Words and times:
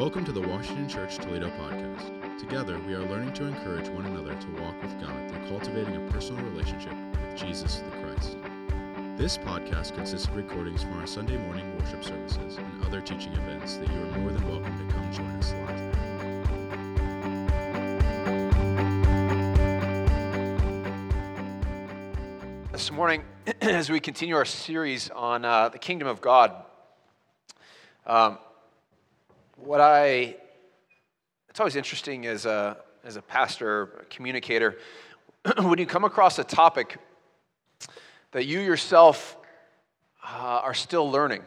Welcome 0.00 0.24
to 0.24 0.32
the 0.32 0.40
Washington 0.40 0.88
Church 0.88 1.18
Toledo 1.18 1.50
podcast. 1.50 2.38
Together, 2.38 2.78
we 2.86 2.94
are 2.94 3.04
learning 3.04 3.34
to 3.34 3.44
encourage 3.44 3.86
one 3.90 4.06
another 4.06 4.34
to 4.34 4.62
walk 4.62 4.82
with 4.82 4.98
God 4.98 5.30
through 5.30 5.46
cultivating 5.46 5.94
a 5.94 6.00
personal 6.10 6.42
relationship 6.42 6.94
with 7.12 7.36
Jesus 7.36 7.80
the 7.80 7.90
Christ. 7.98 8.38
This 9.18 9.36
podcast 9.36 9.94
consists 9.94 10.26
of 10.26 10.36
recordings 10.36 10.82
from 10.82 10.94
our 10.94 11.06
Sunday 11.06 11.36
morning 11.36 11.78
worship 11.78 12.02
services 12.02 12.56
and 12.56 12.82
other 12.82 13.02
teaching 13.02 13.34
events 13.34 13.76
that 13.76 13.92
you 13.92 14.00
are 14.00 14.18
more 14.20 14.32
than 14.32 14.48
welcome 14.48 14.88
to 14.88 14.94
come 14.94 15.12
join 15.12 15.26
us 15.32 15.52
live. 15.52 15.92
This 22.72 22.90
morning, 22.90 23.22
as 23.60 23.90
we 23.90 24.00
continue 24.00 24.34
our 24.34 24.46
series 24.46 25.10
on 25.10 25.44
uh, 25.44 25.68
the 25.68 25.78
kingdom 25.78 26.08
of 26.08 26.22
God, 26.22 26.54
um, 28.06 28.38
what 29.62 29.80
I, 29.80 30.36
it's 31.48 31.60
always 31.60 31.76
interesting 31.76 32.26
as 32.26 32.46
a, 32.46 32.78
as 33.04 33.16
a 33.16 33.22
pastor, 33.22 34.00
a 34.00 34.04
communicator, 34.06 34.78
when 35.62 35.78
you 35.78 35.86
come 35.86 36.04
across 36.04 36.38
a 36.38 36.44
topic 36.44 36.98
that 38.32 38.46
you 38.46 38.60
yourself 38.60 39.36
uh, 40.24 40.60
are 40.62 40.74
still 40.74 41.10
learning. 41.10 41.42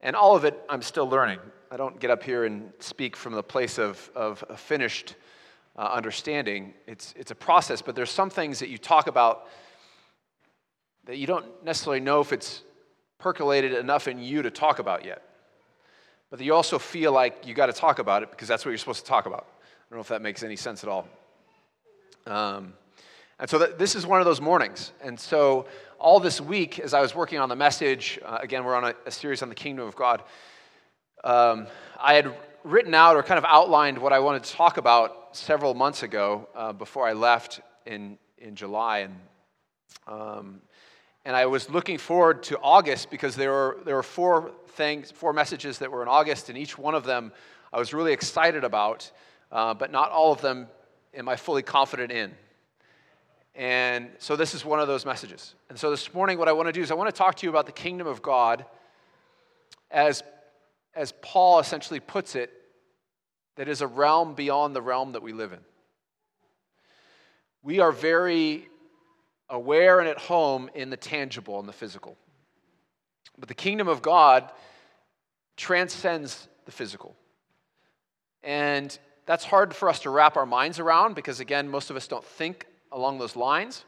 And 0.00 0.16
all 0.16 0.36
of 0.36 0.44
it, 0.44 0.58
I'm 0.68 0.82
still 0.82 1.08
learning. 1.08 1.40
I 1.70 1.76
don't 1.76 2.00
get 2.00 2.10
up 2.10 2.22
here 2.22 2.44
and 2.44 2.72
speak 2.78 3.16
from 3.16 3.34
the 3.34 3.42
place 3.42 3.78
of, 3.78 4.10
of 4.14 4.42
a 4.48 4.56
finished 4.56 5.16
uh, 5.76 5.82
understanding. 5.82 6.72
It's, 6.86 7.14
it's 7.16 7.30
a 7.30 7.34
process, 7.34 7.82
but 7.82 7.94
there's 7.94 8.10
some 8.10 8.30
things 8.30 8.58
that 8.60 8.68
you 8.68 8.78
talk 8.78 9.06
about 9.06 9.48
that 11.04 11.18
you 11.18 11.26
don't 11.26 11.46
necessarily 11.64 12.00
know 12.00 12.20
if 12.20 12.32
it's 12.32 12.62
percolated 13.18 13.72
enough 13.72 14.08
in 14.08 14.18
you 14.18 14.42
to 14.42 14.50
talk 14.50 14.78
about 14.78 15.04
yet. 15.04 15.22
But 16.30 16.38
that 16.38 16.44
you 16.44 16.54
also 16.54 16.78
feel 16.78 17.12
like 17.12 17.46
you 17.46 17.54
got 17.54 17.66
to 17.66 17.72
talk 17.72 17.98
about 17.98 18.22
it 18.22 18.30
because 18.30 18.46
that's 18.46 18.64
what 18.64 18.70
you're 18.70 18.78
supposed 18.78 19.04
to 19.04 19.08
talk 19.08 19.26
about. 19.26 19.46
I 19.50 19.90
don't 19.90 19.98
know 19.98 20.02
if 20.02 20.08
that 20.08 20.22
makes 20.22 20.42
any 20.42 20.56
sense 20.56 20.84
at 20.84 20.88
all. 20.88 21.08
Um, 22.26 22.74
and 23.40 23.50
so 23.50 23.58
th- 23.58 23.78
this 23.78 23.96
is 23.96 24.06
one 24.06 24.20
of 24.20 24.26
those 24.26 24.40
mornings. 24.40 24.92
And 25.02 25.18
so 25.18 25.66
all 25.98 26.20
this 26.20 26.40
week, 26.40 26.78
as 26.78 26.94
I 26.94 27.00
was 27.00 27.14
working 27.14 27.38
on 27.40 27.48
the 27.48 27.56
message, 27.56 28.20
uh, 28.24 28.38
again, 28.40 28.64
we're 28.64 28.76
on 28.76 28.84
a, 28.84 28.94
a, 29.06 29.10
series 29.10 29.42
on 29.42 29.48
the 29.48 29.54
kingdom 29.54 29.86
of 29.86 29.96
God, 29.96 30.22
um, 31.24 31.66
I 31.98 32.14
had 32.14 32.32
written 32.62 32.94
out 32.94 33.16
or 33.16 33.22
kind 33.22 33.38
of 33.38 33.44
outlined 33.44 33.98
what 33.98 34.12
I 34.12 34.20
wanted 34.20 34.44
to 34.44 34.52
talk 34.52 34.76
about 34.76 35.36
several 35.36 35.74
months 35.74 36.02
ago 36.02 36.48
uh, 36.54 36.72
before 36.72 37.08
I 37.08 37.14
left 37.14 37.60
in, 37.86 38.18
in 38.38 38.54
July. 38.54 39.00
And 39.00 39.16
um, 40.06 40.60
and 41.30 41.36
I 41.36 41.46
was 41.46 41.70
looking 41.70 41.96
forward 41.96 42.42
to 42.42 42.58
August 42.58 43.08
because 43.08 43.36
there 43.36 43.52
were, 43.52 43.78
there 43.84 43.94
were 43.94 44.02
four 44.02 44.50
things, 44.70 45.12
four 45.12 45.32
messages 45.32 45.78
that 45.78 45.92
were 45.92 46.02
in 46.02 46.08
August, 46.08 46.48
and 46.48 46.58
each 46.58 46.76
one 46.76 46.96
of 46.96 47.04
them 47.04 47.30
I 47.72 47.78
was 47.78 47.94
really 47.94 48.12
excited 48.12 48.64
about, 48.64 49.08
uh, 49.52 49.72
but 49.74 49.92
not 49.92 50.10
all 50.10 50.32
of 50.32 50.40
them 50.40 50.66
am 51.14 51.28
I 51.28 51.36
fully 51.36 51.62
confident 51.62 52.10
in. 52.10 52.32
And 53.54 54.10
so 54.18 54.34
this 54.34 54.56
is 54.56 54.64
one 54.64 54.80
of 54.80 54.88
those 54.88 55.06
messages. 55.06 55.54
And 55.68 55.78
so 55.78 55.92
this 55.92 56.12
morning, 56.12 56.36
what 56.36 56.48
I 56.48 56.52
want 56.52 56.66
to 56.66 56.72
do 56.72 56.82
is 56.82 56.90
I 56.90 56.94
want 56.94 57.08
to 57.08 57.16
talk 57.16 57.36
to 57.36 57.46
you 57.46 57.50
about 57.50 57.66
the 57.66 57.70
kingdom 57.70 58.08
of 58.08 58.22
God 58.22 58.64
as, 59.88 60.24
as 60.96 61.12
Paul 61.22 61.60
essentially 61.60 62.00
puts 62.00 62.34
it, 62.34 62.50
that 63.54 63.68
is 63.68 63.82
a 63.82 63.86
realm 63.86 64.34
beyond 64.34 64.74
the 64.74 64.82
realm 64.82 65.12
that 65.12 65.22
we 65.22 65.32
live 65.32 65.52
in. 65.52 65.60
We 67.62 67.78
are 67.78 67.92
very 67.92 68.68
aware 69.50 70.00
and 70.00 70.08
at 70.08 70.18
home 70.18 70.70
in 70.74 70.88
the 70.88 70.96
tangible 70.96 71.58
and 71.58 71.68
the 71.68 71.72
physical. 71.72 72.16
But 73.38 73.48
the 73.48 73.54
kingdom 73.54 73.88
of 73.88 74.00
God 74.00 74.50
transcends 75.56 76.48
the 76.64 76.72
physical. 76.72 77.16
And 78.42 78.96
that's 79.26 79.44
hard 79.44 79.74
for 79.74 79.88
us 79.88 80.00
to 80.00 80.10
wrap 80.10 80.36
our 80.36 80.46
minds 80.46 80.78
around 80.78 81.14
because, 81.14 81.40
again, 81.40 81.68
most 81.68 81.90
of 81.90 81.96
us 81.96 82.08
don't 82.08 82.24
think 82.24 82.66
along 82.92 83.18
those 83.18 83.36
lines. 83.36 83.84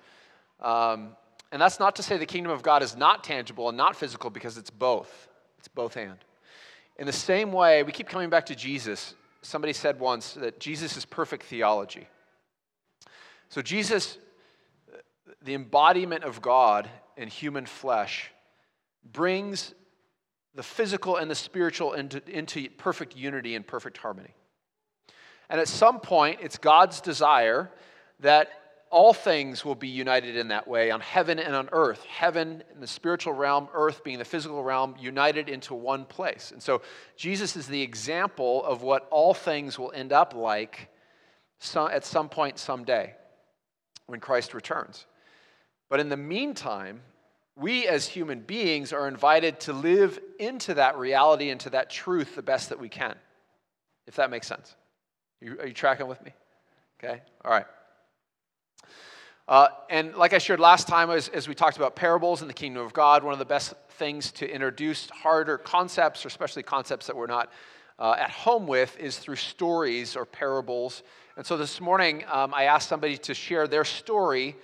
Um, 0.60 1.16
and 1.50 1.60
that's 1.60 1.78
not 1.80 1.96
to 1.96 2.02
say 2.02 2.16
the 2.16 2.26
kingdom 2.26 2.52
of 2.52 2.62
God 2.62 2.82
is 2.82 2.96
not 2.96 3.24
tangible 3.24 3.68
and 3.68 3.76
not 3.76 3.96
physical 3.96 4.30
because 4.30 4.56
it's 4.58 4.70
both. 4.70 5.28
It's 5.58 5.68
both 5.68 5.96
and. 5.96 6.18
In 6.96 7.06
the 7.06 7.12
same 7.12 7.52
way, 7.52 7.82
we 7.82 7.92
keep 7.92 8.08
coming 8.08 8.30
back 8.30 8.46
to 8.46 8.54
Jesus. 8.54 9.14
Somebody 9.42 9.72
said 9.72 9.98
once 9.98 10.34
that 10.34 10.60
Jesus 10.60 10.96
is 10.96 11.04
perfect 11.04 11.44
theology. 11.44 12.08
So 13.48 13.60
Jesus 13.60 14.18
the 15.42 15.54
embodiment 15.54 16.24
of 16.24 16.42
God 16.42 16.88
in 17.16 17.28
human 17.28 17.66
flesh 17.66 18.30
brings 19.04 19.74
the 20.54 20.62
physical 20.62 21.16
and 21.16 21.30
the 21.30 21.34
spiritual 21.34 21.94
into, 21.94 22.22
into 22.30 22.68
perfect 22.70 23.16
unity 23.16 23.54
and 23.54 23.66
perfect 23.66 23.98
harmony. 23.98 24.34
And 25.48 25.60
at 25.60 25.68
some 25.68 26.00
point, 26.00 26.40
it's 26.42 26.58
God's 26.58 27.00
desire 27.00 27.70
that 28.20 28.48
all 28.90 29.14
things 29.14 29.64
will 29.64 29.74
be 29.74 29.88
united 29.88 30.36
in 30.36 30.48
that 30.48 30.68
way 30.68 30.90
on 30.90 31.00
heaven 31.00 31.38
and 31.38 31.56
on 31.56 31.70
earth. 31.72 32.04
Heaven 32.04 32.62
in 32.74 32.80
the 32.80 32.86
spiritual 32.86 33.32
realm, 33.32 33.68
earth 33.72 34.04
being 34.04 34.18
the 34.18 34.24
physical 34.24 34.62
realm, 34.62 34.94
united 35.00 35.48
into 35.48 35.74
one 35.74 36.04
place. 36.04 36.52
And 36.52 36.62
so 36.62 36.82
Jesus 37.16 37.56
is 37.56 37.66
the 37.66 37.80
example 37.80 38.62
of 38.64 38.82
what 38.82 39.08
all 39.10 39.32
things 39.32 39.78
will 39.78 39.92
end 39.92 40.12
up 40.12 40.34
like 40.34 40.90
at 41.74 42.04
some 42.04 42.28
point 42.28 42.58
someday 42.58 43.14
when 44.06 44.20
Christ 44.20 44.52
returns. 44.52 45.06
But 45.92 46.00
in 46.00 46.08
the 46.08 46.16
meantime, 46.16 47.02
we 47.54 47.86
as 47.86 48.08
human 48.08 48.40
beings 48.40 48.94
are 48.94 49.06
invited 49.06 49.60
to 49.60 49.74
live 49.74 50.18
into 50.38 50.72
that 50.72 50.96
reality, 50.96 51.50
into 51.50 51.68
that 51.68 51.90
truth 51.90 52.34
the 52.34 52.40
best 52.40 52.70
that 52.70 52.80
we 52.80 52.88
can, 52.88 53.14
if 54.06 54.16
that 54.16 54.30
makes 54.30 54.46
sense. 54.46 54.74
Are 55.42 55.44
you, 55.44 55.58
are 55.60 55.66
you 55.66 55.74
tracking 55.74 56.06
with 56.06 56.24
me? 56.24 56.32
Okay, 56.98 57.20
all 57.44 57.50
right. 57.50 57.66
Uh, 59.46 59.68
and 59.90 60.14
like 60.16 60.32
I 60.32 60.38
shared 60.38 60.60
last 60.60 60.88
time, 60.88 61.10
as, 61.10 61.28
as 61.28 61.46
we 61.46 61.54
talked 61.54 61.76
about 61.76 61.94
parables 61.94 62.40
in 62.40 62.48
the 62.48 62.54
kingdom 62.54 62.82
of 62.82 62.94
God, 62.94 63.22
one 63.22 63.34
of 63.34 63.38
the 63.38 63.44
best 63.44 63.74
things 63.90 64.32
to 64.32 64.50
introduce 64.50 65.10
harder 65.10 65.58
concepts, 65.58 66.24
or 66.24 66.28
especially 66.28 66.62
concepts 66.62 67.06
that 67.08 67.16
we're 67.16 67.26
not 67.26 67.52
uh, 67.98 68.16
at 68.18 68.30
home 68.30 68.66
with, 68.66 68.98
is 68.98 69.18
through 69.18 69.36
stories 69.36 70.16
or 70.16 70.24
parables. 70.24 71.02
And 71.36 71.44
so 71.44 71.58
this 71.58 71.82
morning, 71.82 72.24
um, 72.32 72.54
I 72.54 72.64
asked 72.64 72.88
somebody 72.88 73.18
to 73.18 73.34
share 73.34 73.68
their 73.68 73.84
story 73.84 74.56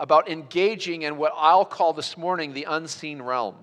about 0.00 0.30
engaging 0.30 1.02
in 1.02 1.18
what 1.18 1.32
I'll 1.36 1.66
call 1.66 1.92
this 1.92 2.16
morning 2.16 2.54
the 2.54 2.64
unseen 2.64 3.20
realm. 3.20 3.54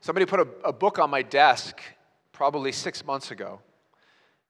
Somebody 0.00 0.26
put 0.26 0.40
a, 0.40 0.48
a 0.64 0.72
book 0.72 0.98
on 0.98 1.08
my 1.08 1.22
desk 1.22 1.80
probably 2.32 2.72
six 2.72 3.06
months 3.06 3.30
ago. 3.30 3.60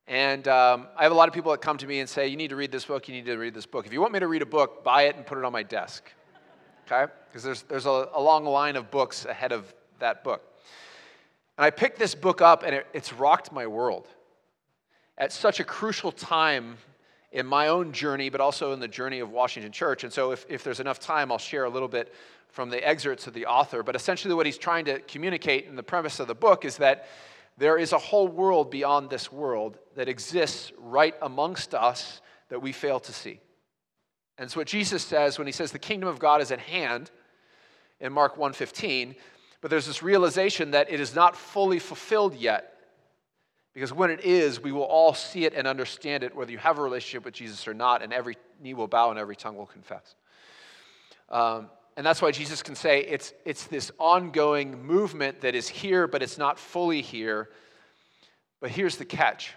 And 0.08 0.48
um, 0.48 0.86
I 0.96 1.02
have 1.02 1.12
a 1.12 1.14
lot 1.14 1.28
of 1.28 1.34
people 1.34 1.52
that 1.52 1.60
come 1.60 1.76
to 1.78 1.86
me 1.86 2.00
and 2.00 2.08
say, 2.08 2.28
You 2.28 2.36
need 2.36 2.48
to 2.48 2.56
read 2.56 2.72
this 2.72 2.86
book, 2.86 3.08
you 3.08 3.14
need 3.14 3.26
to 3.26 3.36
read 3.36 3.52
this 3.52 3.66
book. 3.66 3.86
If 3.86 3.92
you 3.92 4.00
want 4.00 4.14
me 4.14 4.20
to 4.20 4.26
read 4.26 4.40
a 4.40 4.46
book, 4.46 4.82
buy 4.82 5.02
it 5.02 5.16
and 5.16 5.26
put 5.26 5.36
it 5.36 5.44
on 5.44 5.52
my 5.52 5.62
desk. 5.62 6.10
Okay? 6.86 7.12
Because 7.28 7.42
there's, 7.42 7.62
there's 7.62 7.86
a, 7.86 8.08
a, 8.14 8.20
long 8.20 8.44
line 8.44 8.76
of 8.76 8.90
books 8.90 9.26
ahead 9.26 9.52
of 9.52 9.74
that 9.98 10.24
book. 10.24 10.42
And 11.58 11.64
I 11.64 11.70
picked 11.70 11.98
this 11.98 12.14
book 12.14 12.40
up, 12.40 12.62
and 12.62 12.74
it, 12.74 12.86
it's 12.94 13.12
rocked 13.12 13.52
my 13.52 13.66
world 13.66 14.06
at 15.18 15.32
such 15.32 15.60
a 15.60 15.64
crucial 15.64 16.12
time 16.12 16.78
in 17.32 17.46
my 17.46 17.68
own 17.68 17.92
journey, 17.92 18.28
but 18.30 18.40
also 18.40 18.72
in 18.72 18.80
the 18.80 18.88
journey 18.88 19.20
of 19.20 19.30
Washington 19.30 19.72
Church. 19.72 20.04
And 20.04 20.12
so, 20.12 20.32
if, 20.32 20.46
if 20.48 20.64
there's 20.64 20.80
enough 20.80 20.98
time, 20.98 21.30
I'll 21.32 21.38
share 21.38 21.64
a 21.64 21.70
little 21.70 21.88
bit 21.88 22.14
from 22.48 22.70
the 22.70 22.86
excerpts 22.86 23.26
of 23.26 23.34
the 23.34 23.46
author. 23.46 23.82
But 23.82 23.96
essentially, 23.96 24.32
what 24.34 24.46
he's 24.46 24.58
trying 24.58 24.84
to 24.86 25.00
communicate 25.00 25.66
in 25.66 25.76
the 25.76 25.82
premise 25.82 26.20
of 26.20 26.28
the 26.28 26.34
book 26.34 26.64
is 26.64 26.78
that 26.78 27.06
there 27.58 27.78
is 27.78 27.92
a 27.92 27.98
whole 27.98 28.28
world 28.28 28.70
beyond 28.70 29.10
this 29.10 29.32
world 29.32 29.78
that 29.94 30.08
exists 30.08 30.72
right 30.78 31.14
amongst 31.22 31.74
us 31.74 32.20
that 32.48 32.60
we 32.60 32.72
fail 32.72 33.00
to 33.00 33.12
see. 33.12 33.40
And 34.38 34.46
it's 34.46 34.56
what 34.56 34.66
Jesus 34.66 35.02
says 35.02 35.38
when 35.38 35.46
he 35.46 35.52
says 35.52 35.72
the 35.72 35.78
kingdom 35.78 36.08
of 36.08 36.18
God 36.18 36.42
is 36.42 36.52
at 36.52 36.60
hand 36.60 37.10
in 38.00 38.12
Mark 38.12 38.36
1:15, 38.36 39.16
but 39.60 39.70
there's 39.70 39.86
this 39.86 40.02
realization 40.02 40.72
that 40.72 40.90
it 40.90 41.00
is 41.00 41.14
not 41.14 41.36
fully 41.36 41.78
fulfilled 41.78 42.34
yet 42.34 42.75
because 43.76 43.92
when 43.92 44.08
it 44.08 44.24
is, 44.24 44.58
we 44.58 44.72
will 44.72 44.84
all 44.84 45.12
see 45.12 45.44
it 45.44 45.52
and 45.52 45.68
understand 45.68 46.24
it, 46.24 46.34
whether 46.34 46.50
you 46.50 46.56
have 46.56 46.78
a 46.78 46.82
relationship 46.82 47.26
with 47.26 47.34
Jesus 47.34 47.68
or 47.68 47.74
not, 47.74 48.00
and 48.00 48.10
every 48.10 48.38
knee 48.58 48.72
will 48.72 48.88
bow 48.88 49.10
and 49.10 49.18
every 49.18 49.36
tongue 49.36 49.54
will 49.54 49.66
confess. 49.66 50.14
Um, 51.28 51.68
and 51.94 52.06
that's 52.06 52.22
why 52.22 52.30
Jesus 52.30 52.62
can 52.62 52.74
say 52.74 53.02
it's, 53.02 53.34
it's 53.44 53.66
this 53.66 53.92
ongoing 53.98 54.82
movement 54.82 55.42
that 55.42 55.54
is 55.54 55.68
here, 55.68 56.08
but 56.08 56.22
it's 56.22 56.38
not 56.38 56.58
fully 56.58 57.02
here. 57.02 57.50
But 58.62 58.70
here's 58.70 58.96
the 58.96 59.04
catch. 59.04 59.52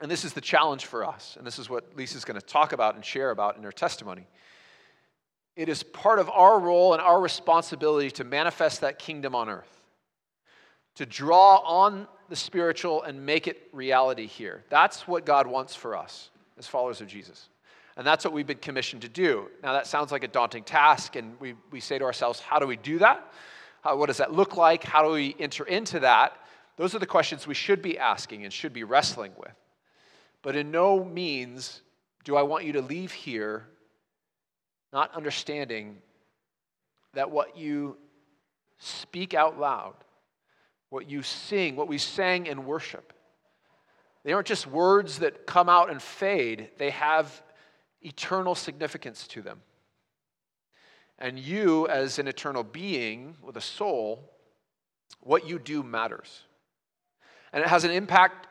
And 0.00 0.10
this 0.10 0.24
is 0.24 0.32
the 0.32 0.40
challenge 0.40 0.86
for 0.86 1.04
us. 1.04 1.36
And 1.36 1.46
this 1.46 1.58
is 1.58 1.68
what 1.68 1.94
Lisa's 1.96 2.24
going 2.24 2.40
to 2.40 2.46
talk 2.46 2.72
about 2.72 2.94
and 2.94 3.04
share 3.04 3.30
about 3.30 3.58
in 3.58 3.62
her 3.62 3.72
testimony. 3.72 4.26
It 5.54 5.68
is 5.68 5.82
part 5.82 6.18
of 6.18 6.30
our 6.30 6.58
role 6.58 6.94
and 6.94 7.02
our 7.02 7.20
responsibility 7.20 8.10
to 8.12 8.24
manifest 8.24 8.80
that 8.80 8.98
kingdom 8.98 9.34
on 9.34 9.50
earth 9.50 9.80
to 10.94 11.06
draw 11.06 11.56
on 11.58 12.06
the 12.30 12.36
spiritual 12.36 13.02
and 13.02 13.26
make 13.26 13.46
it 13.46 13.68
reality 13.72 14.26
here. 14.26 14.64
That's 14.70 15.06
what 15.06 15.26
God 15.26 15.46
wants 15.46 15.74
for 15.74 15.96
us 15.96 16.30
as 16.58 16.66
followers 16.66 17.00
of 17.00 17.08
Jesus. 17.08 17.48
And 17.96 18.06
that's 18.06 18.24
what 18.24 18.32
we've 18.32 18.46
been 18.46 18.58
commissioned 18.58 19.02
to 19.02 19.08
do. 19.08 19.48
Now, 19.62 19.74
that 19.74 19.86
sounds 19.86 20.12
like 20.12 20.24
a 20.24 20.28
daunting 20.28 20.62
task, 20.62 21.16
and 21.16 21.38
we, 21.40 21.54
we 21.70 21.80
say 21.80 21.98
to 21.98 22.04
ourselves, 22.04 22.40
how 22.40 22.58
do 22.58 22.66
we 22.66 22.76
do 22.76 22.98
that? 23.00 23.30
How, 23.82 23.96
what 23.96 24.06
does 24.06 24.18
that 24.18 24.32
look 24.32 24.56
like? 24.56 24.84
How 24.84 25.02
do 25.02 25.10
we 25.10 25.36
enter 25.38 25.64
into 25.64 26.00
that? 26.00 26.36
Those 26.76 26.94
are 26.94 26.98
the 26.98 27.06
questions 27.06 27.46
we 27.46 27.54
should 27.54 27.82
be 27.82 27.98
asking 27.98 28.44
and 28.44 28.52
should 28.52 28.72
be 28.72 28.84
wrestling 28.84 29.32
with. 29.36 29.52
But 30.40 30.56
in 30.56 30.70
no 30.70 31.04
means 31.04 31.82
do 32.24 32.36
I 32.36 32.42
want 32.42 32.64
you 32.64 32.72
to 32.74 32.80
leave 32.80 33.12
here 33.12 33.66
not 34.92 35.14
understanding 35.14 35.98
that 37.14 37.30
what 37.30 37.56
you 37.56 37.96
speak 38.78 39.34
out 39.34 39.58
loud, 39.58 39.94
what 40.90 41.08
you 41.08 41.22
sing, 41.22 41.76
what 41.76 41.88
we 41.88 41.98
sang 41.98 42.46
in 42.46 42.66
worship, 42.66 43.12
they 44.24 44.32
aren't 44.32 44.46
just 44.46 44.66
words 44.66 45.20
that 45.20 45.46
come 45.46 45.68
out 45.68 45.90
and 45.90 46.02
fade, 46.02 46.70
they 46.76 46.90
have 46.90 47.42
eternal 48.02 48.54
significance 48.54 49.26
to 49.28 49.42
them. 49.42 49.62
And 51.18 51.38
you, 51.38 51.86
as 51.88 52.18
an 52.18 52.28
eternal 52.28 52.62
being 52.62 53.36
with 53.42 53.56
a 53.56 53.60
soul, 53.60 54.30
what 55.20 55.46
you 55.46 55.58
do 55.58 55.82
matters. 55.82 56.44
And 57.52 57.62
it 57.62 57.68
has 57.68 57.84
an 57.84 57.90
impact 57.90 58.46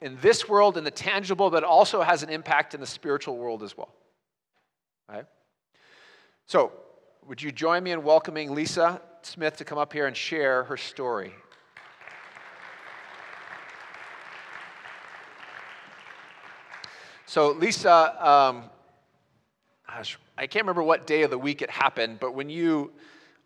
in 0.00 0.18
this 0.20 0.48
world, 0.48 0.76
in 0.76 0.84
the 0.84 0.90
tangible, 0.90 1.50
but 1.50 1.64
also 1.64 2.02
has 2.02 2.22
an 2.22 2.30
impact 2.30 2.74
in 2.74 2.80
the 2.80 2.86
spiritual 2.86 3.36
world 3.36 3.62
as 3.62 3.76
well. 3.76 3.94
Right? 5.08 5.26
So, 6.46 6.72
would 7.26 7.42
you 7.42 7.50
join 7.50 7.82
me 7.82 7.90
in 7.90 8.02
welcoming 8.02 8.54
Lisa 8.54 9.00
Smith 9.22 9.56
to 9.56 9.64
come 9.64 9.78
up 9.78 9.92
here 9.92 10.06
and 10.06 10.16
share 10.16 10.64
her 10.64 10.76
story? 10.76 11.32
So, 17.26 17.50
Lisa, 17.50 17.92
um, 18.24 18.64
gosh, 19.86 20.16
I 20.38 20.46
can't 20.46 20.64
remember 20.64 20.82
what 20.82 21.06
day 21.06 21.22
of 21.22 21.30
the 21.30 21.38
week 21.38 21.60
it 21.60 21.70
happened, 21.70 22.20
but 22.20 22.34
when 22.34 22.48
you, 22.48 22.92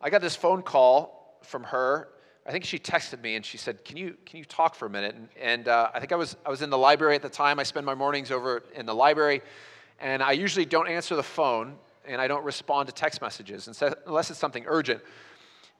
I 0.02 0.10
got 0.10 0.20
this 0.20 0.36
phone 0.36 0.62
call 0.62 1.38
from 1.42 1.64
her. 1.64 2.08
I 2.46 2.52
think 2.52 2.64
she 2.64 2.78
texted 2.78 3.22
me 3.22 3.36
and 3.36 3.44
she 3.44 3.58
said, 3.58 3.84
"Can 3.84 3.96
you 3.96 4.16
can 4.24 4.38
you 4.38 4.44
talk 4.44 4.74
for 4.74 4.86
a 4.86 4.90
minute?" 4.90 5.14
And, 5.14 5.28
and 5.40 5.68
uh, 5.68 5.90
I 5.94 6.00
think 6.00 6.10
I 6.10 6.16
was 6.16 6.36
I 6.44 6.50
was 6.50 6.62
in 6.62 6.70
the 6.70 6.78
library 6.78 7.14
at 7.14 7.22
the 7.22 7.28
time. 7.28 7.58
I 7.58 7.62
spend 7.62 7.84
my 7.84 7.94
mornings 7.94 8.30
over 8.30 8.62
in 8.74 8.86
the 8.86 8.94
library, 8.94 9.42
and 10.00 10.22
I 10.22 10.32
usually 10.32 10.64
don't 10.64 10.88
answer 10.88 11.14
the 11.16 11.22
phone 11.22 11.76
and 12.06 12.20
I 12.20 12.26
don't 12.28 12.44
respond 12.44 12.88
to 12.88 12.94
text 12.94 13.20
messages 13.20 13.68
unless 14.06 14.30
it's 14.30 14.38
something 14.38 14.64
urgent. 14.66 15.02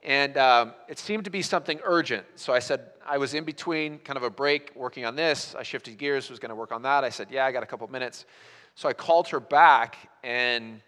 And 0.02 0.36
um, 0.38 0.72
it 0.88 0.98
seemed 0.98 1.24
to 1.24 1.30
be 1.30 1.42
something 1.42 1.78
urgent. 1.84 2.24
So 2.36 2.54
I 2.54 2.58
said, 2.58 2.86
I 3.06 3.18
was 3.18 3.34
in 3.34 3.44
between 3.44 3.98
kind 3.98 4.16
of 4.16 4.22
a 4.22 4.30
break 4.30 4.72
working 4.74 5.04
on 5.04 5.14
this. 5.14 5.54
I 5.54 5.62
shifted 5.62 5.98
gears, 5.98 6.30
was 6.30 6.38
going 6.38 6.50
to 6.50 6.54
work 6.54 6.72
on 6.72 6.82
that. 6.82 7.04
I 7.04 7.10
said, 7.10 7.28
Yeah, 7.30 7.44
I 7.44 7.52
got 7.52 7.62
a 7.62 7.66
couple 7.66 7.86
minutes. 7.88 8.24
So 8.74 8.88
I 8.88 8.92
called 8.94 9.28
her 9.28 9.40
back, 9.40 9.96
and, 10.22 10.80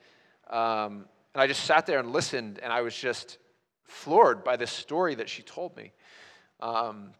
um, 0.48 1.04
and 1.34 1.42
I 1.42 1.46
just 1.46 1.64
sat 1.64 1.84
there 1.84 1.98
and 1.98 2.10
listened, 2.12 2.58
and 2.62 2.72
I 2.72 2.80
was 2.80 2.94
just 2.94 3.38
floored 3.84 4.44
by 4.44 4.56
this 4.56 4.70
story 4.70 5.14
that 5.16 5.28
she 5.28 5.42
told 5.42 5.76
me 5.76 5.92
um, 6.60 7.10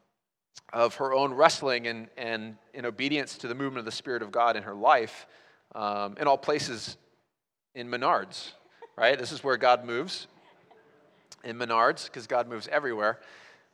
of 0.73 0.95
her 0.95 1.12
own 1.12 1.35
wrestling 1.35 1.88
and, 1.88 2.09
and 2.17 2.56
in 2.73 2.87
obedience 2.87 3.37
to 3.38 3.49
the 3.49 3.55
movement 3.55 3.81
of 3.81 3.85
the 3.85 3.93
Spirit 3.93 4.23
of 4.23 4.33
God 4.33 4.56
in 4.56 4.62
her 4.62 4.75
life 4.75 5.27
um, 5.75 6.17
in 6.19 6.27
all 6.27 6.38
places 6.38 6.97
in 7.75 7.88
Menards, 7.88 8.53
right? 8.97 9.19
This 9.19 9.33
is 9.33 9.45
where 9.45 9.56
God 9.56 9.85
moves 9.85 10.27
in 11.44 11.56
Menards 11.56 12.06
because 12.06 12.27
God 12.27 12.49
moves 12.49 12.69
everywhere. 12.69 13.21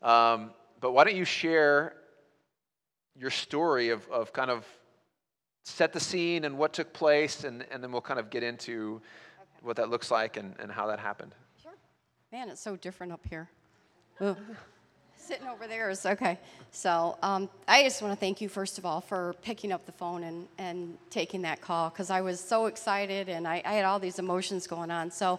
Um, 0.03 0.51
but 0.81 0.93
why 0.93 1.05
don't 1.05 1.17
you 1.17 1.25
share 1.25 1.95
your 3.17 3.31
story 3.31 3.91
of, 3.91 4.09
of 4.11 4.33
kind 4.33 4.51
of 4.51 4.67
set 5.65 5.93
the 5.93 6.01
scene 6.01 6.45
and 6.45 6.57
what 6.57 6.73
took 6.73 6.93
place, 6.93 7.45
and, 7.45 7.65
and 7.71 7.83
then 7.83 7.93
we'll 7.93 8.01
kind 8.01 8.21
of 8.21 8.31
get 8.31 8.43
into 8.43 9.01
okay. 9.41 9.45
what 9.63 9.77
that 9.77 9.91
looks 9.91 10.11
like 10.11 10.37
and, 10.37 10.55
and 10.59 10.73
how 10.73 10.87
that 10.87 10.99
happened. 10.99 11.35
Sure. 11.63 11.73
Man, 12.33 12.49
it's 12.49 12.61
so 12.61 12.77
different 12.77 13.13
up 13.13 13.21
here. 13.29 13.49
Sitting 15.17 15.47
over 15.47 15.67
there 15.67 15.91
is 15.91 16.07
okay. 16.07 16.39
So 16.71 17.19
um, 17.23 17.51
I 17.67 17.83
just 17.83 18.01
want 18.01 18.15
to 18.15 18.19
thank 18.19 18.41
you, 18.41 18.49
first 18.49 18.79
of 18.79 18.87
all, 18.87 19.01
for 19.01 19.35
picking 19.43 19.73
up 19.73 19.85
the 19.85 19.93
phone 19.93 20.23
and, 20.23 20.49
and 20.57 20.97
taking 21.11 21.43
that 21.43 21.61
call 21.61 21.91
because 21.91 22.09
I 22.09 22.23
was 22.23 22.41
so 22.41 22.67
excited 22.67 23.29
and 23.29 23.47
I, 23.47 23.61
I, 23.65 23.75
had 23.75 23.85
all 23.85 23.99
these 23.99 24.19
emotions 24.19 24.67
going 24.67 24.91
on. 24.91 25.11
So, 25.11 25.39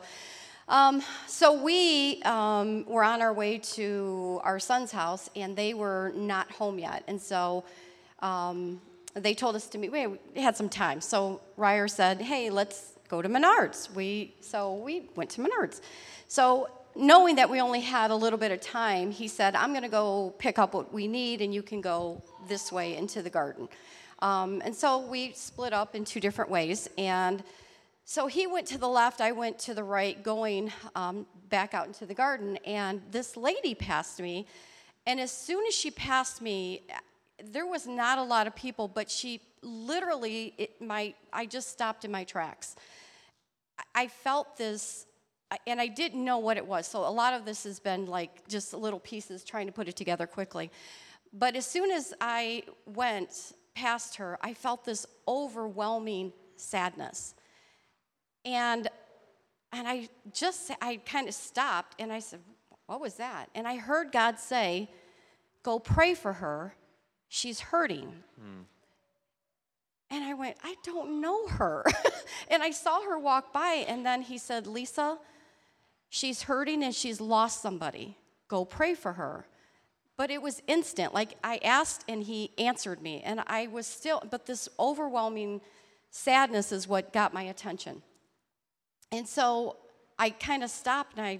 um, 0.69 1.03
so 1.27 1.61
we 1.61 2.21
um, 2.23 2.85
were 2.85 3.03
on 3.03 3.21
our 3.21 3.33
way 3.33 3.57
to 3.57 4.39
our 4.43 4.59
son's 4.59 4.91
house 4.91 5.29
and 5.35 5.55
they 5.55 5.73
were 5.73 6.13
not 6.15 6.49
home 6.51 6.79
yet. 6.79 7.03
And 7.07 7.19
so 7.19 7.65
um, 8.19 8.79
they 9.15 9.33
told 9.33 9.55
us 9.55 9.67
to 9.67 9.77
meet. 9.77 9.91
We 9.91 10.41
had 10.41 10.55
some 10.55 10.69
time. 10.69 11.01
So 11.01 11.41
Ryer 11.57 11.87
said, 11.87 12.21
hey, 12.21 12.49
let's 12.49 12.93
go 13.09 13.21
to 13.21 13.27
Menards. 13.27 13.93
We, 13.93 14.35
so 14.39 14.75
we 14.75 15.09
went 15.15 15.31
to 15.31 15.41
Menards. 15.41 15.81
So 16.27 16.69
knowing 16.95 17.35
that 17.35 17.49
we 17.49 17.59
only 17.59 17.81
had 17.81 18.11
a 18.11 18.15
little 18.15 18.39
bit 18.39 18.51
of 18.51 18.61
time, 18.61 19.11
he 19.11 19.27
said, 19.27 19.55
I'm 19.55 19.71
going 19.71 19.83
to 19.83 19.89
go 19.89 20.33
pick 20.37 20.59
up 20.59 20.73
what 20.73 20.93
we 20.93 21.07
need, 21.07 21.41
and 21.41 21.53
you 21.53 21.63
can 21.63 21.81
go 21.81 22.21
this 22.47 22.71
way 22.71 22.95
into 22.95 23.21
the 23.21 23.29
garden. 23.29 23.67
Um, 24.19 24.61
and 24.65 24.75
so 24.75 24.99
we 24.99 25.31
split 25.33 25.73
up 25.73 25.95
in 25.95 26.05
two 26.05 26.19
different 26.19 26.51
ways. 26.51 26.89
And 26.97 27.43
so 28.11 28.25
he 28.25 28.47
went 28.47 28.65
to 28.69 28.79
the 28.79 28.87
left, 28.87 29.21
I 29.21 29.33
went 29.33 29.59
to 29.59 29.75
the 29.75 29.83
right, 29.83 30.23
going 30.23 30.73
um, 30.95 31.27
back 31.49 31.75
out 31.75 31.85
into 31.85 32.07
the 32.07 32.15
garden. 32.15 32.57
And 32.65 33.03
this 33.11 33.37
lady 33.37 33.75
passed 33.75 34.19
me. 34.19 34.47
And 35.05 35.19
as 35.19 35.31
soon 35.31 35.63
as 35.67 35.75
she 35.75 35.91
passed 35.91 36.41
me, 36.41 36.87
there 37.43 37.67
was 37.67 37.85
not 37.85 38.17
a 38.17 38.23
lot 38.23 38.47
of 38.47 38.55
people, 38.55 38.87
but 38.87 39.11
she 39.11 39.41
literally, 39.61 40.55
it, 40.57 40.81
my, 40.81 41.13
I 41.31 41.45
just 41.45 41.69
stopped 41.69 42.03
in 42.03 42.09
my 42.09 42.23
tracks. 42.23 42.75
I 43.93 44.07
felt 44.07 44.57
this 44.57 45.05
and 45.67 45.79
I 45.79 45.85
didn't 45.85 46.25
know 46.25 46.39
what 46.39 46.57
it 46.57 46.65
was. 46.65 46.87
So 46.87 47.07
a 47.07 47.13
lot 47.13 47.35
of 47.35 47.45
this 47.45 47.63
has 47.65 47.79
been 47.79 48.07
like 48.07 48.47
just 48.47 48.73
little 48.73 48.99
pieces 48.99 49.43
trying 49.43 49.67
to 49.67 49.71
put 49.71 49.87
it 49.87 49.95
together 49.95 50.25
quickly. 50.25 50.71
But 51.31 51.55
as 51.55 51.67
soon 51.67 51.91
as 51.91 52.15
I 52.19 52.63
went 52.87 53.53
past 53.75 54.15
her, 54.15 54.39
I 54.41 54.55
felt 54.55 54.83
this 54.83 55.05
overwhelming 55.27 56.33
sadness. 56.55 57.35
And 58.45 58.87
and 59.71 59.87
I 59.87 60.09
just 60.33 60.71
I 60.81 60.97
kind 61.05 61.27
of 61.27 61.33
stopped 61.33 61.95
and 61.99 62.11
I 62.11 62.19
said, 62.19 62.39
"What 62.87 63.01
was 63.01 63.15
that?" 63.15 63.49
And 63.53 63.67
I 63.67 63.77
heard 63.77 64.11
God 64.11 64.39
say, 64.39 64.89
"Go 65.63 65.79
pray 65.79 66.13
for 66.13 66.33
her. 66.33 66.75
She's 67.27 67.59
hurting." 67.59 68.23
Hmm. 68.39 68.61
And 70.11 70.23
I 70.23 70.33
went, 70.33 70.57
I 70.63 70.73
don't 70.83 71.21
know 71.21 71.47
her. 71.49 71.85
and 72.49 72.63
I 72.63 72.71
saw 72.71 73.03
her 73.03 73.19
walk 73.19 73.53
by, 73.53 73.85
and 73.87 74.03
then 74.03 74.23
he 74.23 74.39
said, 74.39 74.65
Lisa, 74.65 75.19
She's 76.09 76.43
hurting 76.43 76.83
and 76.83 76.93
she's 76.93 77.21
lost 77.21 77.61
somebody. 77.61 78.17
Go 78.47 78.65
pray 78.65 78.95
for 78.95 79.13
her. 79.13 79.45
But 80.17 80.31
it 80.31 80.41
was 80.41 80.61
instant. 80.67 81.13
Like 81.13 81.37
I 81.43 81.59
asked 81.63 82.03
and 82.09 82.23
he 82.23 82.51
answered 82.57 83.01
me. 83.01 83.21
And 83.23 83.41
I 83.47 83.67
was 83.67 83.85
still, 83.85 84.21
but 84.29 84.47
this 84.47 84.67
overwhelming 84.79 85.61
sadness 86.09 86.71
is 86.71 86.87
what 86.87 87.13
got 87.13 87.33
my 87.33 87.43
attention. 87.43 88.01
And 89.11 89.27
so 89.27 89.77
I 90.17 90.29
kind 90.29 90.63
of 90.63 90.69
stopped 90.69 91.17
and 91.17 91.25
I, 91.25 91.39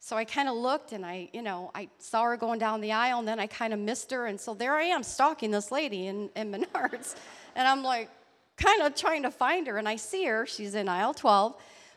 so 0.00 0.16
I 0.16 0.24
kind 0.24 0.48
of 0.48 0.56
looked 0.56 0.92
and 0.92 1.04
I, 1.04 1.28
you 1.32 1.42
know, 1.42 1.70
I 1.74 1.88
saw 1.98 2.24
her 2.24 2.36
going 2.36 2.58
down 2.58 2.80
the 2.80 2.92
aisle 2.92 3.18
and 3.18 3.28
then 3.28 3.38
I 3.38 3.46
kind 3.46 3.72
of 3.72 3.78
missed 3.78 4.10
her. 4.10 4.26
And 4.26 4.40
so 4.40 4.54
there 4.54 4.74
I 4.74 4.84
am 4.84 5.02
stalking 5.02 5.50
this 5.50 5.70
lady 5.70 6.06
in, 6.06 6.30
in 6.36 6.52
Menards. 6.52 7.16
and 7.54 7.66
I'm 7.66 7.82
like, 7.82 8.10
kind 8.56 8.82
of 8.82 8.94
trying 8.94 9.22
to 9.24 9.30
find 9.30 9.66
her. 9.66 9.76
And 9.76 9.88
I 9.88 9.96
see 9.96 10.24
her, 10.26 10.46
she's 10.46 10.74
in 10.74 10.88
aisle 10.88 11.14
12 11.14 11.56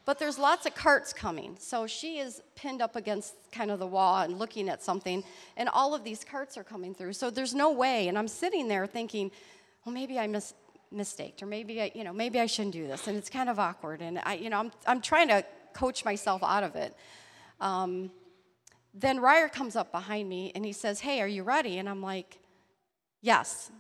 but 0.10 0.18
there's 0.18 0.40
lots 0.40 0.66
of 0.66 0.74
carts 0.74 1.14
coming. 1.14 1.56
So 1.60 1.86
she 1.86 2.18
is 2.18 2.42
pinned 2.56 2.82
up 2.82 2.96
against 2.96 3.36
kind 3.52 3.70
of 3.70 3.78
the 3.78 3.86
wall 3.86 4.24
and 4.24 4.40
looking 4.40 4.68
at 4.68 4.82
something, 4.82 5.24
and 5.56 5.70
all 5.70 5.94
of 5.94 6.04
these 6.04 6.24
carts 6.24 6.58
are 6.58 6.64
coming 6.64 6.96
through. 6.96 7.14
So 7.14 7.30
there's 7.30 7.54
no 7.54 7.72
way. 7.72 8.08
And 8.08 8.18
I'm 8.18 8.28
sitting 8.28 8.68
there 8.68 8.88
thinking, 8.88 9.30
well, 9.86 9.94
maybe 9.94 10.18
I 10.18 10.26
mis- 10.26 10.56
mistaked, 10.92 11.44
or 11.44 11.46
maybe 11.46 11.82
I, 11.82 11.92
you 11.94 12.04
know, 12.04 12.14
maybe 12.14 12.40
I 12.40 12.46
shouldn't 12.46 12.74
do 12.74 12.88
this. 12.88 13.08
And 13.08 13.18
it's 13.18 13.30
kind 13.30 13.50
of 13.50 13.60
awkward. 13.60 14.02
And 14.02 14.20
I, 14.24 14.36
you 14.36 14.50
know, 14.50 14.60
I'm, 14.60 14.72
I'm 14.88 15.02
trying 15.02 15.28
to 15.30 15.46
coach 15.74 16.04
myself 16.06 16.44
out 16.44 16.64
of 16.64 16.76
it. 16.76 16.96
Um, 17.60 18.12
then 18.94 19.20
Ryer 19.20 19.50
comes 19.50 19.76
up 19.76 19.92
behind 19.92 20.28
me 20.28 20.52
and 20.56 20.66
he 20.66 20.74
says, 20.74 21.00
Hey, 21.00 21.22
are 21.22 21.28
you 21.28 21.44
ready? 21.44 21.78
And 21.78 21.88
I'm 21.88 22.02
like, 22.02 22.40
Yes. 23.22 23.72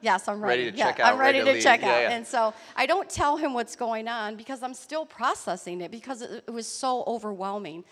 Yes, 0.00 0.26
I'm 0.26 0.40
ready. 0.40 0.64
ready 0.64 0.72
to 0.72 0.78
yeah, 0.78 0.86
check 0.86 1.00
out. 1.00 1.12
I'm 1.12 1.18
ready, 1.18 1.38
ready 1.38 1.52
to, 1.52 1.56
to 1.58 1.62
check 1.62 1.80
yeah, 1.80 1.88
out. 1.88 2.02
Yeah. 2.02 2.10
And 2.10 2.26
so 2.26 2.52
I 2.74 2.86
don't 2.86 3.08
tell 3.08 3.36
him 3.36 3.54
what's 3.54 3.76
going 3.76 4.08
on 4.08 4.34
because 4.34 4.62
I'm 4.62 4.74
still 4.74 5.06
processing 5.06 5.80
it 5.80 5.92
because 5.92 6.22
it, 6.22 6.42
it 6.48 6.50
was 6.50 6.66
so 6.66 7.04
overwhelming. 7.06 7.84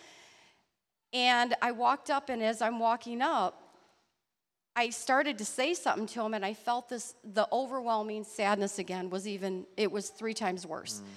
And 1.12 1.54
I 1.62 1.70
walked 1.70 2.10
up, 2.10 2.28
and 2.28 2.42
as 2.42 2.62
I'm 2.62 2.80
walking 2.80 3.22
up, 3.22 3.69
I 4.76 4.90
started 4.90 5.38
to 5.38 5.44
say 5.44 5.74
something 5.74 6.06
to 6.08 6.22
him, 6.22 6.34
and 6.34 6.44
I 6.44 6.54
felt 6.54 6.88
this 6.88 7.14
the 7.24 7.48
overwhelming 7.52 8.24
sadness 8.24 8.78
again 8.78 9.10
was 9.10 9.26
even, 9.26 9.66
it 9.76 9.90
was 9.90 10.10
three 10.10 10.34
times 10.34 10.66
worse. 10.66 11.00
Mm. 11.00 11.08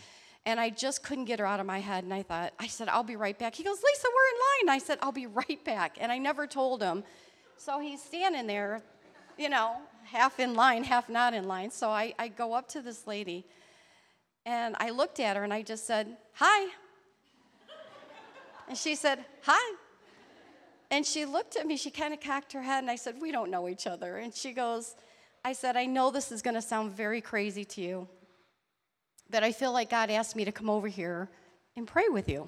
And 0.45 0.59
I 0.59 0.69
just 0.69 1.03
couldn't 1.03 1.25
get 1.25 1.39
her 1.39 1.45
out 1.45 1.59
of 1.59 1.65
my 1.65 1.79
head. 1.79 2.03
And 2.03 2.13
I 2.13 2.23
thought, 2.23 2.53
I 2.59 2.67
said, 2.67 2.89
I'll 2.89 3.03
be 3.03 3.15
right 3.15 3.37
back. 3.37 3.55
He 3.55 3.63
goes, 3.63 3.77
Lisa, 3.77 4.07
we're 4.07 4.65
in 4.65 4.67
line. 4.67 4.75
I 4.75 4.79
said, 4.79 4.99
I'll 5.01 5.13
be 5.13 5.27
right 5.27 5.63
back. 5.63 5.97
And 6.01 6.11
I 6.11 6.17
never 6.17 6.47
told 6.47 6.81
him. 6.81 7.03
So 7.55 7.79
he's 7.79 8.03
standing 8.03 8.47
there, 8.47 8.81
you 9.37 9.47
know, 9.47 9.77
half 10.03 10.39
in 10.39 10.53
line, 10.53 10.83
half 10.83 11.07
not 11.07 11.33
in 11.33 11.47
line. 11.47 11.71
So 11.71 11.89
I, 11.89 12.13
I 12.19 12.27
go 12.27 12.53
up 12.53 12.67
to 12.69 12.81
this 12.81 13.07
lady 13.07 13.45
and 14.45 14.75
I 14.79 14.89
looked 14.89 15.19
at 15.21 15.37
her 15.37 15.43
and 15.43 15.53
I 15.53 15.61
just 15.61 15.87
said, 15.87 16.17
Hi. 16.33 16.71
And 18.67 18.77
she 18.77 18.95
said, 18.95 19.23
Hi. 19.43 19.75
And 20.93 21.03
she 21.03 21.25
looked 21.25 21.55
at 21.55 21.65
me, 21.65 21.75
she 21.75 21.89
kind 21.89 22.13
of 22.13 22.19
cocked 22.19 22.53
her 22.53 22.61
head, 22.61 22.83
and 22.83 22.91
I 22.91 22.97
said, 22.97 23.15
We 23.19 23.31
don't 23.31 23.49
know 23.49 23.67
each 23.67 23.87
other. 23.87 24.17
And 24.17 24.31
she 24.31 24.51
goes, 24.51 24.95
I 25.43 25.53
said, 25.53 25.75
I 25.75 25.87
know 25.87 26.11
this 26.11 26.31
is 26.31 26.43
going 26.43 26.53
to 26.53 26.61
sound 26.61 26.91
very 26.91 27.19
crazy 27.19 27.65
to 27.65 27.81
you, 27.81 28.07
but 29.27 29.43
I 29.43 29.53
feel 29.53 29.73
like 29.73 29.89
God 29.89 30.11
asked 30.11 30.35
me 30.35 30.45
to 30.45 30.51
come 30.51 30.69
over 30.69 30.87
here 30.87 31.31
and 31.75 31.87
pray 31.87 32.09
with 32.09 32.29
you. 32.29 32.47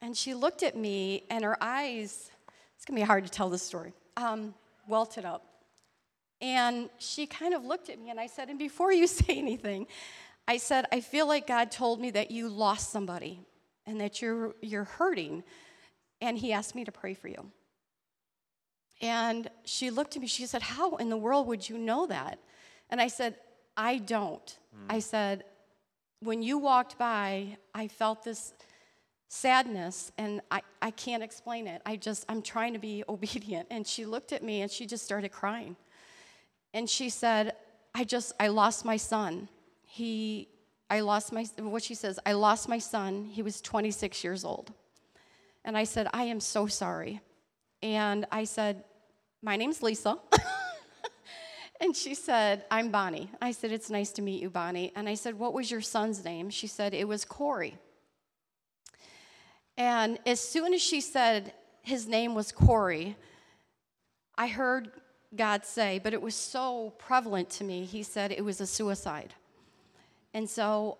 And 0.00 0.16
she 0.16 0.34
looked 0.34 0.62
at 0.62 0.76
me, 0.76 1.24
and 1.28 1.42
her 1.42 1.60
eyes, 1.60 2.30
it's 2.76 2.84
going 2.84 2.96
to 2.96 3.02
be 3.02 3.04
hard 3.04 3.24
to 3.24 3.30
tell 3.30 3.50
this 3.50 3.64
story, 3.64 3.92
um, 4.16 4.54
welted 4.86 5.24
up. 5.24 5.44
And 6.40 6.90
she 6.98 7.26
kind 7.26 7.54
of 7.54 7.64
looked 7.64 7.90
at 7.90 7.98
me, 7.98 8.10
and 8.10 8.20
I 8.20 8.28
said, 8.28 8.50
And 8.50 8.58
before 8.58 8.92
you 8.92 9.06
say 9.08 9.36
anything, 9.36 9.88
I 10.46 10.58
said, 10.58 10.86
I 10.92 11.00
feel 11.00 11.26
like 11.26 11.48
God 11.48 11.72
told 11.72 12.00
me 12.00 12.12
that 12.12 12.30
you 12.30 12.48
lost 12.48 12.92
somebody 12.92 13.40
and 13.84 14.00
that 14.00 14.22
you're, 14.22 14.54
you're 14.62 14.84
hurting, 14.84 15.42
and 16.20 16.38
He 16.38 16.52
asked 16.52 16.74
me 16.74 16.84
to 16.84 16.92
pray 16.92 17.14
for 17.14 17.28
you. 17.28 17.50
And 19.00 19.50
she 19.64 19.90
looked 19.90 20.16
at 20.16 20.22
me, 20.22 20.28
she 20.28 20.46
said, 20.46 20.62
How 20.62 20.96
in 20.96 21.10
the 21.10 21.16
world 21.16 21.46
would 21.48 21.68
you 21.68 21.78
know 21.78 22.06
that? 22.06 22.38
And 22.90 23.00
I 23.00 23.08
said, 23.08 23.36
I 23.76 23.98
don't. 23.98 24.58
Mm. 24.74 24.94
I 24.94 24.98
said, 25.00 25.44
When 26.20 26.42
you 26.42 26.58
walked 26.58 26.98
by, 26.98 27.58
I 27.74 27.88
felt 27.88 28.24
this 28.24 28.54
sadness 29.28 30.12
and 30.18 30.40
I, 30.50 30.62
I 30.80 30.90
can't 30.92 31.22
explain 31.22 31.66
it. 31.66 31.82
I 31.84 31.96
just, 31.96 32.24
I'm 32.28 32.42
trying 32.42 32.72
to 32.72 32.78
be 32.78 33.04
obedient. 33.08 33.68
And 33.70 33.86
she 33.86 34.06
looked 34.06 34.32
at 34.32 34.42
me 34.42 34.62
and 34.62 34.70
she 34.70 34.86
just 34.86 35.04
started 35.04 35.30
crying. 35.30 35.76
And 36.72 36.88
she 36.88 37.08
said, 37.08 37.54
I 37.94 38.04
just, 38.04 38.32
I 38.38 38.48
lost 38.48 38.84
my 38.84 38.96
son. 38.96 39.48
He, 39.82 40.48
I 40.90 41.00
lost 41.00 41.32
my, 41.32 41.44
what 41.58 41.82
she 41.82 41.94
says, 41.94 42.18
I 42.26 42.32
lost 42.32 42.68
my 42.68 42.78
son. 42.78 43.24
He 43.24 43.42
was 43.42 43.60
26 43.60 44.22
years 44.22 44.44
old. 44.44 44.72
And 45.66 45.76
I 45.76 45.84
said, 45.84 46.08
I 46.14 46.24
am 46.24 46.40
so 46.40 46.68
sorry. 46.68 47.20
And 47.82 48.24
I 48.30 48.44
said, 48.44 48.84
My 49.42 49.56
name's 49.56 49.82
Lisa. 49.82 50.16
and 51.80 51.94
she 51.94 52.14
said, 52.14 52.64
I'm 52.70 52.90
Bonnie. 52.90 53.30
I 53.42 53.50
said, 53.50 53.72
It's 53.72 53.90
nice 53.90 54.12
to 54.12 54.22
meet 54.22 54.40
you, 54.40 54.48
Bonnie. 54.48 54.92
And 54.94 55.08
I 55.08 55.14
said, 55.14 55.38
What 55.38 55.52
was 55.52 55.70
your 55.70 55.80
son's 55.82 56.24
name? 56.24 56.48
She 56.50 56.68
said, 56.68 56.94
It 56.94 57.08
was 57.08 57.24
Corey. 57.24 57.76
And 59.76 60.18
as 60.24 60.40
soon 60.40 60.72
as 60.72 60.80
she 60.80 61.00
said 61.00 61.52
his 61.82 62.06
name 62.06 62.34
was 62.34 62.52
Corey, 62.52 63.16
I 64.38 64.46
heard 64.46 64.90
God 65.34 65.66
say, 65.66 66.00
but 66.02 66.14
it 66.14 66.22
was 66.22 66.34
so 66.34 66.94
prevalent 66.98 67.50
to 67.50 67.64
me, 67.64 67.84
he 67.84 68.02
said 68.02 68.32
it 68.32 68.44
was 68.44 68.60
a 68.60 68.66
suicide. 68.66 69.34
And 70.32 70.48
so 70.48 70.98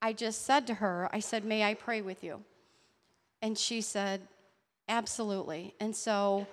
I 0.00 0.12
just 0.12 0.46
said 0.46 0.66
to 0.68 0.74
her, 0.74 1.08
I 1.12 1.20
said, 1.20 1.44
May 1.44 1.64
I 1.64 1.74
pray 1.74 2.00
with 2.00 2.22
you? 2.24 2.42
And 3.44 3.58
she 3.58 3.82
said, 3.82 4.22
Absolutely. 4.88 5.74
And 5.78 5.94
so 5.94 6.46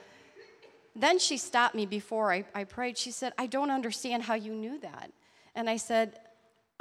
then 0.93 1.19
she 1.19 1.37
stopped 1.37 1.73
me 1.73 1.85
before 1.85 2.33
I, 2.33 2.43
I 2.53 2.65
prayed. 2.65 2.97
She 2.97 3.11
said, 3.11 3.31
I 3.37 3.47
don't 3.47 3.71
understand 3.71 4.23
how 4.23 4.33
you 4.33 4.53
knew 4.53 4.77
that. 4.79 5.09
And 5.55 5.69
I 5.69 5.77
said, 5.77 6.19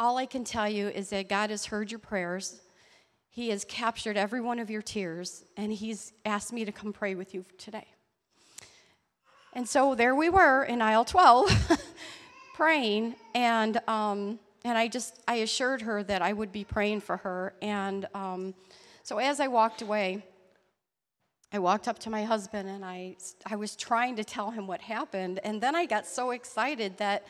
All 0.00 0.18
I 0.18 0.26
can 0.26 0.42
tell 0.42 0.68
you 0.68 0.88
is 0.88 1.10
that 1.10 1.28
God 1.28 1.50
has 1.50 1.66
heard 1.66 1.92
your 1.92 2.00
prayers. 2.00 2.60
He 3.28 3.50
has 3.50 3.64
captured 3.64 4.16
every 4.16 4.40
one 4.40 4.58
of 4.58 4.68
your 4.68 4.82
tears, 4.82 5.44
and 5.56 5.72
He's 5.72 6.12
asked 6.26 6.52
me 6.52 6.64
to 6.64 6.72
come 6.72 6.92
pray 6.92 7.14
with 7.14 7.32
you 7.32 7.44
today. 7.56 7.86
And 9.52 9.68
so 9.68 9.94
there 9.94 10.16
we 10.16 10.28
were 10.28 10.64
in 10.64 10.82
aisle 10.82 11.04
12 11.04 11.80
praying, 12.56 13.14
and, 13.36 13.80
um, 13.86 14.40
and 14.64 14.76
I 14.76 14.88
just, 14.88 15.20
I 15.28 15.36
assured 15.36 15.82
her 15.82 16.02
that 16.02 16.20
I 16.20 16.32
would 16.32 16.50
be 16.50 16.64
praying 16.64 17.02
for 17.02 17.18
her. 17.18 17.54
And 17.62 18.08
um, 18.12 18.54
so 19.02 19.18
as 19.18 19.40
I 19.40 19.48
walked 19.48 19.82
away, 19.82 20.24
I 21.52 21.58
walked 21.58 21.88
up 21.88 21.98
to 22.00 22.10
my 22.10 22.24
husband 22.24 22.68
and 22.68 22.84
I, 22.84 23.16
I 23.44 23.56
was 23.56 23.74
trying 23.74 24.16
to 24.16 24.24
tell 24.24 24.50
him 24.50 24.66
what 24.66 24.80
happened. 24.80 25.40
And 25.42 25.60
then 25.60 25.74
I 25.74 25.84
got 25.84 26.06
so 26.06 26.30
excited 26.30 26.98
that 26.98 27.24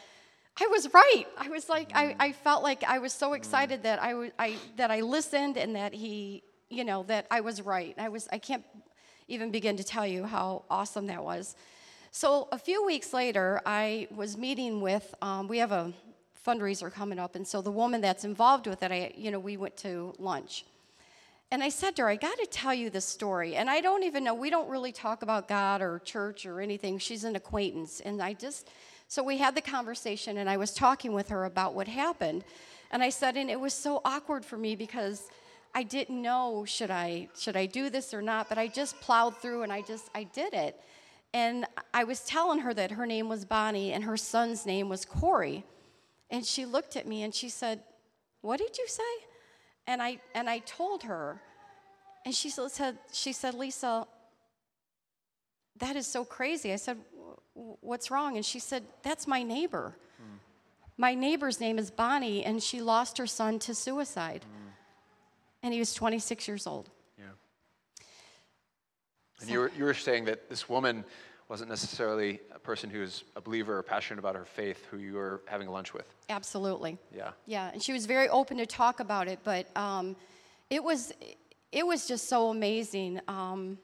I 0.61 0.67
was 0.67 0.93
right. 0.93 1.25
I 1.39 1.49
was 1.49 1.71
like, 1.71 1.93
I, 1.95 2.15
I 2.21 2.33
felt 2.33 2.63
like 2.63 2.85
I 2.85 2.99
was 2.99 3.15
so 3.15 3.33
excited 3.33 3.83
that 3.85 4.03
I, 4.03 4.31
I, 4.39 4.57
that 4.77 4.91
I 4.91 5.01
listened 5.01 5.57
and 5.57 5.75
that 5.75 5.95
he, 5.95 6.43
you 6.69 6.85
know, 6.85 7.05
that 7.05 7.27
I 7.31 7.41
was 7.41 7.63
right. 7.63 7.95
I, 7.97 8.11
was, 8.11 8.29
I 8.31 8.39
can't 8.39 8.65
even 9.27 9.51
begin 9.51 9.77
to 9.79 9.85
tell 9.85 10.07
you 10.07 10.25
how 10.25 10.65
awesome 10.69 11.07
that 11.07 11.25
was. 11.25 11.57
So 12.11 12.49
a 12.53 12.59
few 12.59 12.85
weeks 12.85 13.15
later, 13.15 13.61
I 13.65 14.09
was 14.11 14.37
meeting 14.37 14.81
with, 14.81 15.15
um, 15.23 15.49
we 15.49 15.59
have 15.59 15.73
a 15.73 15.93
fundraiser 16.47 16.93
coming 16.93 17.19
up, 17.19 17.37
and 17.37 17.47
so 17.47 17.63
the 17.63 17.71
woman 17.71 18.01
that's 18.01 18.25
involved 18.25 18.67
with 18.67 18.83
it, 18.83 18.91
I, 18.91 19.13
you 19.17 19.31
know, 19.31 19.39
we 19.39 19.57
went 19.57 19.77
to 19.79 20.15
lunch. 20.19 20.65
And 21.53 21.65
I 21.65 21.69
said 21.69 21.97
to 21.97 22.03
her, 22.03 22.09
I 22.09 22.17
got 22.17 22.39
to 22.39 22.47
tell 22.47 22.73
you 22.73 22.91
this 22.91 23.05
story. 23.05 23.57
And 23.57 23.69
I 23.69 23.81
don't 23.81 24.05
even 24.05 24.23
know, 24.23 24.35
we 24.35 24.51
don't 24.51 24.69
really 24.69 24.93
talk 24.93 25.23
about 25.23 25.49
God 25.49 25.83
or 25.83 25.99
church 25.99 26.47
or 26.47 26.61
anything. 26.61 26.99
She's 26.99 27.25
an 27.25 27.35
acquaintance. 27.35 28.01
And 28.01 28.23
I 28.23 28.35
just, 28.35 28.69
so 29.09 29.23
we 29.25 29.39
had 29.39 29.57
the 29.57 29.61
conversation, 29.61 30.37
and 30.37 30.49
I 30.49 30.57
was 30.57 30.73
talking 30.73 31.13
with 31.13 31.29
her 31.31 31.45
about 31.45 31.75
what 31.75 31.89
happened. 31.89 32.45
And 32.93 33.03
I 33.03 33.11
said, 33.11 33.37
and 33.37 33.51
it 33.51 33.59
was 33.59 33.75
so 33.75 34.01
awkward 34.05 34.45
for 34.45 34.57
me 34.57 34.77
because 34.77 35.29
I 35.75 35.83
didn't 35.83 36.21
know 36.21 36.65
should 36.67 36.91
I 36.91 37.29
should 37.39 37.57
I 37.57 37.67
do 37.67 37.91
this 37.91 38.13
or 38.13 38.23
not, 38.23 38.49
but 38.49 38.59
I 38.59 38.67
just 38.67 39.01
plowed 39.01 39.37
through 39.37 39.63
and 39.63 39.73
I 39.73 39.83
just 39.83 40.11
I 40.15 40.25
did 40.25 40.53
it. 40.53 40.81
And 41.33 41.65
I 41.95 42.05
was 42.05 42.21
telling 42.21 42.61
her 42.61 42.75
that 42.75 42.91
her 42.93 43.07
name 43.07 43.29
was 43.29 43.45
Bonnie 43.45 43.93
and 43.93 44.03
her 44.03 44.17
son's 44.17 44.67
name 44.67 44.89
was 44.89 45.05
Corey. 45.05 45.65
And 46.29 46.45
she 46.45 46.65
looked 46.65 46.97
at 46.97 47.07
me 47.07 47.23
and 47.23 47.33
she 47.33 47.49
said, 47.49 47.83
What 48.41 48.59
did 48.59 48.79
you 48.79 48.87
say? 48.89 49.03
And 49.91 50.01
I, 50.01 50.19
and 50.37 50.49
I 50.49 50.61
told 50.61 51.03
her, 51.03 51.41
and 52.25 52.33
she 52.33 52.49
said, 52.49 52.97
she 53.13 53.33
said, 53.33 53.55
Lisa, 53.55 54.07
that 55.81 55.97
is 55.97 56.07
so 56.07 56.25
crazy. 56.25 56.73
I 56.73 56.77
said, 56.77 56.97
What's 57.81 58.09
wrong? 58.09 58.37
And 58.37 58.47
she 58.47 58.61
said, 58.61 58.85
That's 59.03 59.27
my 59.27 59.43
neighbor. 59.43 59.97
Mm. 60.23 60.39
My 60.97 61.15
neighbor's 61.17 61.59
name 61.59 61.77
is 61.77 61.91
Bonnie, 61.91 62.45
and 62.45 62.63
she 62.63 62.81
lost 62.81 63.19
her 63.19 63.27
son 63.27 63.59
to 63.61 63.75
suicide. 63.75 64.45
Mm. 64.45 64.71
And 65.65 65.75
he 65.75 65.81
was 65.81 65.93
26 65.93 66.47
years 66.47 66.69
old. 66.69 66.89
Yeah. 67.19 67.25
And 69.41 69.49
so, 69.49 69.53
you, 69.53 69.59
were, 69.59 69.73
you 69.77 69.85
were 69.85 69.95
saying 69.95 70.27
that 70.27 70.49
this 70.49 70.69
woman 70.69 71.05
wasn't 71.51 71.69
necessarily 71.69 72.39
a 72.55 72.61
person 72.61 72.89
who's 72.89 73.25
a 73.35 73.41
believer 73.41 73.77
or 73.77 73.83
passionate 73.83 74.21
about 74.21 74.37
her 74.37 74.45
faith 74.45 74.87
who 74.89 74.99
you 74.99 75.15
were 75.15 75.43
having 75.47 75.69
lunch 75.69 75.93
with. 75.93 76.07
Absolutely. 76.29 76.97
Yeah. 77.13 77.33
Yeah, 77.45 77.71
and 77.73 77.83
she 77.83 77.93
was 77.93 78.07
very 78.07 78.29
open 78.29 78.59
to 78.59 78.67
talk 78.67 79.01
about 79.01 79.27
it, 79.27 79.41
but 79.43 79.67
um, 79.77 80.15
it 80.71 80.83
was 80.83 81.13
it 81.73 81.85
was 81.85 82.07
just 82.07 82.29
so 82.29 82.51
amazing. 82.51 83.21
Um, 83.27 83.79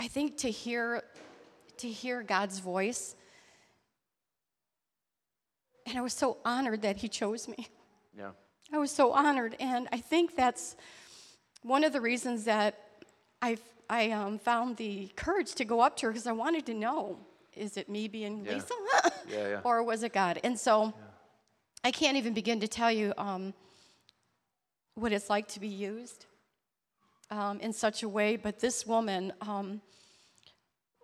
I 0.00 0.08
think 0.08 0.36
to 0.38 0.50
hear 0.50 1.04
to 1.78 1.88
hear 1.88 2.24
God's 2.24 2.58
voice, 2.58 3.14
and 5.86 5.96
I 5.96 6.00
was 6.00 6.12
so 6.12 6.38
honored 6.44 6.82
that 6.82 6.96
He 6.96 7.08
chose 7.08 7.46
me. 7.46 7.68
Yeah. 8.18 8.30
I 8.72 8.78
was 8.78 8.90
so 8.90 9.12
honored, 9.12 9.54
and 9.60 9.88
I 9.92 9.98
think 9.98 10.34
that's 10.34 10.74
one 11.62 11.84
of 11.84 11.92
the 11.92 12.00
reasons 12.00 12.44
that 12.44 12.74
I've 13.40 13.62
I 13.90 14.10
um, 14.12 14.38
found 14.38 14.78
the 14.78 15.10
courage 15.16 15.52
to 15.56 15.66
go 15.66 15.80
up 15.80 15.96
to 15.98 16.06
her 16.06 16.12
because 16.12 16.26
I 16.26 16.32
wanted 16.32 16.64
to 16.66 16.74
know 16.74 17.18
is 17.54 17.76
it 17.76 17.90
me 17.90 18.08
being 18.08 18.46
yeah. 18.46 18.54
Lisa? 18.54 18.74
yeah, 19.28 19.36
yeah. 19.48 19.60
Or 19.64 19.82
was 19.82 20.02
it 20.02 20.14
God? 20.14 20.40
And 20.42 20.58
so. 20.58 20.94
I 21.82 21.90
can't 21.90 22.18
even 22.18 22.34
begin 22.34 22.60
to 22.60 22.68
tell 22.68 22.92
you 22.92 23.14
um, 23.16 23.54
what 24.94 25.12
it's 25.12 25.30
like 25.30 25.48
to 25.48 25.60
be 25.60 25.68
used 25.68 26.26
um, 27.30 27.58
in 27.60 27.72
such 27.72 28.02
a 28.02 28.08
way. 28.08 28.36
But 28.36 28.60
this 28.60 28.86
woman, 28.86 29.32
um, 29.40 29.80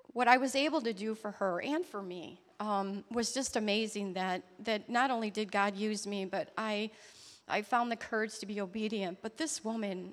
what 0.09 0.29
I 0.29 0.37
was 0.37 0.55
able 0.55 0.83
to 0.83 0.93
do 0.93 1.15
for 1.15 1.31
her 1.33 1.63
and 1.63 1.85
for 1.85 2.03
me 2.03 2.43
um, 2.61 3.05
was 3.11 3.33
just 3.33 3.57
amazing 3.57 4.13
that, 4.15 4.43
that 4.61 4.91
not 4.91 5.11
only 5.11 5.31
did 5.31 5.51
God 5.51 5.77
use 5.77 6.07
me, 6.07 6.27
but 6.27 6.51
I, 6.59 6.91
I 7.49 7.63
found 7.63 7.91
the 7.91 7.97
courage 7.97 8.39
to 8.41 8.47
be 8.47 8.61
obedient. 8.61 9.23
But 9.23 9.39
this 9.39 9.65
woman, 9.65 10.13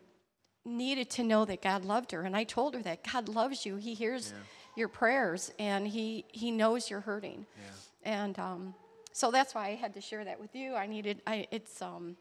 needed 0.65 1.09
to 1.11 1.23
know 1.23 1.45
that 1.45 1.61
God 1.61 1.85
loved 1.85 2.11
her. 2.11 2.21
And 2.21 2.35
I 2.35 2.43
told 2.43 2.75
her 2.75 2.81
that 2.83 3.03
God 3.11 3.29
loves 3.29 3.65
you. 3.65 3.75
He 3.75 3.93
hears 3.93 4.31
yeah. 4.31 4.43
your 4.75 4.87
prayers 4.87 5.51
and 5.59 5.87
he, 5.87 6.25
he 6.31 6.51
knows 6.51 6.89
you're 6.89 7.01
hurting. 7.01 7.45
Yeah. 7.57 8.13
And 8.23 8.39
um, 8.39 8.73
so 9.11 9.31
that's 9.31 9.53
why 9.53 9.67
I 9.67 9.75
had 9.75 9.93
to 9.93 10.01
share 10.01 10.23
that 10.23 10.39
with 10.39 10.55
you. 10.55 10.75
I 10.75 10.87
needed, 10.87 11.21
I, 11.27 11.47
it's, 11.51 11.81
um, 11.81 12.15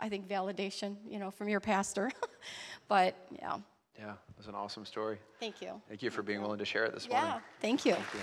I 0.00 0.08
think, 0.08 0.28
validation, 0.28 0.96
you 1.08 1.18
know, 1.18 1.30
from 1.30 1.48
your 1.48 1.60
pastor. 1.60 2.10
but 2.88 3.16
yeah. 3.30 3.56
Yeah, 3.98 4.14
that's 4.36 4.48
an 4.48 4.54
awesome 4.54 4.84
story. 4.84 5.18
Thank 5.38 5.60
you. 5.60 5.80
Thank 5.88 6.02
you 6.02 6.10
for 6.10 6.22
being 6.22 6.40
willing 6.40 6.58
to 6.58 6.64
share 6.64 6.84
it 6.84 6.94
this 6.94 7.06
yeah, 7.08 7.20
morning. 7.20 7.40
Thank 7.60 7.84
you. 7.84 7.94
Thank 7.94 8.14
you. 8.14 8.20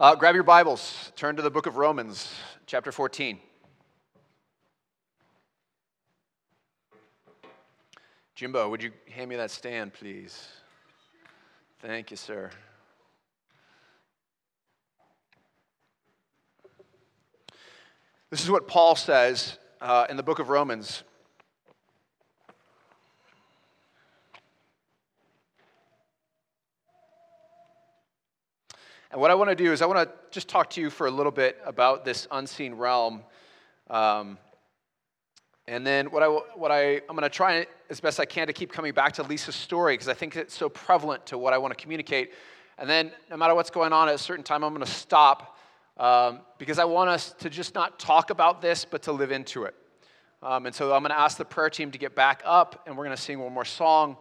Uh, 0.00 0.14
grab 0.14 0.34
your 0.34 0.44
Bibles, 0.44 1.10
turn 1.16 1.34
to 1.34 1.42
the 1.42 1.50
book 1.50 1.66
of 1.66 1.76
Romans, 1.76 2.32
chapter 2.68 2.92
14. 2.92 3.38
Jimbo, 8.34 8.68
would 8.68 8.82
you 8.82 8.92
hand 9.10 9.30
me 9.30 9.36
that 9.36 9.50
stand, 9.50 9.94
please? 9.94 10.48
Thank 11.80 12.10
you, 12.10 12.18
sir. 12.18 12.50
This 18.28 18.44
is 18.44 18.50
what 18.50 18.68
Paul 18.68 18.96
says 18.96 19.56
uh, 19.80 20.06
in 20.10 20.18
the 20.18 20.22
book 20.22 20.38
of 20.38 20.50
Romans. 20.50 21.04
And 29.10 29.20
what 29.20 29.30
I 29.30 29.34
want 29.34 29.48
to 29.48 29.56
do 29.56 29.72
is 29.72 29.80
I 29.80 29.86
want 29.86 30.06
to 30.06 30.14
just 30.30 30.48
talk 30.48 30.68
to 30.70 30.80
you 30.80 30.90
for 30.90 31.06
a 31.06 31.10
little 31.10 31.32
bit 31.32 31.58
about 31.64 32.04
this 32.04 32.26
unseen 32.30 32.74
realm. 32.74 33.22
Um, 33.88 34.36
and 35.66 35.86
then 35.86 36.10
what, 36.10 36.22
I, 36.22 36.26
what 36.26 36.70
I, 36.70 36.96
I'm 36.96 37.16
going 37.16 37.22
to 37.22 37.30
try 37.30 37.66
as 37.88 38.00
best 38.00 38.20
I 38.20 38.26
can 38.26 38.46
to 38.48 38.52
keep 38.52 38.70
coming 38.70 38.92
back 38.92 39.14
to 39.14 39.22
Lisa's 39.22 39.54
story 39.54 39.94
because 39.94 40.08
I 40.08 40.14
think 40.14 40.36
it's 40.36 40.54
so 40.54 40.68
prevalent 40.68 41.24
to 41.26 41.38
what 41.38 41.54
I 41.54 41.58
want 41.58 41.76
to 41.76 41.82
communicate. 41.82 42.32
And 42.78 42.88
then 42.88 43.10
no 43.30 43.36
matter 43.36 43.54
what's 43.54 43.70
going 43.70 43.92
on 43.92 44.08
at 44.08 44.14
a 44.14 44.18
certain 44.18 44.44
time, 44.44 44.62
I'm 44.62 44.74
going 44.74 44.84
to 44.84 44.92
stop 44.92 45.56
um, 45.96 46.40
because 46.58 46.78
I 46.78 46.84
want 46.84 47.10
us 47.10 47.34
to 47.40 47.50
just 47.50 47.74
not 47.74 47.98
talk 47.98 48.30
about 48.30 48.60
this, 48.60 48.84
but 48.84 49.02
to 49.02 49.12
live 49.12 49.32
into 49.32 49.64
it. 49.64 49.74
Um, 50.42 50.66
and 50.66 50.74
so 50.74 50.92
I'm 50.94 51.02
going 51.02 51.10
to 51.10 51.18
ask 51.18 51.36
the 51.36 51.44
prayer 51.44 51.70
team 51.70 51.90
to 51.90 51.98
get 51.98 52.14
back 52.14 52.42
up, 52.44 52.84
and 52.86 52.96
we're 52.96 53.04
going 53.04 53.16
to 53.16 53.22
sing 53.22 53.40
one 53.40 53.52
more 53.52 53.64
song. 53.64 54.16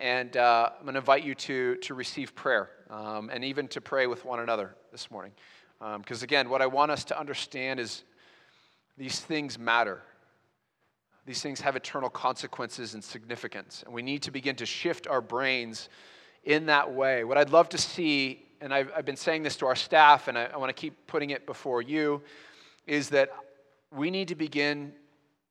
And 0.00 0.36
uh, 0.36 0.70
I'm 0.76 0.84
going 0.84 0.94
to 0.94 1.00
invite 1.00 1.24
you 1.24 1.34
to, 1.34 1.74
to 1.76 1.94
receive 1.94 2.34
prayer 2.36 2.70
um, 2.88 3.30
and 3.32 3.44
even 3.44 3.66
to 3.68 3.80
pray 3.80 4.06
with 4.06 4.24
one 4.24 4.38
another 4.38 4.76
this 4.92 5.10
morning. 5.10 5.32
Because 5.80 6.22
um, 6.22 6.24
again, 6.24 6.48
what 6.48 6.62
I 6.62 6.66
want 6.66 6.92
us 6.92 7.04
to 7.04 7.18
understand 7.18 7.80
is 7.80 8.04
these 8.96 9.18
things 9.18 9.58
matter. 9.58 10.02
These 11.26 11.42
things 11.42 11.60
have 11.60 11.74
eternal 11.74 12.10
consequences 12.10 12.94
and 12.94 13.02
significance. 13.02 13.82
And 13.84 13.92
we 13.92 14.02
need 14.02 14.22
to 14.22 14.30
begin 14.30 14.54
to 14.56 14.66
shift 14.66 15.08
our 15.08 15.20
brains 15.20 15.88
in 16.44 16.66
that 16.66 16.92
way. 16.92 17.24
What 17.24 17.36
I'd 17.36 17.50
love 17.50 17.68
to 17.70 17.78
see, 17.78 18.46
and 18.60 18.72
I've, 18.72 18.90
I've 18.96 19.04
been 19.04 19.16
saying 19.16 19.42
this 19.42 19.56
to 19.56 19.66
our 19.66 19.76
staff, 19.76 20.28
and 20.28 20.38
I, 20.38 20.44
I 20.44 20.56
want 20.58 20.70
to 20.70 20.80
keep 20.80 21.08
putting 21.08 21.30
it 21.30 21.44
before 21.44 21.82
you, 21.82 22.22
is 22.86 23.08
that 23.10 23.30
we 23.92 24.10
need 24.10 24.28
to 24.28 24.36
begin 24.36 24.92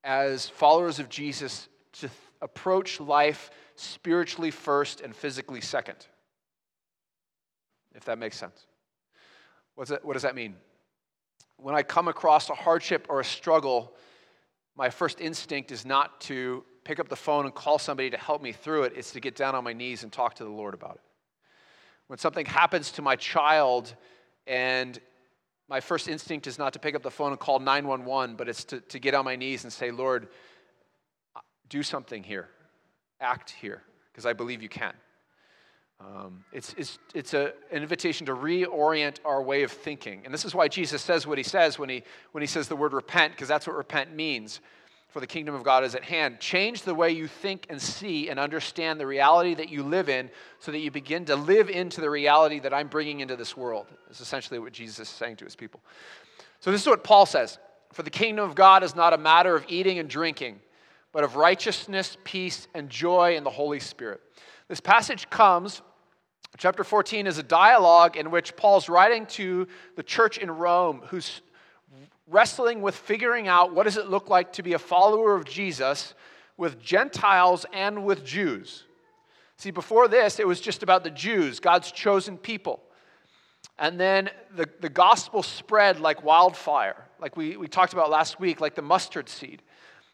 as 0.05 0.47
followers 0.47 0.99
of 0.99 1.09
Jesus 1.09 1.67
to 1.93 2.09
approach 2.41 2.99
life 2.99 3.49
spiritually 3.75 4.51
first 4.51 5.01
and 5.01 5.15
physically 5.15 5.61
second. 5.61 6.07
If 7.95 8.05
that 8.05 8.17
makes 8.17 8.37
sense. 8.37 8.65
That, 9.87 10.03
what 10.03 10.13
does 10.13 10.23
that 10.23 10.35
mean? 10.35 10.55
When 11.57 11.75
I 11.75 11.83
come 11.83 12.07
across 12.07 12.49
a 12.49 12.55
hardship 12.55 13.07
or 13.09 13.19
a 13.19 13.25
struggle, 13.25 13.93
my 14.75 14.89
first 14.89 15.21
instinct 15.21 15.71
is 15.71 15.85
not 15.85 16.19
to 16.21 16.63
pick 16.83 16.99
up 16.99 17.09
the 17.09 17.15
phone 17.15 17.45
and 17.45 17.53
call 17.53 17.77
somebody 17.79 18.09
to 18.09 18.17
help 18.17 18.41
me 18.41 18.51
through 18.51 18.83
it, 18.83 18.93
it's 18.95 19.11
to 19.11 19.19
get 19.19 19.35
down 19.35 19.55
on 19.55 19.63
my 19.63 19.73
knees 19.73 20.03
and 20.03 20.11
talk 20.11 20.35
to 20.35 20.43
the 20.43 20.49
Lord 20.49 20.73
about 20.73 20.95
it. 20.95 21.01
When 22.07 22.17
something 22.17 22.45
happens 22.45 22.91
to 22.93 23.01
my 23.01 23.15
child 23.15 23.93
and 24.45 24.99
my 25.67 25.81
first 25.81 26.07
instinct 26.07 26.47
is 26.47 26.57
not 26.57 26.73
to 26.73 26.79
pick 26.79 26.95
up 26.95 27.03
the 27.03 27.11
phone 27.11 27.31
and 27.31 27.39
call 27.39 27.59
911, 27.59 28.35
but 28.35 28.47
it's 28.47 28.63
to, 28.65 28.79
to 28.79 28.99
get 28.99 29.13
on 29.13 29.25
my 29.25 29.35
knees 29.35 29.63
and 29.63 29.73
say, 29.73 29.91
Lord, 29.91 30.29
do 31.69 31.83
something 31.83 32.23
here, 32.23 32.49
act 33.19 33.51
here, 33.51 33.83
because 34.11 34.25
I 34.25 34.33
believe 34.33 34.61
you 34.61 34.69
can. 34.69 34.93
Um, 35.99 36.43
it's 36.51 36.73
it's, 36.77 36.99
it's 37.15 37.33
a, 37.33 37.53
an 37.71 37.81
invitation 37.81 38.27
to 38.27 38.35
reorient 38.35 39.17
our 39.25 39.41
way 39.41 39.63
of 39.63 39.71
thinking. 39.71 40.21
And 40.25 40.33
this 40.33 40.45
is 40.45 40.53
why 40.53 40.67
Jesus 40.67 41.01
says 41.01 41.25
what 41.25 41.37
he 41.37 41.43
says 41.43 41.79
when 41.79 41.89
he, 41.89 42.03
when 42.33 42.41
he 42.41 42.47
says 42.47 42.67
the 42.67 42.75
word 42.75 42.93
repent, 42.93 43.33
because 43.33 43.47
that's 43.47 43.65
what 43.65 43.75
repent 43.75 44.13
means. 44.15 44.61
For 45.09 45.21
the 45.21 45.27
kingdom 45.27 45.55
of 45.55 45.63
God 45.63 45.83
is 45.83 45.95
at 45.95 46.03
hand. 46.03 46.39
Change 46.39 46.83
the 46.83 46.93
way 46.93 47.11
you 47.11 47.27
think 47.27 47.65
and 47.69 47.81
see 47.81 48.29
and 48.29 48.39
understand 48.39 48.99
the 48.99 49.07
reality 49.07 49.55
that 49.55 49.69
you 49.69 49.81
live 49.81 50.09
in 50.09 50.29
so 50.59 50.71
that 50.71 50.79
you 50.79 50.91
begin 50.91 51.25
to 51.25 51.35
live 51.35 51.69
into 51.69 52.01
the 52.01 52.09
reality 52.09 52.59
that 52.59 52.73
I'm 52.73 52.89
bringing 52.89 53.21
into 53.21 53.35
this 53.35 53.55
world. 53.57 53.87
Is 54.11 54.19
essentially 54.19 54.59
what 54.59 54.73
Jesus 54.73 54.99
is 54.99 55.09
saying 55.09 55.37
to 55.37 55.45
his 55.45 55.55
people. 55.55 55.79
So, 56.59 56.71
this 56.71 56.81
is 56.81 56.87
what 56.87 57.03
Paul 57.03 57.25
says 57.25 57.57
For 57.93 58.03
the 58.03 58.09
kingdom 58.09 58.47
of 58.47 58.53
God 58.53 58.83
is 58.83 58.95
not 58.95 59.13
a 59.13 59.17
matter 59.17 59.55
of 59.55 59.65
eating 59.69 59.97
and 59.97 60.09
drinking, 60.09 60.59
but 61.11 61.23
of 61.23 61.35
righteousness, 61.35 62.17
peace, 62.23 62.67
and 62.73 62.89
joy 62.89 63.35
in 63.35 63.43
the 63.43 63.49
Holy 63.49 63.79
Spirit. 63.79 64.21
This 64.67 64.79
passage 64.79 65.29
comes 65.29 65.81
Chapter 66.57 66.83
14 66.83 67.27
is 67.27 67.37
a 67.37 67.43
dialogue 67.43 68.17
in 68.17 68.31
which 68.31 68.55
Paul's 68.55 68.89
writing 68.89 69.27
to 69.27 69.67
the 69.95 70.01
church 70.01 70.39
in 70.39 70.49
Rome 70.49 71.03
who's 71.07 71.41
wrestling 72.27 72.81
with 72.81 72.95
figuring 72.95 73.47
out 73.47 73.75
what 73.75 73.83
does 73.83 73.95
it 73.95 74.07
look 74.07 74.29
like 74.29 74.53
to 74.53 74.63
be 74.63 74.73
a 74.73 74.79
follower 74.79 75.35
of 75.35 75.45
Jesus 75.45 76.15
with 76.57 76.81
Gentiles 76.81 77.67
and 77.71 78.03
with 78.05 78.25
Jews. 78.25 78.85
See, 79.57 79.69
before 79.69 80.07
this, 80.07 80.39
it 80.39 80.47
was 80.47 80.59
just 80.59 80.81
about 80.81 81.03
the 81.03 81.11
Jews, 81.11 81.59
God's 81.59 81.91
chosen 81.91 82.37
people. 82.37 82.81
And 83.77 83.99
then 83.99 84.31
the, 84.55 84.67
the 84.79 84.89
gospel 84.89 85.43
spread 85.43 85.99
like 85.99 86.23
wildfire, 86.23 87.05
like 87.19 87.37
we, 87.37 87.55
we 87.55 87.67
talked 87.67 87.93
about 87.93 88.09
last 88.09 88.39
week, 88.39 88.59
like 88.59 88.73
the 88.73 88.81
mustard 88.81 89.29
seed. 89.29 89.61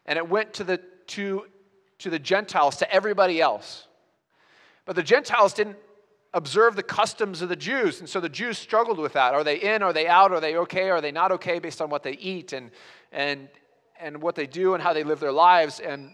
And 0.06 0.16
it 0.18 0.28
went 0.28 0.54
to 0.54 0.64
the, 0.64 0.80
to, 1.08 1.46
to 1.98 2.10
the 2.10 2.18
Gentiles, 2.18 2.76
to 2.76 2.92
everybody 2.92 3.40
else. 3.40 3.86
But 4.84 4.96
the 4.96 5.02
Gentiles 5.02 5.54
didn't 5.54 5.76
observe 6.34 6.76
the 6.76 6.82
customs 6.82 7.40
of 7.42 7.48
the 7.48 7.56
Jews. 7.56 8.00
And 8.00 8.08
so 8.08 8.20
the 8.20 8.28
Jews 8.28 8.58
struggled 8.58 8.98
with 8.98 9.14
that. 9.14 9.34
Are 9.34 9.44
they 9.44 9.56
in? 9.56 9.82
Are 9.82 9.92
they 9.92 10.06
out? 10.06 10.32
Are 10.32 10.40
they 10.40 10.56
okay? 10.56 10.90
Are 10.90 11.00
they 11.00 11.12
not 11.12 11.32
okay 11.32 11.58
based 11.58 11.80
on 11.80 11.88
what 11.88 12.02
they 12.02 12.12
eat 12.12 12.52
and, 12.52 12.70
and, 13.12 13.48
and 14.00 14.20
what 14.20 14.34
they 14.34 14.46
do 14.46 14.74
and 14.74 14.82
how 14.82 14.92
they 14.92 15.04
live 15.04 15.20
their 15.20 15.32
lives? 15.32 15.80
And 15.80 16.10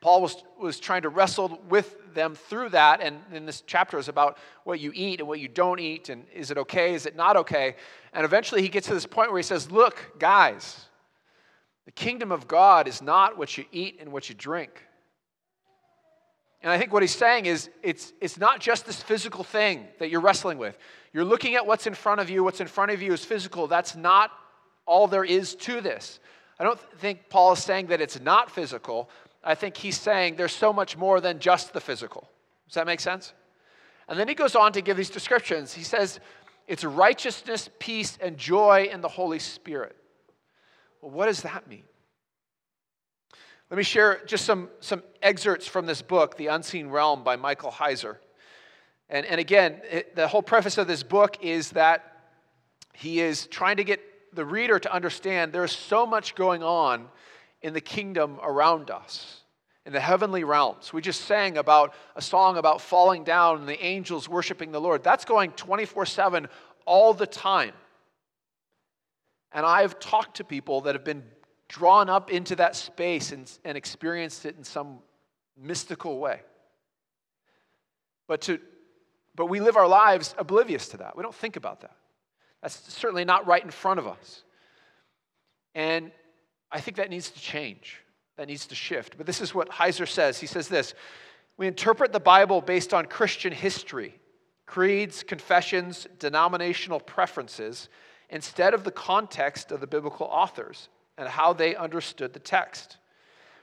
Paul 0.00 0.20
was, 0.20 0.42
was 0.60 0.78
trying 0.78 1.02
to 1.02 1.08
wrestle 1.08 1.60
with 1.68 1.96
them 2.14 2.34
through 2.34 2.70
that. 2.70 3.00
And 3.00 3.20
in 3.32 3.46
this 3.46 3.62
chapter 3.66 3.98
is 3.98 4.08
about 4.08 4.36
what 4.64 4.80
you 4.80 4.90
eat 4.94 5.20
and 5.20 5.28
what 5.28 5.38
you 5.38 5.48
don't 5.48 5.78
eat. 5.78 6.08
And 6.08 6.26
is 6.34 6.50
it 6.50 6.58
okay? 6.58 6.94
Is 6.94 7.06
it 7.06 7.16
not 7.16 7.36
okay? 7.36 7.76
And 8.12 8.24
eventually 8.24 8.62
he 8.62 8.68
gets 8.68 8.88
to 8.88 8.94
this 8.94 9.06
point 9.06 9.30
where 9.30 9.38
he 9.38 9.44
says, 9.44 9.70
Look, 9.70 10.18
guys, 10.18 10.85
the 11.86 11.92
kingdom 11.92 12.30
of 12.30 12.46
God 12.46 12.86
is 12.86 13.00
not 13.00 13.38
what 13.38 13.56
you 13.56 13.64
eat 13.72 13.98
and 14.00 14.12
what 14.12 14.28
you 14.28 14.34
drink. 14.34 14.82
And 16.62 16.72
I 16.72 16.78
think 16.78 16.92
what 16.92 17.02
he's 17.02 17.14
saying 17.14 17.46
is 17.46 17.70
it's, 17.82 18.12
it's 18.20 18.38
not 18.38 18.60
just 18.60 18.86
this 18.86 19.00
physical 19.00 19.44
thing 19.44 19.86
that 20.00 20.10
you're 20.10 20.20
wrestling 20.20 20.58
with. 20.58 20.76
You're 21.12 21.24
looking 21.24 21.54
at 21.54 21.64
what's 21.64 21.86
in 21.86 21.94
front 21.94 22.20
of 22.20 22.28
you. 22.28 22.42
What's 22.42 22.60
in 22.60 22.66
front 22.66 22.90
of 22.90 23.00
you 23.00 23.12
is 23.12 23.24
physical. 23.24 23.68
That's 23.68 23.94
not 23.94 24.32
all 24.84 25.06
there 25.06 25.24
is 25.24 25.54
to 25.54 25.80
this. 25.80 26.18
I 26.58 26.64
don't 26.64 26.80
think 26.98 27.28
Paul 27.28 27.52
is 27.52 27.62
saying 27.62 27.86
that 27.86 28.00
it's 28.00 28.20
not 28.20 28.50
physical. 28.50 29.08
I 29.44 29.54
think 29.54 29.76
he's 29.76 29.98
saying 29.98 30.36
there's 30.36 30.52
so 30.52 30.72
much 30.72 30.96
more 30.96 31.20
than 31.20 31.38
just 31.38 31.72
the 31.72 31.80
physical. 31.80 32.28
Does 32.66 32.74
that 32.74 32.86
make 32.86 33.00
sense? 33.00 33.32
And 34.08 34.18
then 34.18 34.26
he 34.26 34.34
goes 34.34 34.56
on 34.56 34.72
to 34.72 34.80
give 34.80 34.96
these 34.96 35.10
descriptions. 35.10 35.72
He 35.72 35.84
says 35.84 36.18
it's 36.66 36.82
righteousness, 36.82 37.70
peace, 37.78 38.18
and 38.20 38.36
joy 38.36 38.88
in 38.90 39.02
the 39.02 39.08
Holy 39.08 39.38
Spirit. 39.38 39.96
Well, 41.06 41.14
what 41.14 41.26
does 41.26 41.42
that 41.42 41.68
mean? 41.68 41.84
Let 43.70 43.76
me 43.76 43.84
share 43.84 44.24
just 44.26 44.44
some, 44.44 44.68
some 44.80 45.04
excerpts 45.22 45.64
from 45.64 45.86
this 45.86 46.02
book, 46.02 46.36
The 46.36 46.48
Unseen 46.48 46.88
Realm 46.88 47.22
by 47.22 47.36
Michael 47.36 47.70
Heiser. 47.70 48.16
And, 49.08 49.24
and 49.24 49.38
again, 49.38 49.80
it, 49.88 50.16
the 50.16 50.26
whole 50.26 50.42
preface 50.42 50.78
of 50.78 50.88
this 50.88 51.04
book 51.04 51.36
is 51.40 51.70
that 51.70 52.24
he 52.92 53.20
is 53.20 53.46
trying 53.46 53.76
to 53.76 53.84
get 53.84 54.00
the 54.34 54.44
reader 54.44 54.80
to 54.80 54.92
understand 54.92 55.52
there's 55.52 55.70
so 55.70 56.06
much 56.06 56.34
going 56.34 56.64
on 56.64 57.06
in 57.62 57.72
the 57.72 57.80
kingdom 57.80 58.40
around 58.42 58.90
us, 58.90 59.42
in 59.84 59.92
the 59.92 60.00
heavenly 60.00 60.42
realms. 60.42 60.92
We 60.92 61.02
just 61.02 61.20
sang 61.20 61.56
about 61.56 61.94
a 62.16 62.20
song 62.20 62.56
about 62.56 62.80
falling 62.80 63.22
down 63.22 63.60
and 63.60 63.68
the 63.68 63.80
angels 63.80 64.28
worshiping 64.28 64.72
the 64.72 64.80
Lord. 64.80 65.04
That's 65.04 65.24
going 65.24 65.52
24 65.52 66.04
7 66.04 66.48
all 66.84 67.14
the 67.14 67.28
time. 67.28 67.74
And 69.56 69.64
I've 69.64 69.98
talked 69.98 70.36
to 70.36 70.44
people 70.44 70.82
that 70.82 70.94
have 70.94 71.02
been 71.02 71.24
drawn 71.66 72.10
up 72.10 72.30
into 72.30 72.54
that 72.56 72.76
space 72.76 73.32
and, 73.32 73.50
and 73.64 73.74
experienced 73.74 74.44
it 74.44 74.54
in 74.58 74.62
some 74.62 74.98
mystical 75.56 76.18
way. 76.18 76.42
But, 78.28 78.42
to, 78.42 78.60
but 79.34 79.46
we 79.46 79.60
live 79.60 79.78
our 79.78 79.88
lives 79.88 80.34
oblivious 80.36 80.88
to 80.88 80.98
that. 80.98 81.16
We 81.16 81.22
don't 81.22 81.34
think 81.34 81.56
about 81.56 81.80
that. 81.80 81.96
That's 82.60 82.92
certainly 82.92 83.24
not 83.24 83.46
right 83.46 83.64
in 83.64 83.70
front 83.70 83.98
of 83.98 84.06
us. 84.06 84.42
And 85.74 86.12
I 86.70 86.80
think 86.80 86.98
that 86.98 87.08
needs 87.08 87.30
to 87.30 87.40
change. 87.40 88.02
That 88.36 88.48
needs 88.48 88.66
to 88.66 88.74
shift. 88.74 89.16
But 89.16 89.24
this 89.24 89.40
is 89.40 89.54
what 89.54 89.70
Heiser 89.70 90.06
says. 90.06 90.38
He 90.38 90.46
says 90.46 90.68
this 90.68 90.92
We 91.56 91.66
interpret 91.66 92.12
the 92.12 92.20
Bible 92.20 92.60
based 92.60 92.92
on 92.92 93.06
Christian 93.06 93.54
history, 93.54 94.20
creeds, 94.66 95.22
confessions, 95.22 96.06
denominational 96.18 97.00
preferences, 97.00 97.88
instead 98.30 98.74
of 98.74 98.84
the 98.84 98.90
context 98.90 99.72
of 99.72 99.80
the 99.80 99.86
biblical 99.86 100.26
authors 100.26 100.88
and 101.18 101.28
how 101.28 101.52
they 101.52 101.74
understood 101.76 102.32
the 102.32 102.40
text. 102.40 102.98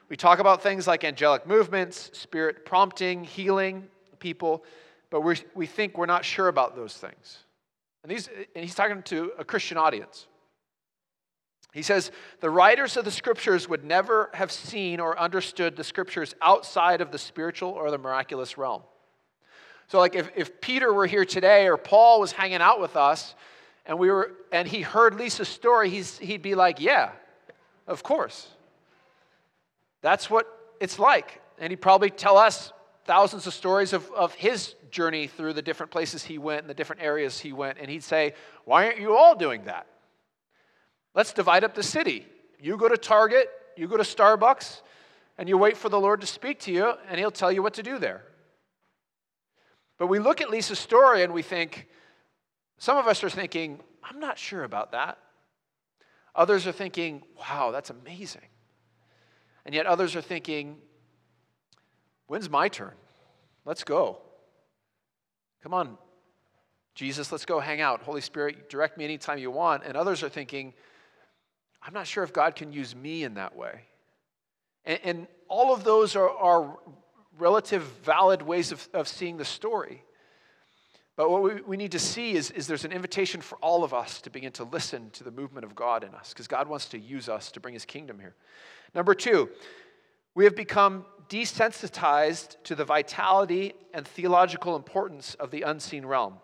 We 0.09 0.15
talk 0.15 0.39
about 0.39 0.61
things 0.61 0.87
like 0.87 1.03
angelic 1.03 1.47
movements, 1.47 2.09
spirit 2.13 2.65
prompting, 2.65 3.23
healing 3.23 3.87
people, 4.19 4.63
but 5.09 5.21
we 5.21 5.37
we 5.53 5.65
think 5.65 5.97
we're 5.97 6.05
not 6.05 6.25
sure 6.25 6.47
about 6.47 6.75
those 6.75 6.95
things. 6.95 7.39
And, 8.03 8.11
these, 8.11 8.27
and 8.55 8.63
he's 8.63 8.75
talking 8.75 9.01
to 9.03 9.31
a 9.39 9.45
Christian 9.45 9.77
audience. 9.77 10.27
He 11.73 11.81
says, 11.81 12.11
the 12.39 12.49
writers 12.49 12.97
of 12.97 13.05
the 13.05 13.11
scriptures 13.11 13.67
would 13.67 13.83
never 13.83 14.29
have 14.33 14.51
seen 14.51 14.99
or 14.99 15.17
understood 15.17 15.75
the 15.75 15.83
scriptures 15.83 16.35
outside 16.41 17.01
of 17.01 17.11
the 17.11 17.17
spiritual 17.17 17.71
or 17.71 17.89
the 17.89 17.97
miraculous 17.97 18.57
realm. 18.59 18.83
So, 19.87 19.97
like 19.99 20.15
if, 20.15 20.29
if 20.35 20.61
Peter 20.61 20.93
were 20.93 21.07
here 21.07 21.25
today 21.25 21.67
or 21.67 21.77
Paul 21.77 22.19
was 22.19 22.31
hanging 22.31 22.61
out 22.61 22.79
with 22.79 22.95
us 22.95 23.33
and 23.85 23.99
we 23.99 24.09
were 24.09 24.31
and 24.51 24.67
he 24.67 24.81
heard 24.81 25.15
Lisa's 25.15 25.49
story, 25.49 25.89
he's, 25.89 26.17
he'd 26.19 26.41
be 26.41 26.55
like, 26.55 26.79
Yeah, 26.79 27.11
of 27.87 28.03
course. 28.03 28.47
That's 30.01 30.29
what 30.29 30.47
it's 30.79 30.99
like. 30.99 31.41
And 31.59 31.71
he'd 31.71 31.81
probably 31.81 32.09
tell 32.09 32.37
us 32.37 32.73
thousands 33.05 33.47
of 33.47 33.53
stories 33.53 33.93
of, 33.93 34.09
of 34.11 34.33
his 34.33 34.75
journey 34.91 35.27
through 35.27 35.53
the 35.53 35.61
different 35.61 35.91
places 35.91 36.23
he 36.23 36.37
went 36.37 36.61
and 36.61 36.69
the 36.69 36.73
different 36.73 37.01
areas 37.01 37.39
he 37.39 37.53
went, 37.53 37.77
and 37.79 37.89
he'd 37.89 38.03
say, 38.03 38.33
Why 38.65 38.85
aren't 38.85 38.99
you 38.99 39.15
all 39.15 39.35
doing 39.35 39.65
that? 39.65 39.87
Let's 41.15 41.33
divide 41.33 41.63
up 41.63 41.75
the 41.75 41.83
city. 41.83 42.25
You 42.59 42.77
go 42.77 42.87
to 42.87 42.97
Target, 42.97 43.49
you 43.75 43.87
go 43.87 43.97
to 43.97 44.03
Starbucks, 44.03 44.81
and 45.37 45.49
you 45.49 45.57
wait 45.57 45.77
for 45.77 45.89
the 45.89 45.99
Lord 45.99 46.21
to 46.21 46.27
speak 46.27 46.59
to 46.61 46.71
you, 46.71 46.93
and 47.09 47.19
he'll 47.19 47.31
tell 47.31 47.51
you 47.51 47.61
what 47.61 47.73
to 47.75 47.83
do 47.83 47.99
there. 47.99 48.23
But 49.97 50.07
we 50.07 50.19
look 50.19 50.41
at 50.41 50.49
Lisa's 50.49 50.79
story 50.79 51.23
and 51.23 51.33
we 51.33 51.41
think, 51.41 51.87
some 52.77 52.97
of 52.97 53.07
us 53.07 53.23
are 53.23 53.29
thinking, 53.29 53.79
I'm 54.03 54.19
not 54.19 54.37
sure 54.37 54.63
about 54.63 54.91
that. 54.91 55.17
Others 56.35 56.67
are 56.67 56.71
thinking, 56.71 57.23
wow, 57.37 57.71
that's 57.71 57.89
amazing. 57.89 58.41
And 59.65 59.73
yet 59.73 59.85
others 59.85 60.15
are 60.15 60.21
thinking, 60.21 60.77
when's 62.27 62.49
my 62.49 62.67
turn? 62.67 62.93
Let's 63.65 63.83
go. 63.83 64.19
Come 65.61 65.73
on, 65.73 65.97
Jesus, 66.95 67.31
let's 67.31 67.45
go 67.45 67.59
hang 67.59 67.81
out. 67.81 68.01
Holy 68.01 68.21
Spirit, 68.21 68.69
direct 68.69 68.97
me 68.97 69.05
anytime 69.05 69.37
you 69.37 69.49
want. 69.49 69.83
And 69.85 69.95
others 69.95 70.21
are 70.21 70.29
thinking, 70.29 70.73
I'm 71.81 71.93
not 71.93 72.05
sure 72.05 72.23
if 72.23 72.33
God 72.33 72.55
can 72.55 72.71
use 72.71 72.95
me 72.95 73.23
in 73.23 73.35
that 73.35 73.55
way. 73.55 73.81
And, 74.85 74.99
and 75.03 75.27
all 75.47 75.73
of 75.73 75.83
those 75.83 76.15
are, 76.15 76.29
are 76.29 76.77
relative 77.37 77.83
valid 78.03 78.41
ways 78.41 78.71
of, 78.71 78.87
of 78.93 79.07
seeing 79.07 79.37
the 79.37 79.45
story. 79.45 80.03
But 81.15 81.29
what 81.29 81.43
we, 81.43 81.61
we 81.61 81.77
need 81.77 81.91
to 81.91 81.99
see 81.99 82.33
is, 82.33 82.49
is 82.51 82.65
there's 82.65 82.85
an 82.85 82.91
invitation 82.91 83.39
for 83.39 83.57
all 83.59 83.83
of 83.83 83.93
us 83.93 84.19
to 84.21 84.29
begin 84.29 84.51
to 84.53 84.63
listen 84.63 85.11
to 85.11 85.23
the 85.23 85.31
movement 85.31 85.63
of 85.65 85.75
God 85.75 86.03
in 86.03 86.13
us, 86.15 86.29
because 86.29 86.47
God 86.47 86.67
wants 86.67 86.87
to 86.89 86.99
use 86.99 87.29
us 87.29 87.51
to 87.51 87.59
bring 87.59 87.73
his 87.73 87.85
kingdom 87.85 88.19
here. 88.19 88.35
Number 88.95 89.13
two, 89.13 89.49
we 90.35 90.43
have 90.45 90.55
become 90.55 91.05
desensitized 91.29 92.55
to 92.63 92.75
the 92.75 92.83
vitality 92.83 93.73
and 93.93 94.07
theological 94.07 94.75
importance 94.75 95.35
of 95.35 95.51
the 95.51 95.61
unseen 95.61 96.05
realm. 96.05 96.35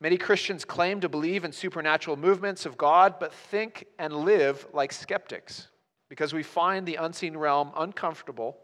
Many 0.00 0.16
Christians 0.16 0.64
claim 0.64 1.00
to 1.00 1.08
believe 1.08 1.44
in 1.44 1.52
supernatural 1.52 2.16
movements 2.16 2.66
of 2.66 2.76
God, 2.76 3.14
but 3.20 3.32
think 3.32 3.86
and 3.98 4.12
live 4.12 4.66
like 4.72 4.92
skeptics 4.92 5.68
because 6.08 6.34
we 6.34 6.42
find 6.42 6.86
the 6.86 6.96
unseen 6.96 7.36
realm 7.36 7.70
uncomfortable 7.76 8.58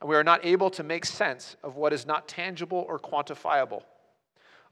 and 0.00 0.08
we 0.08 0.16
are 0.16 0.24
not 0.24 0.44
able 0.44 0.70
to 0.70 0.82
make 0.82 1.04
sense 1.04 1.56
of 1.62 1.76
what 1.76 1.92
is 1.92 2.06
not 2.06 2.26
tangible 2.26 2.84
or 2.88 2.98
quantifiable. 2.98 3.82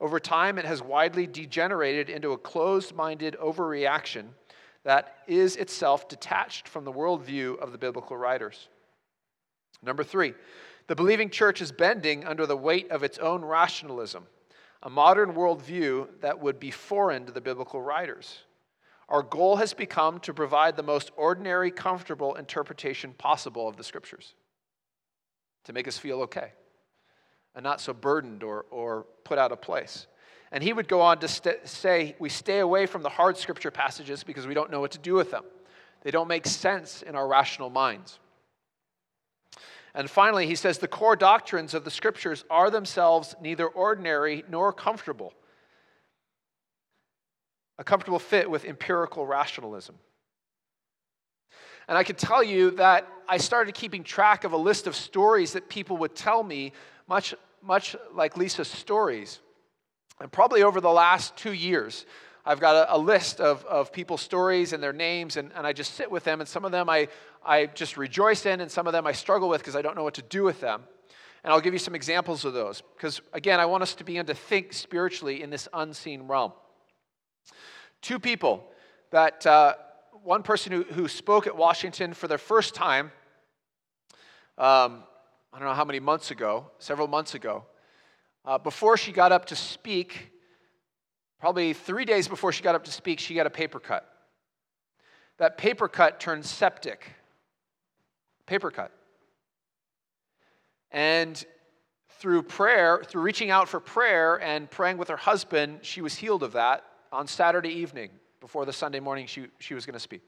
Over 0.01 0.19
time, 0.19 0.59
it 0.59 0.65
has 0.65 0.83
widely 0.83 1.27
degenerated 1.27 2.09
into 2.09 2.33
a 2.33 2.39
closed 2.39 2.95
minded 2.95 3.37
overreaction 3.43 4.29
that 4.83 5.19
is 5.27 5.57
itself 5.57 6.09
detached 6.09 6.67
from 6.67 6.85
the 6.85 6.93
worldview 6.93 7.59
of 7.59 7.73
the 7.73 7.79
biblical 7.79 8.17
writers. 8.17 8.69
Number 9.83 10.03
three, 10.03 10.33
the 10.87 10.97
believing 10.97 11.29
church 11.29 11.61
is 11.61 11.71
bending 11.71 12.25
under 12.25 12.47
the 12.47 12.57
weight 12.57 12.91
of 12.91 13.03
its 13.03 13.19
own 13.19 13.45
rationalism, 13.45 14.27
a 14.83 14.91
modern 14.91 15.35
worldview 15.35 16.09
that 16.21 16.41
would 16.41 16.59
be 16.59 16.71
foreign 16.71 17.27
to 17.27 17.33
the 17.33 17.41
biblical 17.41 17.83
writers. 17.83 18.39
Our 19.11 19.23
goal 19.23 19.57
has 19.57 19.75
become 19.75 20.21
to 20.21 20.33
provide 20.33 20.77
the 20.77 20.83
most 20.83 21.11
ordinary, 21.17 21.71
comfortable 21.71 22.37
interpretation 22.37 23.13
possible 23.13 23.69
of 23.69 23.77
the 23.77 23.85
scriptures 23.85 24.35
to 25.65 25.73
make 25.75 25.87
us 25.87 25.99
feel 25.99 26.23
okay 26.23 26.53
and 27.55 27.63
not 27.63 27.81
so 27.81 27.93
burdened 27.93 28.43
or, 28.43 28.67
or 28.71 29.07
put 29.25 29.39
out 29.39 29.53
of 29.53 29.61
place. 29.61 30.07
And 30.53 30.63
he 30.63 30.73
would 30.73 30.89
go 30.89 31.01
on 31.01 31.19
to 31.21 31.29
st- 31.29 31.67
say, 31.69 32.17
We 32.19 32.29
stay 32.29 32.59
away 32.59 32.87
from 32.87 33.03
the 33.03 33.09
hard 33.09 33.37
scripture 33.37 33.71
passages 33.71 34.25
because 34.25 34.47
we 34.47 34.55
don't 34.55 34.71
know 34.71 34.81
what 34.81 34.93
to 34.93 34.99
do 34.99 35.15
with 35.15 35.31
them. 35.31 35.45
They 36.03 36.11
don't 36.11 36.29
make 36.29 36.47
sense 36.47 37.03
in 37.03 37.15
our 37.15 37.29
rational 37.29 37.71
minds. 37.71 38.19
And 39.95 40.09
finally, 40.09 40.47
he 40.47 40.55
says, 40.55 40.79
The 40.79 40.89
core 40.89 41.17
doctrines 41.17 41.75
of 41.75 41.85
the 41.85 41.91
scriptures 41.91 42.45
are 42.51 42.71
themselves 42.71 43.35
neither 43.41 43.67
ordinary 43.67 44.45
nor 44.49 44.73
comfortable 44.73 45.35
a 47.81 47.85
comfortable 47.85 48.19
fit 48.19 48.49
with 48.49 48.67
empirical 48.67 49.27
rationalism. 49.27 49.97
And 51.89 51.97
I 51.97 52.05
can 52.05 52.15
tell 52.15 52.45
you 52.45 52.73
that 52.73 53.09
I 53.27 53.39
started 53.39 53.75
keeping 53.75 54.05
track 54.05 54.45
of 54.45 54.53
a 54.53 54.57
list 54.57 54.87
of 54.87 54.95
stories 54.95 55.55
that 55.55 55.71
people 55.71 55.97
would 55.97 56.15
tell 56.15 56.43
me, 56.43 56.73
much, 57.11 57.35
much 57.61 57.97
like 58.15 58.37
Lisa's 58.37 58.69
stories. 58.69 59.41
And 60.21 60.31
probably 60.31 60.63
over 60.63 60.81
the 60.81 60.93
last 60.93 61.37
two 61.37 61.53
years, 61.53 62.07
I've 62.47 62.61
got 62.61 62.77
a, 62.77 62.95
a, 62.95 62.99
list 62.99 63.41
of, 63.41 63.65
of 63.65 63.93
people's 63.93 64.21
stories 64.21 64.73
and 64.73 64.81
their 64.81 64.93
names, 64.93 65.37
and, 65.37 65.51
and 65.57 65.67
I 65.67 65.73
just 65.73 65.95
sit 65.95 66.09
with 66.09 66.23
them. 66.23 66.39
And 66.39 66.49
some 66.49 66.65
of 66.65 66.71
them 66.71 66.89
I, 66.89 67.09
I 67.45 67.67
just 67.67 67.97
rejoice 67.97 68.47
in, 68.47 68.61
and 68.61 68.71
some 68.71 68.87
of 68.87 68.93
them 68.93 69.09
I 69.09 69.13
struggle 69.13 69.49
with 69.49 69.61
because 69.61 69.75
I 69.75 69.83
don't 69.83 69.97
know 69.97 70.05
what 70.05 70.15
to 70.15 70.23
do 70.23 70.45
with 70.45 70.61
them. 70.61 70.85
And 71.43 71.53
I'll 71.53 71.61
give 71.61 71.73
you 71.73 71.81
some 71.81 71.97
examples 71.97 72.45
of 72.45 72.53
those. 72.53 72.81
Because, 72.97 73.21
again, 73.33 73.59
I 73.59 73.67
want 73.67 73.83
us 73.83 73.97
to 73.97 74.05
begin 74.05 74.27
to 74.27 74.35
think 74.35 74.73
spiritually 74.73 75.43
in 75.43 75.51
this 75.51 75.67
unseen 75.73 76.29
realm. 76.29 76.53
Two 78.03 78.21
people 78.21 78.65
that, 79.11 79.45
uh, 79.47 79.75
one 80.23 80.45
person 80.45 80.71
who, 80.71 80.85
who 80.85 81.09
spoke 81.09 81.49
at 81.49 81.57
Washington 81.57 82.15
for 82.15 82.29
the 82.29 82.39
first 82.39 82.77
time, 82.77 83.11
um, 84.59 85.03
I 85.53 85.59
don't 85.59 85.67
know 85.67 85.75
how 85.75 85.85
many 85.85 86.01
months 86.01 86.31
ago, 86.31 86.71
several 86.79 87.09
months 87.09 87.35
ago, 87.35 87.65
uh, 88.45 88.59
before 88.59 88.97
she 88.97 89.11
got 89.11 89.33
up 89.33 89.47
to 89.47 89.57
speak, 89.57 90.31
probably 91.41 91.73
three 91.73 92.05
days 92.05 92.29
before 92.29 92.53
she 92.53 92.63
got 92.63 92.75
up 92.75 92.85
to 92.85 92.93
speak, 92.93 93.19
she 93.19 93.35
got 93.35 93.47
a 93.47 93.51
paper 93.51 93.81
cut. 93.81 94.07
That 95.39 95.59
paper 95.59 95.89
cut 95.89 96.21
turned 96.21 96.45
septic. 96.45 97.05
Paper 98.47 98.71
cut. 98.71 98.93
And 100.93 101.43
through 102.21 102.43
prayer, 102.45 103.03
through 103.05 103.23
reaching 103.23 103.51
out 103.51 103.69
for 103.69 103.81
prayer 103.81 104.41
and 104.41 104.71
praying 104.71 104.99
with 104.99 105.09
her 105.09 105.17
husband, 105.17 105.81
she 105.83 106.01
was 106.01 106.15
healed 106.15 106.43
of 106.43 106.53
that 106.53 106.85
on 107.11 107.27
Saturday 107.27 107.71
evening 107.71 108.11
before 108.41 108.65
the 108.65 108.73
Sunday 108.73 109.01
morning 109.01 109.27
she, 109.27 109.47
she 109.59 109.75
was 109.75 109.85
going 109.85 109.95
to 109.95 110.01
speak. 110.01 110.23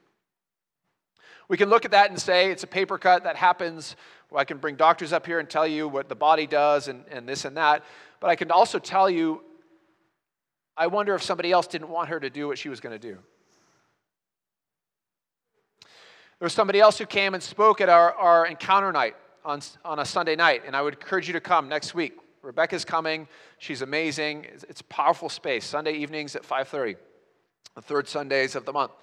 We 1.47 1.57
can 1.57 1.69
look 1.69 1.85
at 1.85 1.91
that 1.91 2.09
and 2.09 2.19
say 2.19 2.51
it's 2.51 2.63
a 2.63 2.67
paper 2.67 2.97
cut 2.97 3.25
that 3.25 3.35
happens. 3.35 3.95
Well, 4.33 4.41
I 4.41 4.45
can 4.45 4.57
bring 4.57 4.75
doctors 4.75 5.13
up 5.13 5.27
here 5.27 5.37
and 5.37 5.47
tell 5.47 5.67
you 5.67 5.87
what 5.87 6.09
the 6.09 6.15
body 6.15 6.47
does 6.47 6.87
and, 6.87 7.05
and 7.11 7.29
this 7.29 7.45
and 7.45 7.55
that. 7.55 7.83
But 8.19 8.31
I 8.31 8.35
can 8.35 8.49
also 8.49 8.79
tell 8.79 9.07
you, 9.07 9.43
I 10.75 10.87
wonder 10.87 11.13
if 11.13 11.21
somebody 11.21 11.51
else 11.51 11.67
didn't 11.67 11.89
want 11.89 12.09
her 12.09 12.19
to 12.19 12.31
do 12.31 12.47
what 12.47 12.57
she 12.57 12.67
was 12.67 12.79
going 12.79 12.99
to 12.99 13.07
do. 13.07 13.19
There 16.39 16.47
was 16.47 16.53
somebody 16.53 16.79
else 16.79 16.97
who 16.97 17.05
came 17.05 17.35
and 17.35 17.43
spoke 17.43 17.79
at 17.79 17.89
our, 17.89 18.11
our 18.15 18.47
encounter 18.47 18.91
night 18.91 19.15
on, 19.45 19.61
on 19.85 19.99
a 19.99 20.05
Sunday 20.05 20.35
night, 20.35 20.63
and 20.65 20.75
I 20.75 20.81
would 20.81 20.95
encourage 20.95 21.27
you 21.27 21.33
to 21.33 21.39
come 21.39 21.69
next 21.69 21.93
week. 21.93 22.13
Rebecca's 22.41 22.83
coming. 22.83 23.27
She's 23.59 23.83
amazing. 23.83 24.45
It's, 24.45 24.63
it's 24.63 24.81
a 24.81 24.85
powerful 24.85 25.29
space. 25.29 25.63
Sunday 25.63 25.93
evenings 25.93 26.35
at 26.35 26.41
5:30, 26.41 26.95
the 27.75 27.83
third 27.83 28.07
Sundays 28.07 28.55
of 28.55 28.65
the 28.65 28.73
month. 28.73 28.93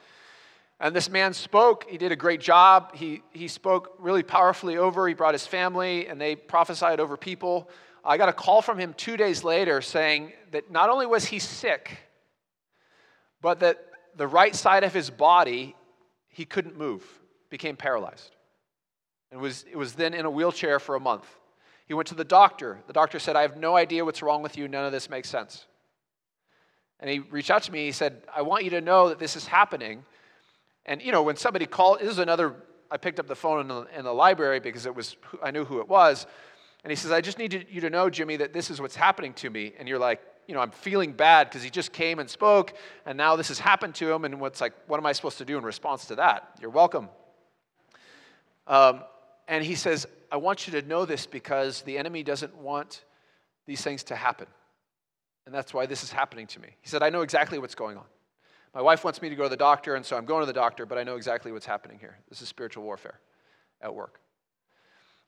And 0.80 0.96
this 0.96 1.10
man 1.10 1.34
spoke. 1.34 1.86
He 1.90 1.98
did 1.98 2.10
a 2.10 2.16
great 2.16 2.40
job. 2.40 2.96
He, 2.96 3.22
he 3.32 3.48
spoke 3.48 3.94
really 3.98 4.22
powerfully 4.22 4.78
over. 4.78 5.06
He 5.06 5.12
brought 5.12 5.34
his 5.34 5.46
family, 5.46 6.08
and 6.08 6.18
they 6.18 6.34
prophesied 6.34 7.00
over 7.00 7.18
people. 7.18 7.68
I 8.02 8.16
got 8.16 8.30
a 8.30 8.32
call 8.32 8.62
from 8.62 8.78
him 8.78 8.94
two 8.94 9.18
days 9.18 9.44
later 9.44 9.82
saying 9.82 10.32
that 10.52 10.70
not 10.70 10.88
only 10.88 11.04
was 11.04 11.26
he 11.26 11.38
sick, 11.38 11.98
but 13.42 13.60
that 13.60 13.78
the 14.16 14.26
right 14.26 14.56
side 14.56 14.82
of 14.82 14.94
his 14.94 15.10
body, 15.10 15.76
he 16.28 16.46
couldn't 16.46 16.78
move, 16.78 17.04
became 17.50 17.76
paralyzed. 17.76 18.34
And 19.30 19.40
was, 19.40 19.66
it 19.70 19.76
was 19.76 19.92
then 19.92 20.14
in 20.14 20.24
a 20.24 20.30
wheelchair 20.30 20.80
for 20.80 20.94
a 20.94 21.00
month. 21.00 21.26
He 21.86 21.94
went 21.94 22.08
to 22.08 22.14
the 22.14 22.24
doctor. 22.24 22.78
The 22.86 22.92
doctor 22.94 23.18
said, 23.18 23.36
I 23.36 23.42
have 23.42 23.56
no 23.56 23.76
idea 23.76 24.04
what's 24.04 24.22
wrong 24.22 24.42
with 24.42 24.56
you. 24.56 24.66
None 24.66 24.86
of 24.86 24.92
this 24.92 25.10
makes 25.10 25.28
sense. 25.28 25.66
And 27.00 27.10
he 27.10 27.18
reached 27.18 27.50
out 27.50 27.64
to 27.64 27.72
me. 27.72 27.84
He 27.84 27.92
said, 27.92 28.22
I 28.34 28.42
want 28.42 28.64
you 28.64 28.70
to 28.70 28.80
know 28.80 29.10
that 29.10 29.18
this 29.18 29.36
is 29.36 29.46
happening. 29.46 30.04
And, 30.90 31.00
you 31.00 31.12
know, 31.12 31.22
when 31.22 31.36
somebody 31.36 31.66
called, 31.66 32.00
this 32.00 32.10
is 32.10 32.18
another, 32.18 32.52
I 32.90 32.96
picked 32.96 33.20
up 33.20 33.28
the 33.28 33.36
phone 33.36 33.60
in 33.60 33.68
the, 33.68 33.86
in 33.96 34.04
the 34.04 34.12
library 34.12 34.58
because 34.58 34.86
it 34.86 34.94
was, 34.94 35.16
I 35.40 35.52
knew 35.52 35.64
who 35.64 35.78
it 35.78 35.88
was. 35.88 36.26
And 36.82 36.90
he 36.90 36.96
says, 36.96 37.12
I 37.12 37.20
just 37.20 37.38
need 37.38 37.68
you 37.70 37.80
to 37.82 37.90
know, 37.90 38.10
Jimmy, 38.10 38.36
that 38.38 38.52
this 38.52 38.70
is 38.70 38.80
what's 38.80 38.96
happening 38.96 39.32
to 39.34 39.50
me. 39.50 39.72
And 39.78 39.88
you're 39.88 40.00
like, 40.00 40.20
you 40.48 40.54
know, 40.54 40.60
I'm 40.60 40.72
feeling 40.72 41.12
bad 41.12 41.48
because 41.48 41.62
he 41.62 41.70
just 41.70 41.92
came 41.92 42.18
and 42.18 42.28
spoke, 42.28 42.74
and 43.06 43.16
now 43.16 43.36
this 43.36 43.46
has 43.48 43.60
happened 43.60 43.94
to 43.96 44.12
him. 44.12 44.24
And 44.24 44.40
what's 44.40 44.60
like, 44.60 44.72
what 44.88 44.98
am 44.98 45.06
I 45.06 45.12
supposed 45.12 45.38
to 45.38 45.44
do 45.44 45.56
in 45.56 45.62
response 45.62 46.06
to 46.06 46.16
that? 46.16 46.58
You're 46.60 46.70
welcome. 46.70 47.08
Um, 48.66 49.04
and 49.46 49.64
he 49.64 49.76
says, 49.76 50.08
I 50.32 50.38
want 50.38 50.66
you 50.66 50.80
to 50.80 50.88
know 50.88 51.04
this 51.04 51.24
because 51.24 51.82
the 51.82 51.98
enemy 51.98 52.24
doesn't 52.24 52.56
want 52.56 53.04
these 53.64 53.80
things 53.80 54.02
to 54.04 54.16
happen. 54.16 54.48
And 55.46 55.54
that's 55.54 55.72
why 55.72 55.86
this 55.86 56.02
is 56.02 56.10
happening 56.10 56.48
to 56.48 56.58
me. 56.58 56.70
He 56.80 56.88
said, 56.88 57.04
I 57.04 57.10
know 57.10 57.20
exactly 57.20 57.60
what's 57.60 57.76
going 57.76 57.96
on. 57.96 58.06
My 58.74 58.82
wife 58.82 59.02
wants 59.04 59.20
me 59.20 59.28
to 59.28 59.34
go 59.34 59.44
to 59.44 59.48
the 59.48 59.56
doctor, 59.56 59.96
and 59.96 60.06
so 60.06 60.16
I'm 60.16 60.24
going 60.24 60.42
to 60.42 60.46
the 60.46 60.52
doctor, 60.52 60.86
but 60.86 60.96
I 60.96 61.02
know 61.02 61.16
exactly 61.16 61.50
what's 61.50 61.66
happening 61.66 61.98
here. 61.98 62.18
This 62.28 62.40
is 62.40 62.48
spiritual 62.48 62.84
warfare 62.84 63.18
at 63.82 63.94
work. 63.94 64.20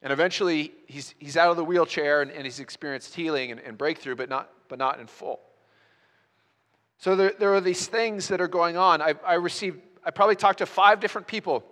And 0.00 0.12
eventually, 0.12 0.72
he's, 0.86 1.14
he's 1.18 1.36
out 1.36 1.50
of 1.50 1.56
the 1.56 1.64
wheelchair 1.64 2.22
and, 2.22 2.30
and 2.30 2.44
he's 2.44 2.60
experienced 2.60 3.14
healing 3.14 3.52
and, 3.52 3.60
and, 3.60 3.78
breakthrough, 3.78 4.16
but 4.16 4.28
not, 4.28 4.50
but 4.68 4.78
not 4.78 4.98
in 4.98 5.06
full. 5.06 5.40
So 6.98 7.14
there, 7.14 7.32
there 7.38 7.54
are 7.54 7.60
these 7.60 7.86
things 7.86 8.28
that 8.28 8.40
are 8.40 8.48
going 8.48 8.76
on. 8.76 9.00
I, 9.00 9.14
I 9.24 9.34
received, 9.34 9.80
I 10.04 10.10
probably 10.10 10.36
talked 10.36 10.58
to 10.58 10.66
five 10.66 10.98
different 11.00 11.26
people. 11.26 11.64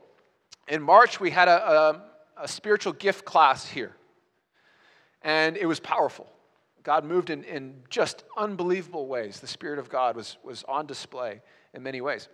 In 0.68 0.80
March, 0.80 1.18
we 1.18 1.30
had 1.30 1.48
a, 1.48 1.70
a, 1.70 2.02
a 2.42 2.48
spiritual 2.48 2.92
gift 2.92 3.24
class 3.24 3.66
here. 3.66 3.96
And 5.22 5.56
it 5.56 5.66
was 5.66 5.80
powerful. 5.80 6.28
God 6.82 7.04
moved 7.04 7.30
in, 7.30 7.44
in 7.44 7.82
just 7.88 8.24
unbelievable 8.36 9.06
ways. 9.06 9.40
The 9.40 9.46
Spirit 9.46 9.78
of 9.78 9.88
God 9.88 10.16
was, 10.16 10.38
was 10.42 10.64
on 10.64 10.86
display 10.86 11.42
in 11.74 11.82
many 11.82 12.00
ways. 12.00 12.28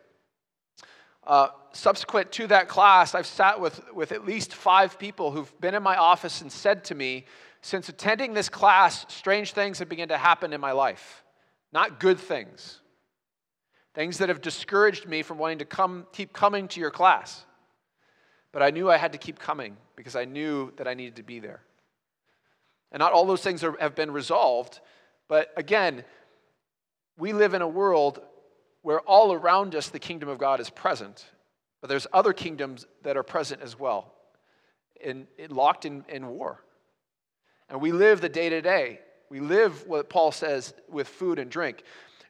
Uh, 1.27 1.49
subsequent 1.73 2.31
to 2.33 2.47
that 2.47 2.69
class, 2.69 3.15
I've 3.15 3.27
sat 3.27 3.61
with, 3.61 3.81
with 3.93 4.13
at 4.13 4.25
least 4.25 4.55
five 4.55 4.99
people 4.99 5.33
who've 5.33 5.61
been 5.61 5.75
in 5.75 5.83
my 5.83 5.97
office 5.97 6.41
and 6.41 6.53
said 6.53 6.85
to 6.85 6.95
me, 6.95 7.25
since 7.63 7.89
attending 7.89 8.33
this 8.33 8.49
class, 8.49 9.05
strange 9.09 9.53
things 9.53 9.81
have 9.81 9.89
begun 9.89 10.09
to 10.09 10.19
happen 10.19 10.53
in 10.53 10.61
my 10.61 10.71
life. 10.71 11.25
Not 11.73 11.99
good 11.99 12.21
things. 12.21 12.81
Things 13.93 14.19
that 14.19 14.29
have 14.29 14.41
discouraged 14.41 15.09
me 15.09 15.23
from 15.23 15.39
wanting 15.39 15.59
to 15.59 15.65
come, 15.65 16.07
keep 16.13 16.33
coming 16.33 16.69
to 16.69 16.81
your 16.81 16.93
class. 16.93 17.45
But 18.53 18.63
I 18.63 18.71
knew 18.71 18.89
I 18.89 18.97
had 18.97 19.13
to 19.13 19.19
keep 19.19 19.41
coming 19.41 19.77
because 19.97 20.15
I 20.15 20.27
knew 20.27 20.73
that 20.77 20.87
I 20.87 20.95
needed 20.95 21.17
to 21.17 21.25
be 21.25 21.41
there. 21.41 21.61
And 22.97 23.03
not 23.03 23.13
all 23.13 23.27
those 23.27 23.43
things 23.43 23.63
are, 23.63 23.77
have 23.79 23.95
been 23.95 24.11
resolved, 24.11 24.81
but 25.29 25.53
again, 25.55 26.03
we 27.19 27.35
live 27.35 27.53
in 27.53 27.61
a 27.61 27.69
world 27.69 28.23
where 28.81 29.01
all 29.01 29.35
around 29.35 29.75
us 29.75 29.91
the 29.91 29.99
kingdom 29.99 30.31
of 30.31 30.39
God 30.39 30.61
is 30.61 30.71
present, 30.71 31.27
but 31.83 31.89
there's 31.89 32.07
other 32.11 32.33
kingdoms 32.33 32.87
that 33.03 33.19
are 33.19 33.23
present 33.23 33.61
as 33.61 33.79
well, 33.79 34.15
in, 34.99 35.27
in 35.37 35.55
locked 35.55 35.85
in, 35.85 36.07
in 36.09 36.27
war. 36.27 36.65
And 37.69 37.83
we 37.83 37.93
live 37.93 38.23
the 38.23 38.31
day 38.31 38.49
to 38.49 38.63
day. 38.63 39.01
We 39.29 39.41
live 39.41 39.87
what 39.87 40.09
Paul 40.09 40.33
says 40.33 40.73
with 40.89 41.07
food 41.07 41.39
and 41.39 41.51
drink. 41.51 41.83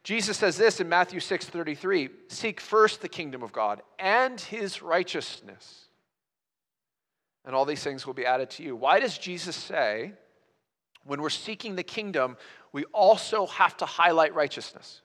Jesus 0.02 0.37
says 0.37 0.57
this 0.57 0.81
in 0.81 0.88
Matthew 0.88 1.20
6 1.20 1.46
33 1.46 2.09
Seek 2.26 2.61
first 2.61 3.02
the 3.02 3.09
kingdom 3.09 3.44
of 3.44 3.52
God 3.52 3.83
and 4.00 4.40
his 4.40 4.83
righteousness, 4.83 5.87
and 7.44 7.55
all 7.55 7.66
these 7.66 7.85
things 7.85 8.05
will 8.05 8.14
be 8.14 8.26
added 8.26 8.50
to 8.50 8.64
you. 8.64 8.74
Why 8.74 8.98
does 8.98 9.16
Jesus 9.16 9.55
say, 9.55 10.14
when 11.07 11.21
we're 11.21 11.31
seeking 11.31 11.77
the 11.77 11.83
kingdom, 11.83 12.37
we 12.73 12.85
also 12.87 13.47
have 13.47 13.77
to 13.79 13.87
highlight 13.87 14.35
righteousness? 14.35 15.03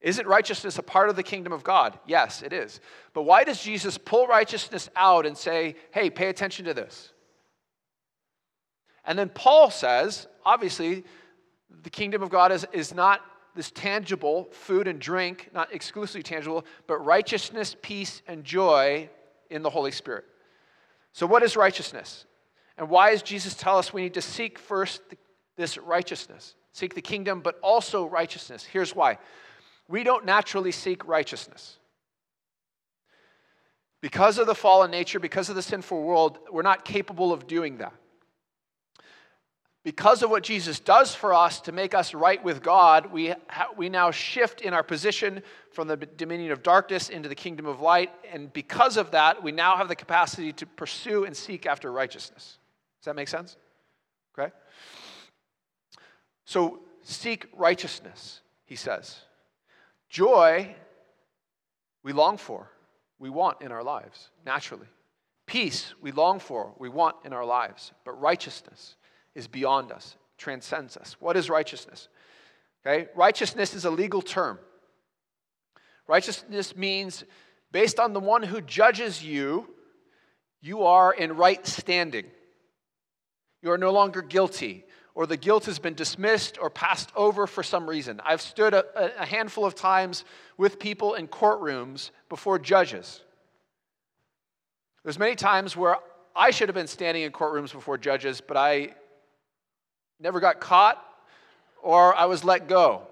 Isn't 0.00 0.26
righteousness 0.26 0.78
a 0.78 0.82
part 0.82 1.10
of 1.10 1.16
the 1.16 1.22
kingdom 1.22 1.52
of 1.52 1.62
God? 1.62 1.98
Yes, 2.06 2.42
it 2.42 2.52
is. 2.52 2.80
But 3.12 3.22
why 3.22 3.44
does 3.44 3.62
Jesus 3.62 3.98
pull 3.98 4.26
righteousness 4.26 4.88
out 4.96 5.26
and 5.26 5.36
say, 5.36 5.76
hey, 5.90 6.08
pay 6.08 6.28
attention 6.28 6.64
to 6.66 6.74
this? 6.74 7.12
And 9.04 9.18
then 9.18 9.28
Paul 9.28 9.70
says, 9.70 10.26
obviously, 10.44 11.04
the 11.82 11.90
kingdom 11.90 12.22
of 12.22 12.30
God 12.30 12.50
is, 12.52 12.66
is 12.72 12.94
not 12.94 13.20
this 13.54 13.70
tangible 13.70 14.48
food 14.52 14.88
and 14.88 14.98
drink, 14.98 15.50
not 15.52 15.72
exclusively 15.74 16.22
tangible, 16.22 16.64
but 16.86 17.04
righteousness, 17.04 17.76
peace, 17.82 18.22
and 18.26 18.44
joy 18.44 19.10
in 19.50 19.62
the 19.62 19.70
Holy 19.70 19.90
Spirit. 19.90 20.24
So, 21.12 21.26
what 21.26 21.42
is 21.42 21.56
righteousness? 21.56 22.24
And 22.80 22.88
why 22.88 23.10
does 23.10 23.20
Jesus 23.20 23.54
tell 23.54 23.76
us 23.76 23.92
we 23.92 24.00
need 24.00 24.14
to 24.14 24.22
seek 24.22 24.58
first 24.58 25.02
this 25.58 25.76
righteousness? 25.76 26.54
Seek 26.72 26.94
the 26.94 27.02
kingdom, 27.02 27.42
but 27.42 27.58
also 27.62 28.06
righteousness. 28.06 28.64
Here's 28.64 28.96
why 28.96 29.18
we 29.86 30.02
don't 30.02 30.24
naturally 30.24 30.72
seek 30.72 31.06
righteousness. 31.06 31.76
Because 34.00 34.38
of 34.38 34.46
the 34.46 34.54
fallen 34.54 34.90
nature, 34.90 35.20
because 35.20 35.50
of 35.50 35.56
the 35.56 35.62
sinful 35.62 36.02
world, 36.02 36.38
we're 36.50 36.62
not 36.62 36.86
capable 36.86 37.34
of 37.34 37.46
doing 37.46 37.78
that. 37.78 37.92
Because 39.82 40.22
of 40.22 40.30
what 40.30 40.42
Jesus 40.42 40.80
does 40.80 41.14
for 41.14 41.34
us 41.34 41.60
to 41.62 41.72
make 41.72 41.92
us 41.94 42.14
right 42.14 42.42
with 42.42 42.62
God, 42.62 43.12
we, 43.12 43.34
ha- 43.48 43.68
we 43.76 43.90
now 43.90 44.10
shift 44.10 44.62
in 44.62 44.72
our 44.72 44.82
position 44.82 45.42
from 45.72 45.86
the 45.86 45.96
dominion 45.96 46.52
of 46.52 46.62
darkness 46.62 47.10
into 47.10 47.28
the 47.28 47.34
kingdom 47.34 47.66
of 47.66 47.80
light. 47.82 48.10
And 48.32 48.50
because 48.52 48.96
of 48.96 49.10
that, 49.10 49.42
we 49.42 49.52
now 49.52 49.76
have 49.76 49.88
the 49.88 49.96
capacity 49.96 50.52
to 50.54 50.66
pursue 50.66 51.24
and 51.24 51.36
seek 51.36 51.66
after 51.66 51.92
righteousness. 51.92 52.56
Does 53.00 53.06
that 53.06 53.16
make 53.16 53.28
sense? 53.28 53.56
Okay? 54.38 54.52
So, 56.44 56.80
seek 57.02 57.46
righteousness, 57.56 58.40
he 58.66 58.76
says. 58.76 59.16
Joy, 60.10 60.74
we 62.02 62.12
long 62.12 62.36
for, 62.36 62.68
we 63.18 63.30
want 63.30 63.62
in 63.62 63.72
our 63.72 63.82
lives, 63.82 64.30
naturally. 64.44 64.88
Peace, 65.46 65.94
we 66.00 66.12
long 66.12 66.38
for, 66.38 66.74
we 66.78 66.88
want 66.88 67.16
in 67.24 67.32
our 67.32 67.44
lives. 67.44 67.92
But 68.04 68.20
righteousness 68.20 68.96
is 69.34 69.48
beyond 69.48 69.92
us, 69.92 70.16
transcends 70.36 70.96
us. 70.96 71.16
What 71.20 71.36
is 71.36 71.48
righteousness? 71.48 72.08
Okay? 72.86 73.08
Righteousness 73.14 73.74
is 73.74 73.84
a 73.84 73.90
legal 73.90 74.22
term. 74.22 74.58
Righteousness 76.06 76.76
means, 76.76 77.24
based 77.72 77.98
on 77.98 78.12
the 78.12 78.20
one 78.20 78.42
who 78.42 78.60
judges 78.60 79.24
you, 79.24 79.74
you 80.60 80.82
are 80.82 81.14
in 81.14 81.36
right 81.36 81.64
standing. 81.66 82.26
You 83.62 83.70
are 83.70 83.78
no 83.78 83.92
longer 83.92 84.22
guilty 84.22 84.84
or 85.14 85.26
the 85.26 85.36
guilt 85.36 85.66
has 85.66 85.78
been 85.78 85.94
dismissed 85.94 86.58
or 86.60 86.70
passed 86.70 87.10
over 87.16 87.46
for 87.46 87.62
some 87.62 87.88
reason. 87.88 88.20
I've 88.24 88.40
stood 88.40 88.74
a, 88.74 89.20
a 89.20 89.26
handful 89.26 89.64
of 89.64 89.74
times 89.74 90.24
with 90.56 90.78
people 90.78 91.14
in 91.14 91.28
courtrooms 91.28 92.10
before 92.28 92.58
judges. 92.58 93.22
There's 95.02 95.18
many 95.18 95.34
times 95.34 95.76
where 95.76 95.96
I 96.36 96.50
should 96.50 96.68
have 96.68 96.74
been 96.74 96.86
standing 96.86 97.24
in 97.24 97.32
courtrooms 97.32 97.72
before 97.72 97.98
judges, 97.98 98.40
but 98.40 98.56
I 98.56 98.94
never 100.20 100.40
got 100.40 100.60
caught 100.60 101.04
or 101.82 102.14
I 102.14 102.26
was 102.26 102.44
let 102.44 102.68
go. 102.68 103.02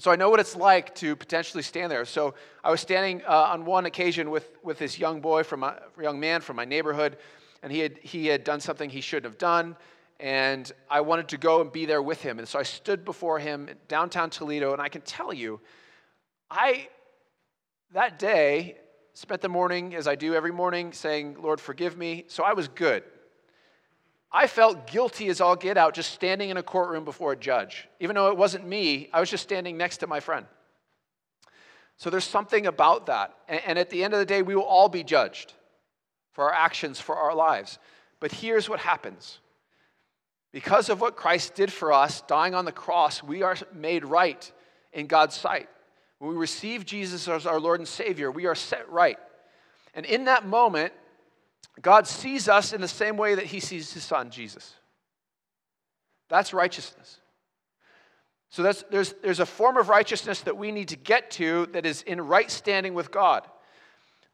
So 0.00 0.10
I 0.10 0.16
know 0.16 0.30
what 0.30 0.40
it's 0.40 0.56
like 0.56 0.94
to 0.96 1.14
potentially 1.14 1.62
stand 1.62 1.90
there. 1.90 2.04
So 2.04 2.34
I 2.64 2.70
was 2.70 2.80
standing 2.80 3.22
uh, 3.28 3.50
on 3.52 3.64
one 3.64 3.84
occasion 3.84 4.30
with, 4.30 4.48
with 4.62 4.78
this 4.78 4.98
young 4.98 5.20
boy 5.20 5.42
from 5.42 5.62
a 5.62 5.80
young 6.00 6.18
man 6.18 6.40
from 6.40 6.56
my 6.56 6.64
neighborhood, 6.64 7.18
and 7.62 7.72
he 7.72 7.80
had, 7.80 7.98
he 7.98 8.26
had 8.26 8.44
done 8.44 8.60
something 8.60 8.90
he 8.90 9.00
shouldn't 9.00 9.32
have 9.32 9.38
done 9.38 9.76
and 10.22 10.70
I 10.88 11.00
wanted 11.00 11.28
to 11.28 11.36
go 11.36 11.60
and 11.60 11.72
be 11.72 11.84
there 11.84 12.00
with 12.00 12.22
him. 12.22 12.38
And 12.38 12.46
so 12.46 12.56
I 12.56 12.62
stood 12.62 13.04
before 13.04 13.40
him 13.40 13.68
downtown 13.88 14.30
Toledo, 14.30 14.72
and 14.72 14.80
I 14.80 14.88
can 14.88 15.02
tell 15.02 15.32
you, 15.32 15.60
I, 16.48 16.88
that 17.92 18.20
day, 18.20 18.76
spent 19.14 19.40
the 19.40 19.48
morning, 19.48 19.96
as 19.96 20.06
I 20.06 20.14
do 20.14 20.34
every 20.34 20.52
morning, 20.52 20.92
saying, 20.92 21.38
Lord, 21.40 21.60
forgive 21.60 21.98
me. 21.98 22.24
So 22.28 22.44
I 22.44 22.52
was 22.52 22.68
good. 22.68 23.02
I 24.30 24.46
felt 24.46 24.86
guilty 24.86 25.26
as 25.26 25.40
all 25.40 25.56
get 25.56 25.76
out 25.76 25.92
just 25.92 26.12
standing 26.12 26.50
in 26.50 26.56
a 26.56 26.62
courtroom 26.62 27.04
before 27.04 27.32
a 27.32 27.36
judge. 27.36 27.88
Even 27.98 28.14
though 28.14 28.28
it 28.28 28.36
wasn't 28.36 28.64
me, 28.64 29.10
I 29.12 29.18
was 29.18 29.28
just 29.28 29.42
standing 29.42 29.76
next 29.76 29.98
to 29.98 30.06
my 30.06 30.20
friend. 30.20 30.46
So 31.96 32.10
there's 32.10 32.24
something 32.24 32.66
about 32.66 33.06
that. 33.06 33.34
And 33.48 33.76
at 33.76 33.90
the 33.90 34.04
end 34.04 34.14
of 34.14 34.20
the 34.20 34.26
day, 34.26 34.42
we 34.42 34.54
will 34.54 34.62
all 34.62 34.88
be 34.88 35.02
judged 35.02 35.52
for 36.32 36.44
our 36.44 36.52
actions, 36.52 37.00
for 37.00 37.16
our 37.16 37.34
lives. 37.34 37.78
But 38.20 38.32
here's 38.32 38.68
what 38.68 38.80
happens 38.80 39.38
because 40.52 40.90
of 40.90 41.00
what 41.00 41.16
Christ 41.16 41.54
did 41.54 41.72
for 41.72 41.92
us, 41.92 42.20
dying 42.22 42.54
on 42.54 42.66
the 42.66 42.72
cross, 42.72 43.22
we 43.22 43.42
are 43.42 43.56
made 43.72 44.04
right 44.04 44.52
in 44.92 45.06
God's 45.06 45.34
sight. 45.34 45.68
When 46.18 46.30
we 46.30 46.36
receive 46.36 46.84
Jesus 46.84 47.26
as 47.26 47.46
our 47.46 47.58
Lord 47.58 47.80
and 47.80 47.88
Savior, 47.88 48.30
we 48.30 48.46
are 48.46 48.54
set 48.54 48.88
right. 48.90 49.18
And 49.94 50.04
in 50.04 50.26
that 50.26 50.46
moment, 50.46 50.92
God 51.80 52.06
sees 52.06 52.48
us 52.48 52.74
in 52.74 52.82
the 52.82 52.88
same 52.88 53.16
way 53.16 53.34
that 53.34 53.46
He 53.46 53.60
sees 53.60 53.92
His 53.92 54.04
Son, 54.04 54.30
Jesus. 54.30 54.74
That's 56.28 56.52
righteousness. 56.52 57.18
So 58.50 58.62
that's, 58.62 58.84
there's, 58.90 59.14
there's 59.22 59.40
a 59.40 59.46
form 59.46 59.78
of 59.78 59.88
righteousness 59.88 60.42
that 60.42 60.58
we 60.58 60.70
need 60.70 60.88
to 60.88 60.96
get 60.96 61.30
to 61.32 61.66
that 61.72 61.86
is 61.86 62.02
in 62.02 62.20
right 62.20 62.50
standing 62.50 62.92
with 62.92 63.10
God. 63.10 63.46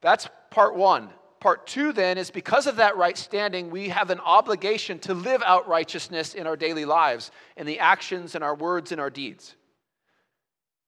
That's 0.01 0.29
part 0.51 0.75
one. 0.75 1.11
Part 1.41 1.69
two, 1.69 1.93
then, 1.93 2.19
is 2.19 2.31
because 2.31 2.67
of 2.67 2.77
that 2.77 2.97
right 2.97 3.17
standing, 3.17 3.71
we 3.71 3.91
have 3.91 4.11
an 4.11 4.19
obligation 4.21 4.99
to 5.01 5.15
live 5.15 5.43
out 5.47 5.69
righteousness 5.69 6.35
in 6.35 6.47
our 6.47 6.57
daily 6.57 6.85
lives, 6.85 7.31
in 7.57 7.65
the 7.65 7.79
actions 7.79 8.35
and 8.35 8.43
our 8.43 8.57
words 8.57 8.91
and 8.91 9.01
our 9.01 9.11
deeds. 9.11 9.55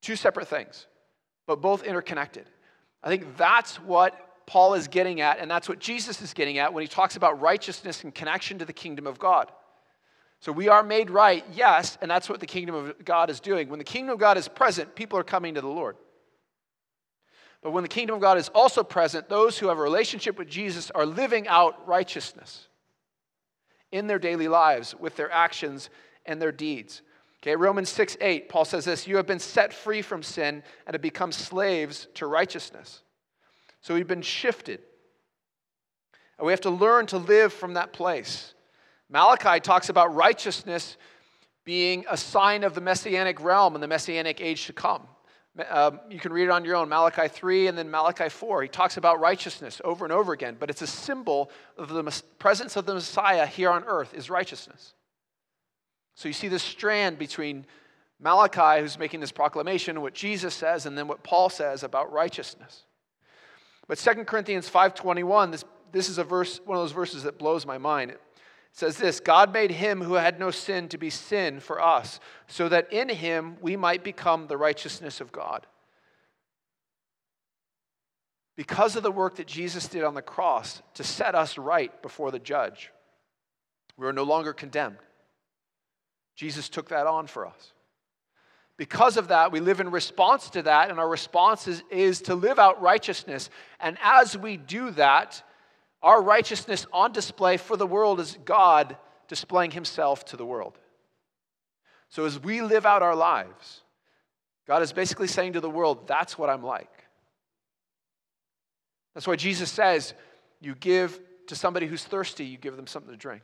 Two 0.02 0.16
separate 0.16 0.48
things, 0.48 0.86
but 1.46 1.60
both 1.60 1.84
interconnected. 1.84 2.46
I 3.02 3.08
think 3.08 3.36
that's 3.36 3.76
what 3.76 4.46
Paul 4.46 4.74
is 4.74 4.88
getting 4.88 5.20
at, 5.20 5.38
and 5.38 5.48
that's 5.48 5.68
what 5.68 5.78
Jesus 5.78 6.20
is 6.20 6.34
getting 6.34 6.58
at 6.58 6.72
when 6.74 6.82
he 6.82 6.88
talks 6.88 7.14
about 7.14 7.40
righteousness 7.40 8.02
in 8.02 8.10
connection 8.10 8.58
to 8.58 8.64
the 8.64 8.72
kingdom 8.72 9.06
of 9.06 9.20
God. 9.20 9.52
So 10.40 10.50
we 10.50 10.68
are 10.68 10.82
made 10.82 11.10
right, 11.10 11.44
yes, 11.52 11.96
and 12.02 12.10
that's 12.10 12.28
what 12.28 12.40
the 12.40 12.46
kingdom 12.46 12.74
of 12.74 13.04
God 13.04 13.30
is 13.30 13.38
doing. 13.38 13.68
When 13.68 13.78
the 13.78 13.84
kingdom 13.84 14.14
of 14.14 14.18
God 14.18 14.36
is 14.36 14.48
present, 14.48 14.96
people 14.96 15.18
are 15.18 15.22
coming 15.22 15.54
to 15.54 15.60
the 15.60 15.68
Lord. 15.68 15.96
But 17.62 17.72
when 17.72 17.82
the 17.82 17.88
kingdom 17.88 18.16
of 18.16 18.22
God 18.22 18.38
is 18.38 18.48
also 18.50 18.82
present, 18.82 19.28
those 19.28 19.58
who 19.58 19.68
have 19.68 19.78
a 19.78 19.82
relationship 19.82 20.38
with 20.38 20.48
Jesus 20.48 20.90
are 20.92 21.04
living 21.04 21.46
out 21.46 21.86
righteousness 21.86 22.68
in 23.92 24.06
their 24.06 24.18
daily 24.18 24.48
lives 24.48 24.94
with 24.94 25.16
their 25.16 25.30
actions 25.30 25.90
and 26.24 26.40
their 26.40 26.52
deeds. 26.52 27.02
Okay, 27.42 27.56
Romans 27.56 27.88
6 27.88 28.16
8, 28.20 28.48
Paul 28.48 28.64
says 28.64 28.84
this 28.84 29.06
You 29.06 29.16
have 29.16 29.26
been 29.26 29.38
set 29.38 29.72
free 29.72 30.02
from 30.02 30.22
sin 30.22 30.62
and 30.86 30.94
have 30.94 31.02
become 31.02 31.32
slaves 31.32 32.08
to 32.14 32.26
righteousness. 32.26 33.02
So 33.80 33.94
we've 33.94 34.06
been 34.06 34.22
shifted. 34.22 34.80
And 36.38 36.46
we 36.46 36.52
have 36.52 36.60
to 36.62 36.70
learn 36.70 37.06
to 37.06 37.18
live 37.18 37.52
from 37.52 37.74
that 37.74 37.92
place. 37.92 38.54
Malachi 39.10 39.60
talks 39.60 39.88
about 39.88 40.14
righteousness 40.14 40.96
being 41.64 42.04
a 42.08 42.16
sign 42.16 42.64
of 42.64 42.74
the 42.74 42.80
messianic 42.80 43.42
realm 43.42 43.74
and 43.74 43.82
the 43.82 43.88
messianic 43.88 44.40
age 44.40 44.66
to 44.66 44.72
come. 44.72 45.06
Um, 45.68 46.00
you 46.08 46.20
can 46.20 46.32
read 46.32 46.44
it 46.44 46.50
on 46.50 46.64
your 46.64 46.76
own, 46.76 46.88
Malachi 46.88 47.26
3 47.26 47.66
and 47.66 47.76
then 47.76 47.90
Malachi 47.90 48.28
4. 48.28 48.62
He 48.62 48.68
talks 48.68 48.96
about 48.96 49.18
righteousness 49.18 49.80
over 49.84 50.04
and 50.04 50.12
over 50.12 50.32
again, 50.32 50.56
but 50.58 50.70
it's 50.70 50.82
a 50.82 50.86
symbol 50.86 51.50
of 51.76 51.88
the 51.88 52.22
presence 52.38 52.76
of 52.76 52.86
the 52.86 52.94
Messiah 52.94 53.46
here 53.46 53.70
on 53.70 53.84
earth 53.84 54.14
is 54.14 54.30
righteousness. 54.30 54.94
So 56.14 56.28
you 56.28 56.34
see 56.34 56.48
this 56.48 56.62
strand 56.62 57.18
between 57.18 57.66
Malachi, 58.20 58.80
who's 58.80 58.98
making 58.98 59.20
this 59.20 59.32
proclamation, 59.32 60.00
what 60.02 60.14
Jesus 60.14 60.54
says, 60.54 60.86
and 60.86 60.96
then 60.96 61.08
what 61.08 61.22
Paul 61.24 61.48
says 61.48 61.82
about 61.82 62.12
righteousness. 62.12 62.84
But 63.88 63.98
2 63.98 64.24
Corinthians 64.24 64.70
5.21, 64.70 65.50
this, 65.50 65.64
this 65.90 66.08
is 66.08 66.18
a 66.18 66.24
verse, 66.24 66.60
one 66.64 66.78
of 66.78 66.84
those 66.84 66.92
verses 66.92 67.24
that 67.24 67.38
blows 67.38 67.66
my 67.66 67.78
mind. 67.78 68.12
It 68.12 68.20
says 68.72 68.96
this, 68.96 69.20
God 69.20 69.52
made 69.52 69.70
him 69.70 70.00
who 70.00 70.14
had 70.14 70.38
no 70.38 70.50
sin 70.50 70.88
to 70.88 70.98
be 70.98 71.10
sin 71.10 71.60
for 71.60 71.80
us, 71.80 72.20
so 72.46 72.68
that 72.68 72.92
in 72.92 73.08
him 73.08 73.56
we 73.60 73.76
might 73.76 74.04
become 74.04 74.46
the 74.46 74.56
righteousness 74.56 75.20
of 75.20 75.32
God. 75.32 75.66
Because 78.56 78.94
of 78.94 79.02
the 79.02 79.10
work 79.10 79.36
that 79.36 79.46
Jesus 79.46 79.88
did 79.88 80.04
on 80.04 80.14
the 80.14 80.22
cross 80.22 80.82
to 80.94 81.04
set 81.04 81.34
us 81.34 81.58
right 81.58 82.00
before 82.02 82.30
the 82.30 82.38
judge, 82.38 82.90
we 83.96 84.06
are 84.06 84.12
no 84.12 84.22
longer 84.22 84.52
condemned. 84.52 84.98
Jesus 86.36 86.68
took 86.68 86.88
that 86.88 87.06
on 87.06 87.26
for 87.26 87.46
us. 87.46 87.72
Because 88.76 89.18
of 89.18 89.28
that, 89.28 89.52
we 89.52 89.60
live 89.60 89.80
in 89.80 89.90
response 89.90 90.48
to 90.50 90.62
that, 90.62 90.88
and 90.88 90.98
our 90.98 91.08
response 91.08 91.68
is, 91.68 91.82
is 91.90 92.22
to 92.22 92.34
live 92.34 92.58
out 92.58 92.80
righteousness. 92.80 93.50
And 93.78 93.98
as 94.02 94.38
we 94.38 94.56
do 94.56 94.90
that, 94.92 95.42
our 96.02 96.22
righteousness 96.22 96.86
on 96.92 97.12
display 97.12 97.56
for 97.56 97.76
the 97.76 97.86
world 97.86 98.20
is 98.20 98.38
God 98.44 98.96
displaying 99.28 99.70
himself 99.70 100.24
to 100.26 100.36
the 100.36 100.46
world. 100.46 100.78
So 102.08 102.24
as 102.24 102.38
we 102.42 102.62
live 102.62 102.86
out 102.86 103.02
our 103.02 103.14
lives, 103.14 103.82
God 104.66 104.82
is 104.82 104.92
basically 104.92 105.28
saying 105.28 105.54
to 105.54 105.60
the 105.60 105.70
world, 105.70 106.08
that's 106.08 106.36
what 106.38 106.50
I'm 106.50 106.62
like. 106.62 106.90
That's 109.14 109.26
why 109.26 109.36
Jesus 109.36 109.70
says, 109.70 110.14
you 110.60 110.74
give 110.74 111.20
to 111.48 111.56
somebody 111.56 111.86
who's 111.86 112.04
thirsty, 112.04 112.44
you 112.44 112.56
give 112.56 112.76
them 112.76 112.86
something 112.86 113.10
to 113.10 113.16
drink. 113.16 113.42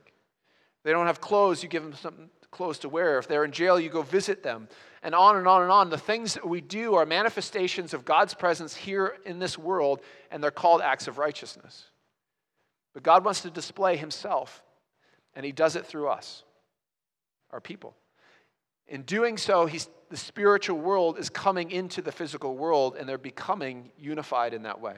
They 0.85 0.93
don't 0.93 1.07
have 1.07 1.21
clothes, 1.21 1.63
you 1.63 1.69
give 1.69 1.83
them 1.83 1.95
something 1.95 2.31
clothes 2.51 2.79
to 2.81 2.89
wear. 2.89 3.19
If 3.19 3.29
they're 3.29 3.45
in 3.45 3.53
jail, 3.53 3.79
you 3.79 3.91
go 3.91 4.03
visit 4.03 4.43
them. 4.43 4.69
And 5.03 5.15
on 5.15 5.37
and 5.37 5.47
on 5.47 5.63
and 5.63 5.71
on. 5.71 5.91
The 5.91 5.99
things 5.99 6.35
that 6.35 6.49
we 6.49 6.61
do 6.61 6.95
are 6.95 7.05
manifestations 7.05 7.93
of 7.93 8.05
God's 8.05 8.35
presence 8.35 8.75
here 8.75 9.17
in 9.25 9.39
this 9.39 9.59
world, 9.59 10.01
and 10.31 10.43
they're 10.43 10.51
called 10.51 10.81
acts 10.81 11.09
of 11.09 11.19
righteousness. 11.19 11.91
But 12.97 13.03
God 13.03 13.27
wants 13.27 13.43
to 13.43 13.51
display 13.51 13.99
Himself, 13.99 14.63
and 15.35 15.45
He 15.45 15.53
does 15.53 15.77
it 15.77 15.85
through 15.85 16.09
us, 16.09 16.45
our 17.51 17.61
people. 17.61 17.95
In 18.89 19.03
doing 19.03 19.37
so, 19.37 19.67
he's, 19.67 19.91
the 20.09 20.17
spiritual 20.17 20.79
world 20.79 21.19
is 21.19 21.29
coming 21.29 21.71
into 21.71 22.01
the 22.01 22.11
physical 22.11 22.57
world, 22.57 22.97
and 22.99 23.07
they're 23.07 23.19
becoming 23.19 23.91
unified 23.99 24.55
in 24.55 24.63
that 24.63 24.81
way. 24.81 24.95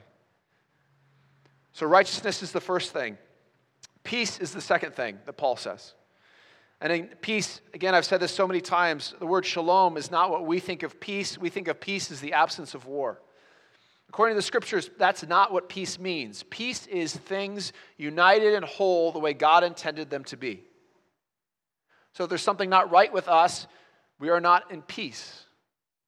So, 1.73 1.87
righteousness 1.87 2.41
is 2.41 2.53
the 2.53 2.61
first 2.61 2.93
thing. 2.93 3.19
Peace 4.05 4.39
is 4.39 4.53
the 4.53 4.61
second 4.61 4.95
thing 4.95 5.19
that 5.27 5.33
Paul 5.33 5.57
says. 5.57 5.95
And 6.81 6.93
in 6.93 7.07
peace, 7.21 7.61
again, 7.75 7.97
I've 7.97 8.05
said 8.05 8.21
this 8.21 8.31
so 8.31 8.47
many 8.47 8.61
times, 8.61 9.13
the 9.19 9.27
word 9.27 9.45
shalom 9.45 9.97
is 9.97 10.09
not 10.09 10.31
what 10.31 10.47
we 10.47 10.61
think 10.61 10.85
of 10.85 11.01
peace. 11.01 11.37
We 11.37 11.51
think 11.51 11.67
of 11.67 11.81
peace 11.81 12.13
as 12.13 12.21
the 12.21 12.35
absence 12.35 12.77
of 12.77 12.87
war. 12.87 13.21
According 14.09 14.35
to 14.35 14.39
the 14.39 14.43
scriptures, 14.43 14.91
that's 14.99 15.27
not 15.27 15.53
what 15.53 15.69
peace 15.69 15.99
means. 15.99 16.43
Peace 16.51 16.87
is 16.87 17.15
things 17.15 17.73
united 17.97 18.55
and 18.55 18.65
whole 18.65 19.13
the 19.13 19.19
way 19.19 19.35
God 19.35 19.65
intended 19.65 20.09
them 20.09 20.25
to 20.25 20.37
be. 20.37 20.65
So 22.15 22.25
if 22.25 22.31
there's 22.31 22.43
something 22.43 22.71
not 22.71 22.91
right 22.91 23.13
with 23.13 23.29
us, 23.29 23.67
we 24.19 24.31
are 24.31 24.41
not 24.41 24.71
in 24.73 24.83
peace. 24.83 25.45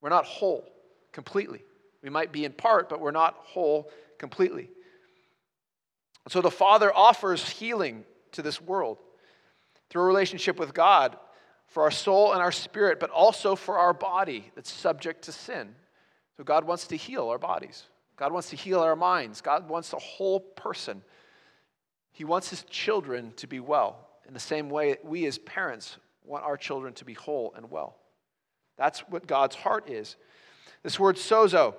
We're 0.01 0.09
not 0.09 0.25
whole 0.25 0.65
completely. 1.13 1.63
We 2.03 2.09
might 2.09 2.33
be 2.33 2.45
in 2.45 2.53
part, 2.53 2.89
but 2.89 3.01
we're 3.01 3.11
not 3.11 3.35
whole 3.43 3.91
completely. 4.19 4.71
So 6.29 6.41
the 6.41 6.51
Father 6.51 6.95
offers 6.95 7.49
healing 7.49 8.05
to 8.33 8.43
this 8.43 8.61
world 8.61 8.99
through 9.91 10.03
a 10.03 10.07
relationship 10.07 10.59
with 10.59 10.73
God 10.73 11.17
for 11.67 11.83
our 11.83 11.91
soul 11.91 12.33
and 12.33 12.41
our 12.41 12.53
spirit, 12.53 12.99
but 12.99 13.11
also 13.11 13.55
for 13.55 13.79
our 13.79 13.93
body 13.93 14.51
that's 14.55 14.73
subject 14.73 15.23
to 15.23 15.33
sin. 15.33 15.75
So 16.40 16.44
God 16.44 16.64
wants 16.64 16.87
to 16.87 16.96
heal 16.96 17.29
our 17.29 17.37
bodies. 17.37 17.85
God 18.16 18.33
wants 18.33 18.48
to 18.48 18.57
heal 18.57 18.81
our 18.81 18.96
minds. 18.96 19.42
God 19.42 19.68
wants 19.68 19.92
a 19.92 19.98
whole 19.98 20.40
person. 20.40 21.03
He 22.12 22.24
wants 22.24 22.48
his 22.48 22.62
children 22.62 23.35
to 23.37 23.46
be 23.46 23.61
well 23.61 24.09
in 24.26 24.33
the 24.33 24.40
same 24.40 24.70
way 24.70 24.96
we 25.05 25.26
as 25.26 25.37
parents 25.37 25.98
want 26.24 26.42
our 26.44 26.57
children 26.57 26.94
to 26.94 27.05
be 27.05 27.12
whole 27.12 27.53
and 27.55 27.70
well. 27.70 27.98
That's 28.79 29.00
what 29.00 29.26
God's 29.26 29.55
heart 29.55 29.90
is. 29.90 30.16
This 30.83 30.98
word 30.98 31.16
sozo 31.16 31.74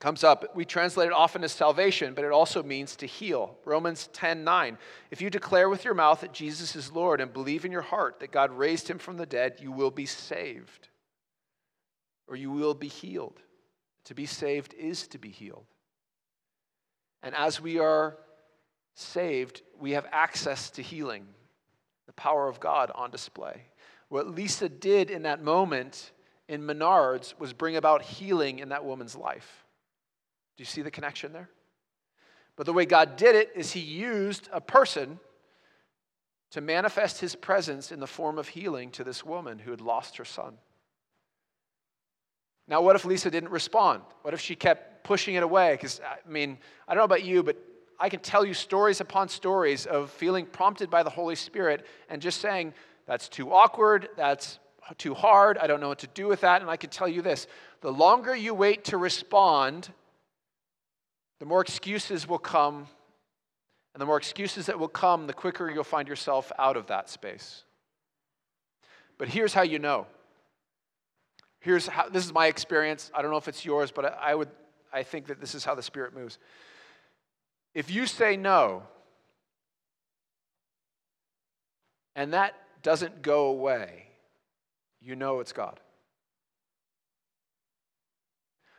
comes 0.00 0.24
up. 0.24 0.56
We 0.56 0.64
translate 0.64 1.06
it 1.06 1.12
often 1.12 1.44
as 1.44 1.52
salvation, 1.52 2.12
but 2.12 2.24
it 2.24 2.32
also 2.32 2.64
means 2.64 2.96
to 2.96 3.06
heal. 3.06 3.56
Romans 3.64 4.08
10 4.12 4.42
9. 4.42 4.78
If 5.12 5.22
you 5.22 5.30
declare 5.30 5.68
with 5.68 5.84
your 5.84 5.94
mouth 5.94 6.22
that 6.22 6.32
Jesus 6.32 6.74
is 6.74 6.90
Lord 6.90 7.20
and 7.20 7.32
believe 7.32 7.64
in 7.64 7.70
your 7.70 7.82
heart 7.82 8.18
that 8.18 8.32
God 8.32 8.50
raised 8.50 8.90
him 8.90 8.98
from 8.98 9.16
the 9.16 9.26
dead, 9.26 9.58
you 9.60 9.70
will 9.70 9.92
be 9.92 10.06
saved 10.06 10.88
or 12.26 12.34
you 12.34 12.50
will 12.50 12.74
be 12.74 12.88
healed. 12.88 13.40
To 14.06 14.14
be 14.14 14.26
saved 14.26 14.74
is 14.74 15.06
to 15.08 15.18
be 15.18 15.30
healed. 15.30 15.66
And 17.22 17.34
as 17.34 17.60
we 17.60 17.78
are 17.78 18.16
saved, 18.94 19.62
we 19.78 19.92
have 19.92 20.06
access 20.12 20.70
to 20.70 20.82
healing, 20.82 21.26
the 22.06 22.12
power 22.12 22.48
of 22.48 22.60
God 22.60 22.90
on 22.94 23.10
display. 23.10 23.62
What 24.08 24.28
Lisa 24.28 24.68
did 24.68 25.10
in 25.10 25.22
that 25.22 25.42
moment 25.42 26.12
in 26.48 26.62
Menards 26.62 27.38
was 27.38 27.52
bring 27.52 27.76
about 27.76 28.02
healing 28.02 28.60
in 28.60 28.68
that 28.68 28.84
woman's 28.84 29.16
life. 29.16 29.64
Do 30.56 30.62
you 30.62 30.66
see 30.66 30.82
the 30.82 30.90
connection 30.90 31.32
there? 31.32 31.50
But 32.54 32.66
the 32.66 32.72
way 32.72 32.86
God 32.86 33.16
did 33.16 33.34
it 33.34 33.50
is 33.56 33.72
He 33.72 33.80
used 33.80 34.48
a 34.52 34.60
person 34.60 35.18
to 36.52 36.60
manifest 36.60 37.20
His 37.20 37.34
presence 37.34 37.90
in 37.90 37.98
the 37.98 38.06
form 38.06 38.38
of 38.38 38.48
healing 38.48 38.90
to 38.92 39.04
this 39.04 39.24
woman 39.24 39.58
who 39.58 39.72
had 39.72 39.80
lost 39.80 40.16
her 40.16 40.24
son. 40.24 40.58
Now, 42.68 42.80
what 42.80 42.96
if 42.96 43.04
Lisa 43.04 43.30
didn't 43.30 43.50
respond? 43.50 44.02
What 44.22 44.34
if 44.34 44.40
she 44.40 44.56
kept 44.56 45.04
pushing 45.04 45.36
it 45.36 45.42
away? 45.42 45.74
Because, 45.74 46.00
I 46.00 46.28
mean, 46.28 46.58
I 46.88 46.94
don't 46.94 47.00
know 47.00 47.04
about 47.04 47.24
you, 47.24 47.42
but 47.42 47.56
I 47.98 48.08
can 48.08 48.20
tell 48.20 48.44
you 48.44 48.54
stories 48.54 49.00
upon 49.00 49.28
stories 49.28 49.86
of 49.86 50.10
feeling 50.10 50.46
prompted 50.46 50.90
by 50.90 51.02
the 51.02 51.10
Holy 51.10 51.36
Spirit 51.36 51.86
and 52.08 52.20
just 52.20 52.40
saying, 52.40 52.74
that's 53.06 53.28
too 53.28 53.52
awkward, 53.52 54.08
that's 54.16 54.58
too 54.98 55.14
hard, 55.14 55.58
I 55.58 55.66
don't 55.66 55.80
know 55.80 55.88
what 55.88 56.00
to 56.00 56.08
do 56.08 56.26
with 56.26 56.40
that. 56.42 56.60
And 56.60 56.70
I 56.70 56.76
can 56.76 56.90
tell 56.90 57.08
you 57.08 57.22
this 57.22 57.46
the 57.80 57.92
longer 57.92 58.34
you 58.34 58.52
wait 58.52 58.84
to 58.86 58.96
respond, 58.96 59.88
the 61.38 61.46
more 61.46 61.60
excuses 61.60 62.26
will 62.26 62.38
come. 62.38 62.88
And 63.94 64.00
the 64.02 64.06
more 64.06 64.18
excuses 64.18 64.66
that 64.66 64.78
will 64.78 64.88
come, 64.88 65.26
the 65.26 65.32
quicker 65.32 65.70
you'll 65.70 65.82
find 65.82 66.06
yourself 66.06 66.52
out 66.58 66.76
of 66.76 66.88
that 66.88 67.08
space. 67.08 67.64
But 69.16 69.28
here's 69.28 69.54
how 69.54 69.62
you 69.62 69.78
know. 69.78 70.06
Here's 71.66 71.88
how 71.88 72.08
this 72.08 72.24
is 72.24 72.32
my 72.32 72.46
experience. 72.46 73.10
I 73.12 73.22
don't 73.22 73.32
know 73.32 73.38
if 73.38 73.48
it's 73.48 73.64
yours, 73.64 73.90
but 73.90 74.16
I 74.22 74.36
would 74.36 74.50
I 74.92 75.02
think 75.02 75.26
that 75.26 75.40
this 75.40 75.52
is 75.52 75.64
how 75.64 75.74
the 75.74 75.82
Spirit 75.82 76.14
moves. 76.14 76.38
If 77.74 77.90
you 77.90 78.06
say 78.06 78.36
no, 78.36 78.84
and 82.14 82.34
that 82.34 82.54
doesn't 82.84 83.20
go 83.20 83.46
away, 83.46 84.06
you 85.00 85.16
know 85.16 85.40
it's 85.40 85.52
God. 85.52 85.80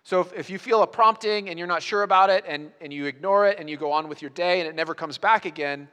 So 0.04 0.22
if, 0.22 0.32
if 0.32 0.50
you 0.50 0.58
feel 0.58 0.82
a 0.82 0.88
prompting 0.88 1.50
and 1.50 1.60
you're 1.60 1.68
not 1.68 1.84
sure 1.84 2.04
about 2.04 2.30
it 2.30 2.46
and, 2.48 2.72
and 2.80 2.94
you 2.94 3.08
ignore 3.08 3.50
it 3.50 3.60
and 3.60 3.70
you 3.70 3.76
go 3.76 3.92
on 3.92 4.08
with 4.08 4.22
your 4.22 4.32
day 4.32 4.62
and 4.62 4.70
it 4.70 4.76
never 4.76 4.96
comes 4.96 5.18
back 5.18 5.44
again, 5.44 5.90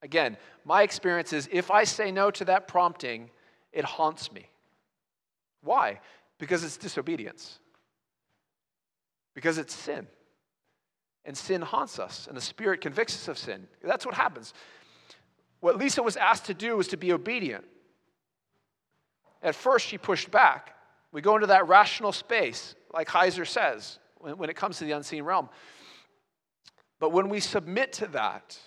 again, 0.00 0.38
my 0.64 0.80
experience 0.80 1.34
is 1.34 1.50
if 1.52 1.70
I 1.70 1.84
say 1.84 2.10
no 2.10 2.30
to 2.30 2.46
that 2.46 2.66
prompting, 2.66 3.28
it 3.74 3.84
haunts 3.84 4.32
me. 4.32 4.48
Why? 5.64 6.00
Because 6.38 6.62
it's 6.62 6.76
disobedience. 6.76 7.58
Because 9.34 9.58
it's 9.58 9.74
sin. 9.74 10.06
And 11.24 11.36
sin 11.36 11.62
haunts 11.62 11.98
us, 11.98 12.26
and 12.28 12.36
the 12.36 12.42
Spirit 12.42 12.82
convicts 12.82 13.14
us 13.14 13.28
of 13.28 13.38
sin. 13.38 13.66
That's 13.82 14.04
what 14.04 14.14
happens. 14.14 14.52
What 15.60 15.78
Lisa 15.78 16.02
was 16.02 16.18
asked 16.18 16.44
to 16.46 16.54
do 16.54 16.76
was 16.76 16.88
to 16.88 16.98
be 16.98 17.12
obedient. 17.12 17.64
At 19.42 19.54
first, 19.54 19.86
she 19.86 19.96
pushed 19.96 20.30
back. 20.30 20.76
We 21.12 21.22
go 21.22 21.34
into 21.36 21.46
that 21.46 21.66
rational 21.66 22.12
space, 22.12 22.74
like 22.92 23.08
Heiser 23.08 23.46
says, 23.46 23.98
when, 24.18 24.50
it 24.50 24.56
comes 24.56 24.78
to 24.78 24.84
the 24.84 24.92
unseen 24.92 25.22
realm. 25.22 25.48
But 26.98 27.12
when 27.12 27.28
we 27.28 27.40
submit 27.40 27.92
to 27.94 28.06
that, 28.08 28.58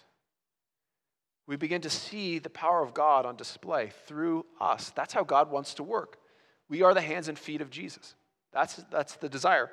we 1.45 1.55
begin 1.55 1.81
to 1.81 1.89
see 1.89 2.39
the 2.39 2.49
power 2.49 2.81
of 2.81 2.93
God 2.93 3.25
on 3.25 3.35
display 3.35 3.91
through 4.05 4.45
us. 4.59 4.91
That's 4.95 5.13
how 5.13 5.23
God 5.23 5.51
wants 5.51 5.75
to 5.75 5.83
work. 5.83 6.17
We 6.69 6.81
are 6.81 6.93
the 6.93 7.01
hands 7.01 7.27
and 7.27 7.37
feet 7.37 7.61
of 7.61 7.69
Jesus. 7.69 8.15
That's, 8.51 8.75
that's 8.91 9.15
the 9.15 9.29
desire. 9.29 9.71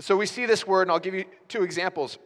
So 0.00 0.16
we 0.16 0.26
see 0.26 0.46
this 0.46 0.66
word, 0.66 0.82
and 0.82 0.90
I'll 0.90 0.98
give 0.98 1.14
you 1.14 1.24
two 1.48 1.62
examples 1.62 2.18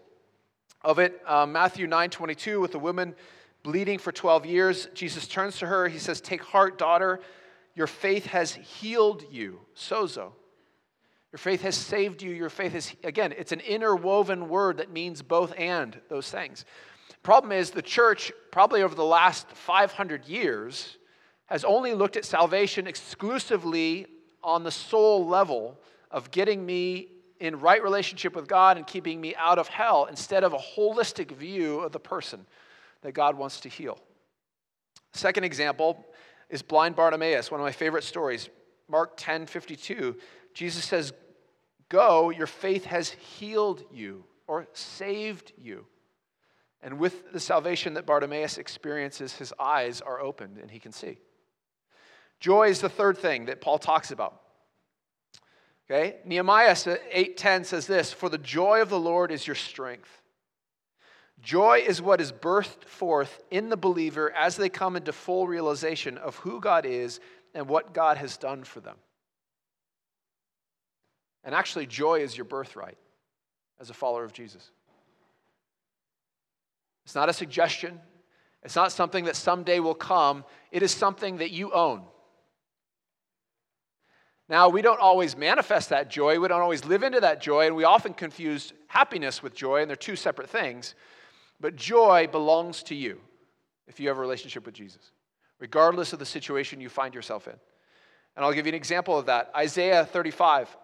of 0.83 0.99
it. 0.99 1.21
Um, 1.27 1.53
Matthew 1.53 1.87
9 1.87 2.11
22, 2.11 2.61
with 2.61 2.73
the 2.73 2.79
woman 2.79 3.15
bleeding 3.63 3.99
for 3.99 4.13
12 4.13 4.47
years, 4.47 4.89
Jesus 4.95 5.27
turns 5.27 5.59
to 5.59 5.67
her. 5.67 5.89
He 5.89 5.99
says, 5.99 6.21
Take 6.21 6.43
heart, 6.43 6.79
daughter. 6.79 7.21
Your 7.75 7.87
faith 7.87 8.27
has 8.27 8.55
healed 8.55 9.25
you. 9.31 9.61
Sozo. 9.77 10.33
Your 11.33 11.39
faith 11.39 11.63
has 11.63 11.77
saved 11.77 12.23
you. 12.23 12.31
Your 12.31 12.49
faith 12.49 12.75
is, 12.75 12.95
again, 13.05 13.35
it's 13.37 13.53
an 13.53 13.61
interwoven 13.61 14.49
word 14.49 14.79
that 14.79 14.91
means 14.91 15.21
both 15.21 15.53
and 15.59 16.01
those 16.09 16.31
things. 16.31 16.65
Problem 17.23 17.53
is, 17.53 17.73
the 17.73 17.83
church, 17.83 18.33
probably 18.53 18.83
over 18.83 18.95
the 18.95 19.05
last 19.05 19.51
500 19.51 20.27
years, 20.27 20.97
has 21.47 21.65
only 21.65 21.95
looked 21.95 22.17
at 22.17 22.25
salvation 22.25 22.87
exclusively 22.87 24.07
on 24.43 24.65
the 24.65 24.71
soul 24.71 25.27
level 25.27 25.79
of 26.11 26.31
getting 26.31 26.65
me 26.65 27.09
in 27.41 27.59
right 27.59 27.83
relationship 27.83 28.35
with 28.35 28.49
God 28.49 28.77
and 28.77 28.87
keeping 28.87 29.21
me 29.21 29.35
out 29.37 29.59
of 29.59 29.69
hell 29.69 30.07
instead 30.07 30.45
of 30.45 30.53
a 30.53 30.59
holistic 30.59 31.31
view 31.33 31.81
of 31.81 31.93
the 31.93 32.01
person 32.01 32.47
that 33.03 33.13
God 33.13 33.37
wants 33.37 33.61
to 33.61 33.69
heal. 33.69 33.99
Second 35.13 35.45
example 35.45 36.05
is 36.49 36.63
blind 36.63 36.97
Bartimaeus, 36.97 37.51
one 37.51 37.61
of 37.61 37.65
my 37.65 37.73
favorite 37.73 38.05
stories. 38.05 38.49
Mark 38.89 39.15
10 39.17 39.47
52. 39.47 40.17
Jesus 40.55 40.85
says, 40.85 41.13
Go, 41.89 42.31
your 42.31 42.47
faith 42.47 42.85
has 42.85 43.11
healed 43.11 43.85
you 43.93 44.25
or 44.47 44.67
saved 44.73 45.53
you. 45.59 45.87
And 46.83 46.99
with 46.99 47.33
the 47.33 47.41
salvation 47.41 47.95
that 47.95 48.07
Bartimaeus 48.07 48.59
experiences, 48.59 49.35
his 49.35 49.53
eyes 49.59 50.01
are 50.01 50.21
opened 50.21 50.59
and 50.59 50.71
he 50.71 50.79
can 50.79 50.93
see. 50.93 51.19
Joy 52.41 52.69
is 52.69 52.81
the 52.81 52.89
third 52.89 53.19
thing 53.19 53.47
that 53.47 53.61
Paul 53.61 53.79
talks 53.79 54.11
about. 54.11 54.41
Okay? 55.89 56.21
Nehemiah 56.25 56.77
8:10 57.11 57.65
says 57.65 57.87
this, 57.87 58.13
"For 58.13 58.29
the 58.29 58.39
joy 58.39 58.83
of 58.83 58.89
the 58.89 59.01
Lord 59.01 59.31
is 59.31 59.47
your 59.47 59.57
strength." 59.57 60.23
Joy 61.41 61.79
is 61.87 62.03
what 62.03 62.21
is 62.21 62.33
birthed 62.33 62.85
forth 62.85 63.43
in 63.51 63.69
the 63.69 63.77
believer 63.77 64.33
as 64.33 64.57
they 64.57 64.69
come 64.69 64.97
into 64.97 65.13
full 65.13 65.47
realization 65.47 66.19
of 66.19 66.37
who 66.37 66.61
God 66.61 66.87
is 66.87 67.21
and 67.55 67.69
what 67.69 67.93
God 67.93 68.17
has 68.17 68.37
done 68.37 68.65
for 68.65 68.81
them. 68.81 68.99
And 71.45 71.55
actually, 71.55 71.87
joy 71.87 72.21
is 72.21 72.37
your 72.37 72.47
birthright 72.47 72.99
as 73.79 73.91
a 73.91 73.95
follower 73.95 74.25
of 74.25 74.33
Jesus. 74.33 74.73
It's 77.05 77.15
not 77.15 77.29
a 77.29 77.33
suggestion, 77.33 78.01
it's 78.65 78.75
not 78.75 78.91
something 78.91 79.27
that 79.27 79.37
someday 79.37 79.79
will 79.79 79.95
come, 79.95 80.45
it 80.73 80.83
is 80.83 80.93
something 80.93 81.37
that 81.37 81.51
you 81.51 81.73
own. 81.73 82.05
Now, 84.49 84.69
we 84.69 84.81
don't 84.81 85.01
always 85.01 85.37
manifest 85.37 85.89
that 85.89 86.09
joy, 86.09 86.39
we 86.39 86.47
don't 86.47 86.61
always 86.61 86.85
live 86.85 87.03
into 87.03 87.21
that 87.21 87.41
joy, 87.41 87.67
and 87.67 87.75
we 87.75 87.85
often 87.85 88.15
confuse 88.15 88.73
happiness 88.87 89.43
with 89.43 89.55
joy, 89.55 89.81
and 89.81 89.89
they're 89.89 89.97
two 89.97 90.15
separate 90.15 90.49
things. 90.49 90.95
But 91.61 91.75
joy 91.75 92.29
belongs 92.31 92.83
to 92.85 92.95
you 92.95 93.21
if 93.89 93.99
you 93.99 94.09
have 94.09 94.19
a 94.19 94.21
relationship 94.21 94.65
with 94.65 94.75
Jesus, 94.75 95.11
regardless 95.59 96.13
of 96.13 96.19
the 96.19 96.27
situation 96.27 96.81
you 96.81 96.89
find 96.89 97.15
yourself 97.15 97.49
in. 97.49 97.55
And 98.37 98.45
I'll 98.45 98.53
give 98.53 98.67
you 98.67 98.71
an 98.71 98.77
example 98.77 99.19
of 99.19 99.27
that 99.27 99.51
Isaiah 99.57 100.05
35, 100.05 100.77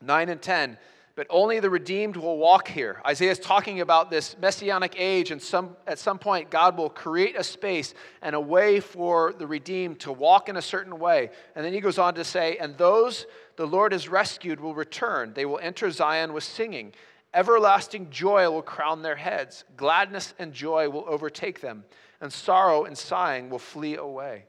9 0.00 0.28
and 0.28 0.42
10 0.42 0.78
but 1.14 1.26
only 1.28 1.60
the 1.60 1.68
redeemed 1.68 2.16
will 2.16 2.38
walk 2.38 2.68
here. 2.68 3.00
Isaiah 3.06 3.32
is 3.32 3.38
talking 3.38 3.80
about 3.80 4.10
this 4.10 4.36
messianic 4.40 4.94
age, 4.96 5.30
and 5.30 5.42
some, 5.42 5.76
at 5.86 5.98
some 5.98 6.18
point, 6.18 6.50
God 6.50 6.78
will 6.78 6.88
create 6.88 7.36
a 7.36 7.44
space 7.44 7.92
and 8.22 8.34
a 8.34 8.40
way 8.40 8.80
for 8.80 9.32
the 9.32 9.46
redeemed 9.46 10.00
to 10.00 10.12
walk 10.12 10.48
in 10.48 10.56
a 10.56 10.62
certain 10.62 10.98
way. 10.98 11.30
And 11.54 11.64
then 11.64 11.72
he 11.72 11.80
goes 11.80 11.98
on 11.98 12.14
to 12.14 12.24
say, 12.24 12.56
And 12.56 12.76
those 12.78 13.26
the 13.56 13.66
Lord 13.66 13.92
has 13.92 14.08
rescued 14.08 14.60
will 14.60 14.74
return. 14.74 15.32
They 15.34 15.44
will 15.44 15.60
enter 15.62 15.90
Zion 15.90 16.32
with 16.32 16.44
singing. 16.44 16.92
Everlasting 17.34 18.10
joy 18.10 18.50
will 18.50 18.62
crown 18.62 19.02
their 19.02 19.16
heads. 19.16 19.64
Gladness 19.76 20.34
and 20.38 20.52
joy 20.52 20.88
will 20.88 21.04
overtake 21.06 21.60
them, 21.60 21.84
and 22.20 22.32
sorrow 22.32 22.84
and 22.84 22.96
sighing 22.96 23.50
will 23.50 23.58
flee 23.58 23.96
away. 23.96 24.46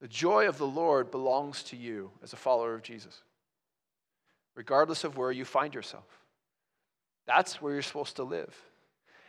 The 0.00 0.08
joy 0.08 0.48
of 0.48 0.58
the 0.58 0.66
Lord 0.66 1.12
belongs 1.12 1.62
to 1.64 1.76
you 1.76 2.10
as 2.24 2.32
a 2.32 2.36
follower 2.36 2.74
of 2.74 2.82
Jesus 2.82 3.22
regardless 4.54 5.04
of 5.04 5.16
where 5.16 5.32
you 5.32 5.44
find 5.44 5.74
yourself. 5.74 6.06
That's 7.26 7.60
where 7.60 7.72
you're 7.72 7.82
supposed 7.82 8.16
to 8.16 8.24
live. 8.24 8.54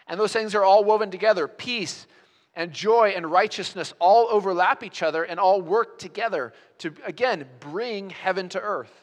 And 0.07 0.19
those 0.19 0.33
things 0.33 0.55
are 0.55 0.63
all 0.63 0.83
woven 0.83 1.11
together. 1.11 1.47
Peace 1.47 2.07
and 2.55 2.71
joy 2.71 3.13
and 3.15 3.31
righteousness 3.31 3.93
all 3.99 4.27
overlap 4.29 4.83
each 4.83 5.01
other 5.01 5.23
and 5.23 5.39
all 5.39 5.61
work 5.61 5.97
together 5.97 6.53
to, 6.79 6.93
again, 7.05 7.45
bring 7.59 8.09
heaven 8.09 8.49
to 8.49 8.59
earth, 8.59 8.93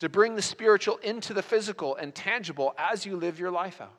to 0.00 0.08
bring 0.08 0.34
the 0.34 0.42
spiritual 0.42 0.96
into 0.98 1.32
the 1.32 1.42
physical 1.42 1.96
and 1.96 2.14
tangible 2.14 2.74
as 2.76 3.06
you 3.06 3.16
live 3.16 3.38
your 3.38 3.50
life 3.50 3.80
out. 3.80 3.98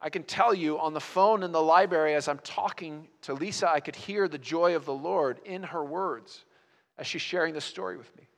I 0.00 0.10
can 0.10 0.24
tell 0.24 0.52
you 0.52 0.78
on 0.78 0.92
the 0.92 1.00
phone 1.00 1.42
in 1.42 1.52
the 1.52 1.62
library 1.62 2.14
as 2.14 2.28
I'm 2.28 2.40
talking 2.40 3.08
to 3.22 3.32
Lisa, 3.34 3.70
I 3.70 3.80
could 3.80 3.96
hear 3.96 4.28
the 4.28 4.38
joy 4.38 4.76
of 4.76 4.84
the 4.84 4.92
Lord 4.92 5.40
in 5.44 5.62
her 5.62 5.84
words 5.84 6.44
as 6.98 7.06
she's 7.06 7.22
sharing 7.22 7.54
this 7.54 7.64
story 7.64 7.96
with 7.96 8.14
me 8.16 8.28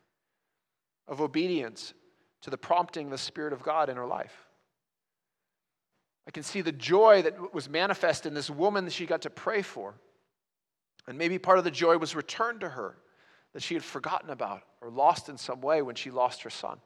of 1.09 1.21
obedience 1.21 1.95
to 2.43 2.51
the 2.51 2.59
prompting 2.59 3.07
of 3.07 3.11
the 3.13 3.19
Spirit 3.19 3.53
of 3.53 3.63
God 3.63 3.89
in 3.89 3.97
her 3.97 4.07
life. 4.07 4.47
I 6.27 6.31
can 6.33 6.43
see 6.43 6.61
the 6.61 6.73
joy 6.73 7.23
that 7.23 7.55
was 7.55 7.69
manifest 7.69 8.27
in 8.27 8.35
this 8.35 8.51
woman 8.51 8.85
that 8.85 8.93
she 8.93 9.07
got 9.07 9.23
to 9.23 9.31
pray 9.31 9.63
for. 9.63 9.95
And 11.07 11.17
maybe 11.17 11.39
part 11.39 11.59
of 11.59 11.65
the 11.65 11.71
joy 11.71 11.99
was 11.99 12.17
returned 12.17 12.61
to 12.61 12.69
her 12.69 12.97
that 13.53 13.63
she 13.63 13.75
had 13.75 13.85
forgotten 13.85 14.31
about 14.31 14.63
or 14.81 14.91
lost 14.91 15.29
in 15.29 15.39
some 15.39 15.61
way 15.61 15.83
when 15.83 15.95
she 15.95 16.11
lost 16.11 16.43
her 16.43 16.51
son. 16.51 16.79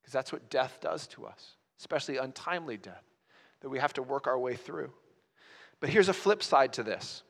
Because 0.00 0.12
that's 0.12 0.32
what 0.32 0.48
death 0.48 0.78
does 0.80 1.06
to 1.08 1.26
us, 1.26 1.56
especially 1.78 2.18
untimely 2.18 2.76
death, 2.76 3.04
that 3.60 3.68
we 3.68 3.78
have 3.78 3.92
to 3.94 4.02
work 4.02 4.26
our 4.26 4.38
way 4.38 4.54
through. 4.54 4.92
But 5.80 5.90
here's 5.90 6.08
a 6.08 6.14
flip 6.14 6.42
side 6.42 6.72
to 6.74 6.82
this 6.82 7.24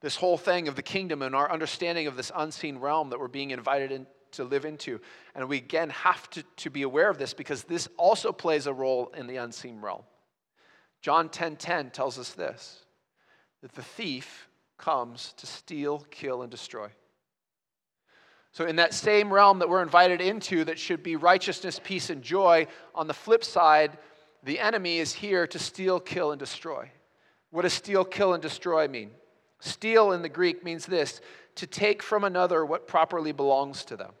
this 0.00 0.16
whole 0.16 0.38
thing 0.38 0.68
of 0.68 0.76
the 0.76 0.82
kingdom 0.82 1.22
and 1.22 1.34
our 1.34 1.50
understanding 1.50 2.06
of 2.06 2.16
this 2.16 2.32
unseen 2.34 2.78
realm 2.78 3.10
that 3.10 3.20
we're 3.20 3.28
being 3.28 3.50
invited 3.50 3.92
in 3.92 4.06
to 4.32 4.44
live 4.44 4.64
into. 4.64 5.00
And 5.34 5.48
we 5.48 5.58
again 5.58 5.90
have 5.90 6.30
to, 6.30 6.42
to 6.58 6.70
be 6.70 6.82
aware 6.82 7.10
of 7.10 7.18
this 7.18 7.34
because 7.34 7.64
this 7.64 7.88
also 7.96 8.32
plays 8.32 8.66
a 8.66 8.72
role 8.72 9.12
in 9.16 9.26
the 9.26 9.36
unseen 9.36 9.80
realm. 9.80 10.02
John 11.02 11.28
10:10 11.28 11.32
10, 11.32 11.56
10 11.56 11.90
tells 11.90 12.18
us 12.18 12.30
this 12.32 12.84
that 13.62 13.72
the 13.72 13.82
thief 13.82 14.48
comes 14.78 15.34
to 15.36 15.46
steal, 15.46 16.06
kill, 16.10 16.42
and 16.42 16.50
destroy. 16.50 16.88
So, 18.52 18.66
in 18.66 18.76
that 18.76 18.94
same 18.94 19.32
realm 19.32 19.58
that 19.60 19.68
we're 19.68 19.82
invited 19.82 20.20
into, 20.20 20.64
that 20.64 20.78
should 20.78 21.02
be 21.02 21.16
righteousness, 21.16 21.80
peace, 21.82 22.10
and 22.10 22.22
joy, 22.22 22.66
on 22.94 23.06
the 23.06 23.14
flip 23.14 23.44
side, 23.44 23.98
the 24.42 24.58
enemy 24.58 24.98
is 24.98 25.12
here 25.12 25.46
to 25.46 25.58
steal, 25.58 26.00
kill, 26.00 26.32
and 26.32 26.38
destroy. 26.38 26.90
What 27.50 27.62
does 27.62 27.74
steal, 27.74 28.04
kill, 28.04 28.32
and 28.32 28.42
destroy 28.42 28.88
mean? 28.88 29.10
Steal 29.60 30.12
in 30.12 30.22
the 30.22 30.28
Greek 30.28 30.64
means 30.64 30.86
this 30.86 31.20
to 31.56 31.66
take 31.66 32.02
from 32.02 32.24
another 32.24 32.64
what 32.64 32.86
properly 32.86 33.32
belongs 33.32 33.84
to 33.84 33.96
them. 33.96 34.12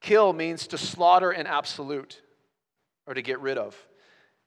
Kill 0.00 0.32
means 0.32 0.66
to 0.68 0.78
slaughter 0.78 1.32
in 1.32 1.46
absolute 1.46 2.20
or 3.06 3.14
to 3.14 3.22
get 3.22 3.40
rid 3.40 3.58
of. 3.58 3.76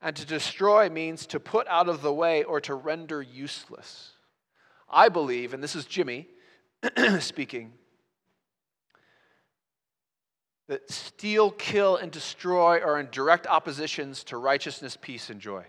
And 0.01 0.16
to 0.16 0.26
destroy 0.26 0.89
means 0.89 1.26
to 1.28 1.39
put 1.39 1.68
out 1.68 1.89
of 1.89 2.01
the 2.01 2.14
way 2.14 2.43
or 2.43 2.62
to 2.62 2.74
render 2.74 3.22
useless. 3.22 4.12
I 4.89 5.09
believe, 5.09 5.53
and 5.53 5.62
this 5.62 5.76
is 5.76 5.86
Jimmy 5.86 6.28
speaking, 7.20 7.74
that 10.68 10.89
steal, 10.89 11.51
kill, 11.51 11.97
and 11.97 12.12
destroy 12.12 12.80
are 12.80 12.99
in 12.99 13.09
direct 13.12 13.45
oppositions 13.45 14.24
to 14.26 14.38
righteousness, 14.38 14.97
peace, 14.99 15.30
and 15.30 15.41
joy. 15.41 15.66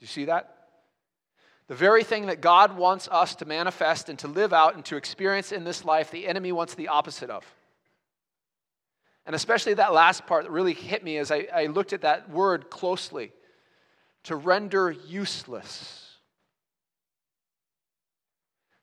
Do 0.00 0.04
you 0.04 0.08
see 0.08 0.24
that? 0.24 0.56
The 1.68 1.74
very 1.74 2.02
thing 2.02 2.26
that 2.26 2.40
God 2.40 2.76
wants 2.76 3.06
us 3.06 3.36
to 3.36 3.44
manifest 3.44 4.08
and 4.08 4.18
to 4.20 4.28
live 4.28 4.52
out 4.52 4.74
and 4.74 4.84
to 4.86 4.96
experience 4.96 5.52
in 5.52 5.62
this 5.62 5.84
life, 5.84 6.10
the 6.10 6.26
enemy 6.26 6.52
wants 6.52 6.74
the 6.74 6.88
opposite 6.88 7.30
of. 7.30 7.44
And 9.26 9.36
especially 9.36 9.74
that 9.74 9.92
last 9.92 10.26
part 10.26 10.44
that 10.44 10.50
really 10.50 10.72
hit 10.72 11.04
me 11.04 11.18
as 11.18 11.30
I, 11.30 11.46
I 11.54 11.66
looked 11.66 11.92
at 11.92 12.00
that 12.00 12.30
word 12.30 12.70
closely 12.70 13.30
to 14.24 14.36
render 14.36 14.90
useless. 14.90 16.16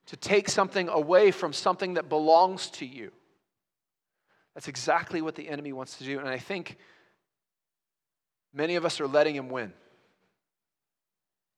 To 0.06 0.16
take 0.16 0.48
something 0.48 0.88
away 0.88 1.32
from 1.32 1.52
something 1.52 1.96
that 1.96 2.08
belongs 2.08 2.70
to 2.70 2.86
you. 2.86 3.12
That's 4.54 4.68
exactly 4.70 5.22
what 5.22 5.36
the 5.36 5.50
enemy 5.50 5.74
wants 5.74 5.98
to 5.98 6.06
do. 6.06 6.20
And 6.20 6.30
I 6.30 6.38
think 6.38 6.78
many 8.54 8.76
of 8.76 8.86
us 8.86 9.02
are 9.02 9.08
letting 9.08 9.36
him 9.36 9.50
win 9.50 9.74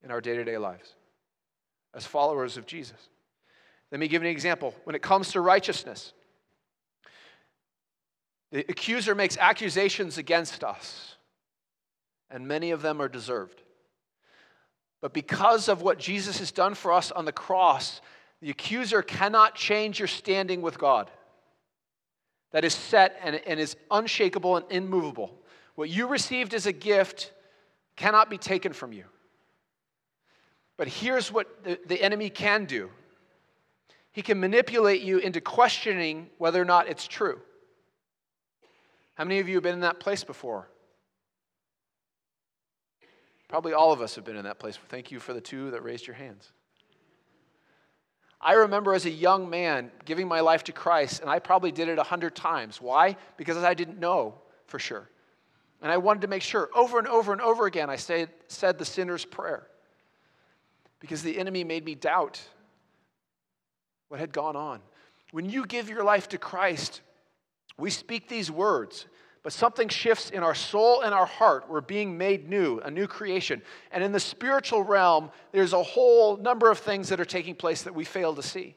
in 0.04 0.12
our 0.12 0.22
day 0.22 0.36
to 0.36 0.43
day 0.43 0.58
lives 0.58 0.95
as 1.93 2.06
followers 2.06 2.58
of 2.58 2.66
Jesus. 2.66 3.10
Let 3.91 4.00
me 4.00 4.08
give 4.08 4.22
an 4.22 4.28
example. 4.28 4.76
When 4.84 4.95
it 4.95 5.02
comes 5.02 5.32
to 5.32 5.41
righteousness, 5.41 6.14
the 8.52 8.60
accuser 8.60 9.16
makes 9.16 9.38
accusations 9.38 10.18
against 10.18 10.64
us, 10.64 11.16
and 12.30 12.47
many 12.47 12.72
of 12.72 12.82
them 12.82 13.02
are 13.02 13.08
deserved. 13.08 13.62
But 15.02 15.14
because 15.14 15.70
of 15.70 15.82
what 15.82 15.97
Jesus 15.97 16.39
has 16.39 16.52
done 16.52 16.74
for 16.74 16.91
us 16.91 17.12
on 17.12 17.26
the 17.26 17.32
cross, 17.32 18.02
the 18.41 18.50
accuser 18.50 19.02
cannot 19.02 19.56
change 19.56 20.00
your 20.00 20.08
standing 20.08 20.62
with 20.62 20.78
God. 20.78 21.10
That 22.52 22.66
is 22.66 22.74
set 22.74 23.20
and, 23.24 23.39
and 23.47 23.60
is 23.60 23.76
unshakable 23.91 24.58
and 24.58 24.66
immovable. 24.70 25.39
What 25.76 25.89
you 25.89 26.08
received 26.08 26.54
as 26.54 26.66
a 26.66 26.72
gift 26.72 27.32
cannot 27.95 28.30
be 28.30 28.38
taken 28.38 28.74
from 28.74 28.91
you. 28.91 29.06
But 30.80 30.88
here's 30.88 31.30
what 31.30 31.65
the, 31.65 31.77
the 31.88 32.01
enemy 32.01 32.30
can 32.30 32.63
do 32.63 32.89
he 34.13 34.21
can 34.21 34.39
manipulate 34.39 35.01
you 35.01 35.19
into 35.19 35.41
questioning 35.41 36.30
whether 36.38 36.59
or 36.59 36.65
not 36.65 36.88
it's 36.88 37.05
true. 37.05 37.39
How 39.15 39.25
many 39.25 39.39
of 39.39 39.49
you 39.49 39.55
have 39.55 39.63
been 39.63 39.75
in 39.75 39.82
that 39.82 39.99
place 39.99 40.23
before? 40.23 40.69
Probably 43.49 43.73
all 43.73 43.91
of 43.91 44.01
us 44.01 44.15
have 44.15 44.23
been 44.23 44.38
in 44.38 44.45
that 44.45 44.57
place. 44.57 44.80
Thank 44.88 45.11
you 45.11 45.19
for 45.19 45.34
the 45.34 45.41
two 45.41 45.69
that 45.71 45.84
raised 45.84 46.07
your 46.07 46.15
hands. 46.15 46.49
I 48.39 48.53
remember 48.53 48.93
as 48.93 49.05
a 49.05 49.11
young 49.11 49.49
man 49.49 49.91
giving 50.05 50.30
my 50.30 50.39
life 50.39 50.63
to 50.65 50.71
Christ, 50.71 51.19
and 51.19 51.30
I 51.30 51.39
probably 51.39 51.73
did 51.73 51.89
it 51.89 51.99
a 51.99 52.03
hundred 52.03 52.36
times. 52.36 52.82
Why? 52.82 53.17
Because 53.36 53.57
I 53.57 53.73
didn't 53.73 53.99
know 53.99 54.36
for 54.65 54.80
sure. 54.80 55.09
And 55.82 55.91
I 55.91 55.97
wanted 55.97 56.21
to 56.21 56.27
make 56.27 56.41
sure 56.41 56.69
over 56.73 56.99
and 56.99 57.07
over 57.07 57.34
and 57.34 57.41
over 57.41 57.65
again 57.65 57.89
I 57.89 57.97
said, 57.97 58.30
said 58.47 58.77
the 58.77 58.86
sinner's 58.86 59.25
prayer. 59.25 59.67
Because 61.00 61.24
the 61.24 61.39
enemy 61.39 61.64
made 61.64 61.86
me 61.86 61.95
doubt 61.95 62.41
what 64.10 64.20
had 64.20 64.34
gone 64.34 64.56
on. 64.56 64.82
When 65.32 65.50
you 65.50 65.66
give 65.66 65.89
your 65.89 66.04
life 66.04 66.30
to 66.30 66.38
Christ, 66.38 67.02
we 67.78 67.89
speak 67.89 68.28
these 68.28 68.52
words, 68.52 69.06
but 69.43 69.54
something 69.54 69.88
shifts 69.88 70.30
in 70.32 70.43
our 70.43 70.56
soul 70.56 71.02
and 71.02 71.14
our 71.14 71.26
heart. 71.26 71.70
We're 71.70 71.82
being 71.82 72.18
made 72.18 72.50
new, 72.50 72.80
a 72.80 72.91
new 72.91 73.08
creation. 73.08 73.62
And 73.91 74.04
in 74.04 74.12
the 74.12 74.20
spiritual 74.20 74.84
realm, 74.84 75.32
there's 75.52 75.74
a 75.74 75.82
whole 75.82 76.36
number 76.38 76.70
of 76.70 76.80
things 76.80 77.10
that 77.10 77.20
are 77.20 77.26
taking 77.26 77.56
place 77.56 77.84
that 77.84 77.95
we 77.95 78.04
fail 78.04 78.36
to 78.36 78.43
see. 78.43 78.76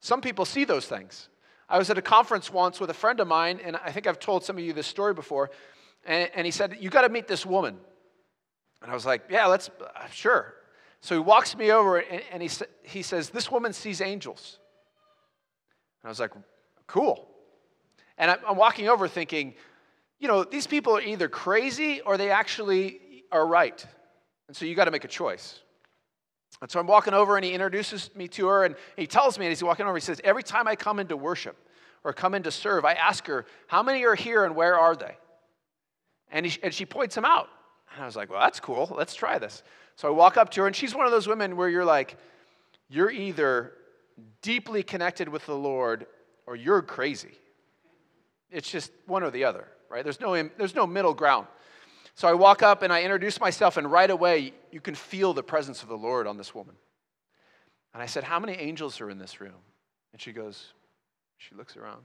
Some 0.00 0.20
people 0.20 0.44
see 0.44 0.64
those 0.64 0.86
things. 0.86 1.28
I 1.68 1.78
was 1.78 1.90
at 1.90 1.98
a 1.98 2.02
conference 2.02 2.52
once 2.52 2.80
with 2.80 2.90
a 2.90 2.94
friend 2.94 3.20
of 3.20 3.28
mine, 3.28 3.60
and 3.62 3.76
I 3.76 3.92
think 3.92 4.06
I've 4.06 4.18
told 4.18 4.44
some 4.44 4.56
of 4.56 4.64
you 4.64 4.72
this 4.72 4.86
story 4.86 5.14
before. 5.14 5.50
And, 6.04 6.30
and 6.34 6.44
he 6.44 6.50
said, 6.50 6.76
You 6.80 6.90
got 6.90 7.02
to 7.02 7.08
meet 7.08 7.28
this 7.28 7.46
woman. 7.46 7.76
And 8.82 8.90
I 8.90 8.94
was 8.94 9.06
like, 9.06 9.22
Yeah, 9.30 9.46
let's, 9.46 9.68
uh, 9.80 10.08
sure. 10.08 10.54
So 11.02 11.16
he 11.16 11.20
walks 11.20 11.56
me 11.56 11.72
over 11.72 11.98
and, 11.98 12.22
and 12.30 12.42
he, 12.42 12.48
he 12.84 13.02
says, 13.02 13.28
This 13.28 13.50
woman 13.50 13.72
sees 13.72 14.00
angels. 14.00 14.58
And 16.02 16.08
I 16.08 16.10
was 16.10 16.20
like, 16.20 16.30
Cool. 16.86 17.28
And 18.16 18.30
I'm, 18.30 18.38
I'm 18.48 18.56
walking 18.56 18.88
over 18.88 19.08
thinking, 19.08 19.54
you 20.20 20.28
know, 20.28 20.44
these 20.44 20.66
people 20.66 20.96
are 20.96 21.00
either 21.00 21.28
crazy 21.28 22.00
or 22.00 22.16
they 22.16 22.30
actually 22.30 23.24
are 23.32 23.44
right. 23.44 23.84
And 24.46 24.56
so 24.56 24.64
you 24.64 24.76
got 24.76 24.84
to 24.84 24.90
make 24.92 25.04
a 25.04 25.08
choice. 25.08 25.58
And 26.60 26.70
so 26.70 26.78
I'm 26.78 26.86
walking 26.86 27.14
over 27.14 27.36
and 27.36 27.44
he 27.44 27.52
introduces 27.52 28.14
me 28.14 28.28
to 28.28 28.46
her 28.46 28.64
and 28.64 28.76
he 28.96 29.08
tells 29.08 29.38
me, 29.38 29.46
as 29.46 29.58
he's 29.58 29.64
walking 29.64 29.86
over, 29.86 29.96
he 29.96 30.00
says, 30.00 30.20
Every 30.22 30.44
time 30.44 30.68
I 30.68 30.76
come 30.76 31.00
into 31.00 31.16
worship 31.16 31.56
or 32.04 32.12
come 32.12 32.34
in 32.34 32.44
to 32.44 32.52
serve, 32.52 32.84
I 32.84 32.92
ask 32.92 33.26
her, 33.26 33.44
How 33.66 33.82
many 33.82 34.04
are 34.04 34.14
here 34.14 34.44
and 34.44 34.54
where 34.54 34.78
are 34.78 34.94
they? 34.94 35.16
And, 36.30 36.46
he, 36.46 36.62
and 36.62 36.72
she 36.72 36.86
points 36.86 37.16
them 37.16 37.24
out. 37.24 37.48
And 37.92 38.04
I 38.04 38.06
was 38.06 38.14
like, 38.14 38.30
Well, 38.30 38.40
that's 38.40 38.60
cool. 38.60 38.94
Let's 38.96 39.14
try 39.14 39.40
this. 39.40 39.64
So 39.96 40.08
I 40.08 40.10
walk 40.10 40.36
up 40.36 40.50
to 40.50 40.62
her 40.62 40.66
and 40.66 40.74
she's 40.74 40.94
one 40.94 41.06
of 41.06 41.12
those 41.12 41.26
women 41.26 41.56
where 41.56 41.68
you're 41.68 41.84
like, 41.84 42.16
You're 42.88 43.10
either 43.10 43.72
deeply 44.42 44.82
connected 44.82 45.28
with 45.28 45.46
the 45.46 45.56
Lord 45.56 46.06
or 46.46 46.56
you're 46.56 46.82
crazy. 46.82 47.32
It's 48.50 48.70
just 48.70 48.92
one 49.06 49.22
or 49.22 49.30
the 49.30 49.44
other, 49.44 49.66
right? 49.88 50.04
There's 50.04 50.20
no, 50.20 50.34
there's 50.58 50.74
no 50.74 50.86
middle 50.86 51.14
ground. 51.14 51.46
So 52.14 52.28
I 52.28 52.34
walk 52.34 52.62
up 52.62 52.82
and 52.82 52.92
I 52.92 53.02
introduce 53.02 53.40
myself, 53.40 53.78
and 53.78 53.90
right 53.90 54.10
away, 54.10 54.52
you 54.70 54.80
can 54.80 54.94
feel 54.94 55.32
the 55.32 55.42
presence 55.42 55.82
of 55.82 55.88
the 55.88 55.96
Lord 55.96 56.26
on 56.26 56.36
this 56.36 56.54
woman. 56.54 56.74
And 57.94 58.02
I 58.02 58.06
said, 58.06 58.24
How 58.24 58.38
many 58.38 58.52
angels 58.54 59.00
are 59.00 59.10
in 59.10 59.18
this 59.18 59.40
room? 59.40 59.60
And 60.12 60.20
she 60.20 60.32
goes, 60.32 60.72
She 61.38 61.54
looks 61.54 61.76
around. 61.76 62.02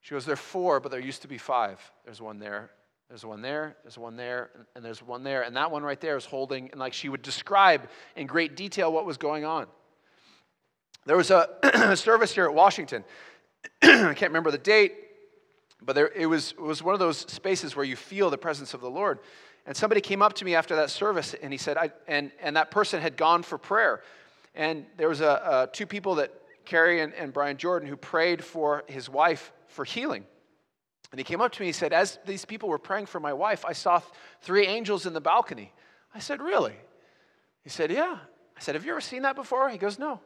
She 0.00 0.14
goes, 0.14 0.24
There 0.24 0.34
are 0.34 0.36
four, 0.36 0.80
but 0.80 0.90
there 0.90 1.00
used 1.00 1.22
to 1.22 1.28
be 1.28 1.38
five. 1.38 1.78
There's 2.04 2.20
one 2.20 2.38
there, 2.38 2.70
there's 3.14 3.24
one 3.24 3.42
there, 3.42 3.76
there's 3.84 3.96
one 3.96 4.16
there, 4.16 4.50
and 4.74 4.84
there's 4.84 5.00
one 5.00 5.22
there. 5.22 5.42
And 5.42 5.54
that 5.54 5.70
one 5.70 5.84
right 5.84 6.00
there 6.00 6.16
is 6.16 6.24
holding, 6.24 6.68
and 6.72 6.80
like 6.80 6.92
she 6.92 7.08
would 7.08 7.22
describe 7.22 7.88
in 8.16 8.26
great 8.26 8.56
detail 8.56 8.92
what 8.92 9.06
was 9.06 9.18
going 9.18 9.44
on. 9.44 9.68
There 11.06 11.16
was 11.16 11.30
a 11.30 11.94
service 11.96 12.34
here 12.34 12.46
at 12.46 12.52
Washington. 12.52 13.04
I 13.84 14.14
can't 14.14 14.22
remember 14.22 14.50
the 14.50 14.58
date, 14.58 14.96
but 15.80 15.94
there, 15.94 16.08
it, 16.08 16.26
was, 16.26 16.54
it 16.58 16.60
was 16.60 16.82
one 16.82 16.92
of 16.92 16.98
those 16.98 17.18
spaces 17.18 17.76
where 17.76 17.84
you 17.84 17.94
feel 17.94 18.30
the 18.30 18.36
presence 18.36 18.74
of 18.74 18.80
the 18.80 18.90
Lord. 18.90 19.20
And 19.64 19.76
somebody 19.76 20.00
came 20.00 20.20
up 20.20 20.32
to 20.32 20.44
me 20.44 20.56
after 20.56 20.74
that 20.74 20.90
service 20.90 21.36
and 21.40 21.52
he 21.52 21.56
said, 21.56 21.76
I, 21.76 21.92
and, 22.08 22.32
and 22.42 22.56
that 22.56 22.72
person 22.72 23.00
had 23.00 23.16
gone 23.16 23.44
for 23.44 23.58
prayer. 23.58 24.02
And 24.56 24.86
there 24.96 25.08
was 25.08 25.20
a, 25.20 25.68
a 25.68 25.70
two 25.72 25.86
people 25.86 26.16
that, 26.16 26.32
Carrie 26.64 27.00
and, 27.00 27.14
and 27.14 27.32
Brian 27.32 27.58
Jordan, 27.58 27.88
who 27.88 27.96
prayed 27.96 28.42
for 28.42 28.82
his 28.88 29.08
wife 29.08 29.52
for 29.68 29.84
healing. 29.84 30.24
And 31.14 31.18
he 31.20 31.22
came 31.22 31.40
up 31.40 31.52
to 31.52 31.60
me 31.60 31.68
and 31.68 31.72
he 31.72 31.78
said, 31.78 31.92
As 31.92 32.18
these 32.26 32.44
people 32.44 32.68
were 32.68 32.76
praying 32.76 33.06
for 33.06 33.20
my 33.20 33.32
wife, 33.32 33.64
I 33.64 33.72
saw 33.72 34.00
th- 34.00 34.10
three 34.40 34.66
angels 34.66 35.06
in 35.06 35.12
the 35.12 35.20
balcony. 35.20 35.72
I 36.12 36.18
said, 36.18 36.42
Really? 36.42 36.74
He 37.62 37.70
said, 37.70 37.92
Yeah. 37.92 38.18
I 38.56 38.60
said, 38.60 38.74
Have 38.74 38.84
you 38.84 38.90
ever 38.90 39.00
seen 39.00 39.22
that 39.22 39.36
before? 39.36 39.68
He 39.68 39.78
goes, 39.78 39.96
No. 39.96 40.18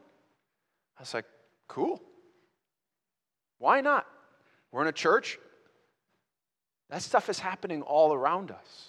I 0.97 1.03
was 1.03 1.13
like, 1.13 1.27
Cool. 1.69 2.01
Why 3.59 3.83
not? 3.83 4.07
We're 4.73 4.81
in 4.81 4.89
a 4.89 4.93
church. 4.93 5.39
That 6.89 7.03
stuff 7.03 7.29
is 7.29 7.39
happening 7.39 7.83
all 7.83 8.15
around 8.15 8.51
us. 8.51 8.89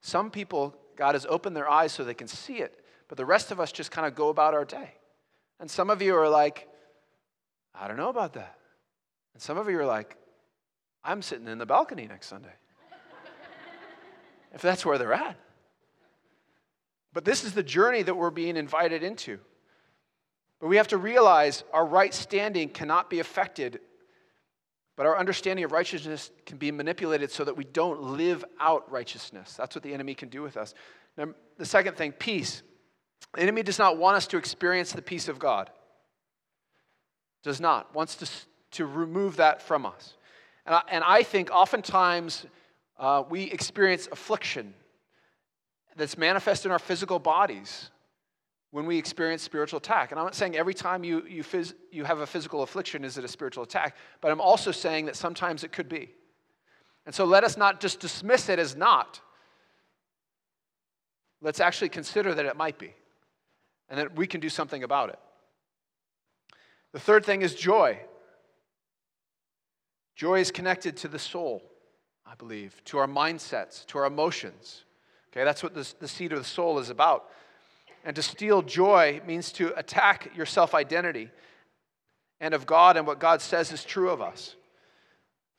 Some 0.00 0.32
people, 0.32 0.74
God 0.96 1.14
has 1.14 1.26
opened 1.26 1.56
their 1.56 1.70
eyes 1.70 1.92
so 1.92 2.02
they 2.02 2.14
can 2.14 2.26
see 2.26 2.56
it, 2.56 2.84
but 3.06 3.16
the 3.16 3.24
rest 3.24 3.52
of 3.52 3.60
us 3.60 3.70
just 3.70 3.92
kind 3.92 4.04
of 4.04 4.16
go 4.16 4.30
about 4.30 4.52
our 4.52 4.64
day. 4.64 4.94
And 5.60 5.70
some 5.70 5.90
of 5.90 6.02
you 6.02 6.16
are 6.16 6.28
like, 6.28 6.66
I 7.72 7.86
don't 7.86 7.98
know 7.98 8.08
about 8.08 8.32
that. 8.32 8.58
And 9.34 9.40
some 9.40 9.58
of 9.58 9.70
you 9.70 9.78
are 9.78 9.86
like, 9.86 10.16
I'm 11.04 11.22
sitting 11.22 11.48
in 11.48 11.58
the 11.58 11.66
balcony 11.66 12.06
next 12.06 12.26
Sunday. 12.26 12.52
if 14.54 14.62
that's 14.62 14.86
where 14.86 14.96
they're 14.98 15.12
at. 15.12 15.36
But 17.12 17.24
this 17.24 17.44
is 17.44 17.52
the 17.52 17.62
journey 17.62 18.02
that 18.02 18.14
we're 18.14 18.30
being 18.30 18.56
invited 18.56 19.02
into. 19.02 19.38
But 20.60 20.68
we 20.68 20.76
have 20.76 20.88
to 20.88 20.98
realize 20.98 21.62
our 21.72 21.84
right 21.84 22.12
standing 22.14 22.68
cannot 22.68 23.10
be 23.10 23.20
affected, 23.20 23.80
but 24.96 25.06
our 25.06 25.18
understanding 25.18 25.64
of 25.64 25.72
righteousness 25.72 26.30
can 26.46 26.56
be 26.56 26.72
manipulated 26.72 27.30
so 27.30 27.44
that 27.44 27.56
we 27.56 27.64
don't 27.64 28.02
live 28.02 28.44
out 28.58 28.90
righteousness. 28.90 29.54
That's 29.54 29.76
what 29.76 29.82
the 29.82 29.92
enemy 29.92 30.14
can 30.14 30.28
do 30.28 30.42
with 30.42 30.56
us. 30.56 30.74
Now, 31.16 31.28
the 31.58 31.66
second 31.66 31.96
thing, 31.96 32.12
peace. 32.12 32.62
The 33.34 33.42
enemy 33.42 33.62
does 33.62 33.78
not 33.78 33.98
want 33.98 34.16
us 34.16 34.26
to 34.28 34.36
experience 34.36 34.92
the 34.92 35.02
peace 35.02 35.28
of 35.28 35.38
God. 35.38 35.70
Does 37.42 37.60
not. 37.60 37.94
Wants 37.94 38.16
to, 38.16 38.30
to 38.72 38.86
remove 38.86 39.36
that 39.36 39.60
from 39.60 39.84
us. 39.86 40.14
And 40.66 40.74
I, 40.74 40.82
and 40.88 41.04
I 41.04 41.22
think 41.22 41.50
oftentimes 41.50 42.46
uh, 42.98 43.22
we 43.28 43.44
experience 43.44 44.08
affliction 44.10 44.74
that's 45.96 46.18
manifest 46.18 46.64
in 46.66 46.72
our 46.72 46.78
physical 46.78 47.18
bodies 47.18 47.90
when 48.70 48.86
we 48.86 48.98
experience 48.98 49.42
spiritual 49.42 49.78
attack. 49.78 50.10
And 50.10 50.18
I'm 50.18 50.26
not 50.26 50.34
saying 50.34 50.56
every 50.56 50.74
time 50.74 51.04
you, 51.04 51.24
you, 51.28 51.44
phys- 51.44 51.74
you 51.92 52.04
have 52.04 52.18
a 52.18 52.26
physical 52.26 52.62
affliction 52.62 53.04
is 53.04 53.16
it 53.16 53.24
a 53.24 53.28
spiritual 53.28 53.62
attack, 53.62 53.96
but 54.20 54.32
I'm 54.32 54.40
also 54.40 54.72
saying 54.72 55.06
that 55.06 55.16
sometimes 55.16 55.62
it 55.62 55.70
could 55.70 55.88
be. 55.88 56.10
And 57.06 57.14
so 57.14 57.24
let 57.24 57.44
us 57.44 57.56
not 57.56 57.80
just 57.80 58.00
dismiss 58.00 58.48
it 58.48 58.58
as 58.58 58.74
not. 58.74 59.20
Let's 61.40 61.60
actually 61.60 61.90
consider 61.90 62.34
that 62.34 62.46
it 62.46 62.56
might 62.56 62.78
be 62.78 62.94
and 63.88 63.98
that 63.98 64.16
we 64.16 64.26
can 64.26 64.40
do 64.40 64.48
something 64.48 64.82
about 64.82 65.10
it. 65.10 65.18
The 66.92 67.00
third 67.00 67.24
thing 67.24 67.42
is 67.42 67.54
joy. 67.54 67.98
Joy 70.14 70.40
is 70.40 70.50
connected 70.50 70.96
to 70.98 71.08
the 71.08 71.18
soul, 71.18 71.62
I 72.26 72.34
believe, 72.34 72.82
to 72.86 72.98
our 72.98 73.06
mindsets, 73.06 73.84
to 73.86 73.98
our 73.98 74.06
emotions. 74.06 74.84
Okay, 75.32 75.44
that's 75.44 75.62
what 75.62 75.74
this, 75.74 75.92
the 75.94 76.08
seed 76.08 76.32
of 76.32 76.38
the 76.38 76.44
soul 76.44 76.78
is 76.78 76.90
about. 76.90 77.30
And 78.04 78.14
to 78.16 78.22
steal 78.22 78.62
joy 78.62 79.20
means 79.26 79.50
to 79.52 79.76
attack 79.78 80.30
your 80.36 80.46
self 80.46 80.74
identity 80.74 81.30
and 82.40 82.54
of 82.54 82.66
God 82.66 82.96
and 82.96 83.06
what 83.06 83.18
God 83.18 83.40
says 83.40 83.72
is 83.72 83.84
true 83.84 84.10
of 84.10 84.20
us. 84.20 84.54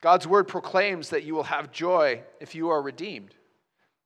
God's 0.00 0.26
word 0.26 0.46
proclaims 0.46 1.10
that 1.10 1.24
you 1.24 1.34
will 1.34 1.42
have 1.44 1.72
joy 1.72 2.22
if 2.40 2.54
you 2.54 2.68
are 2.70 2.80
redeemed. 2.80 3.34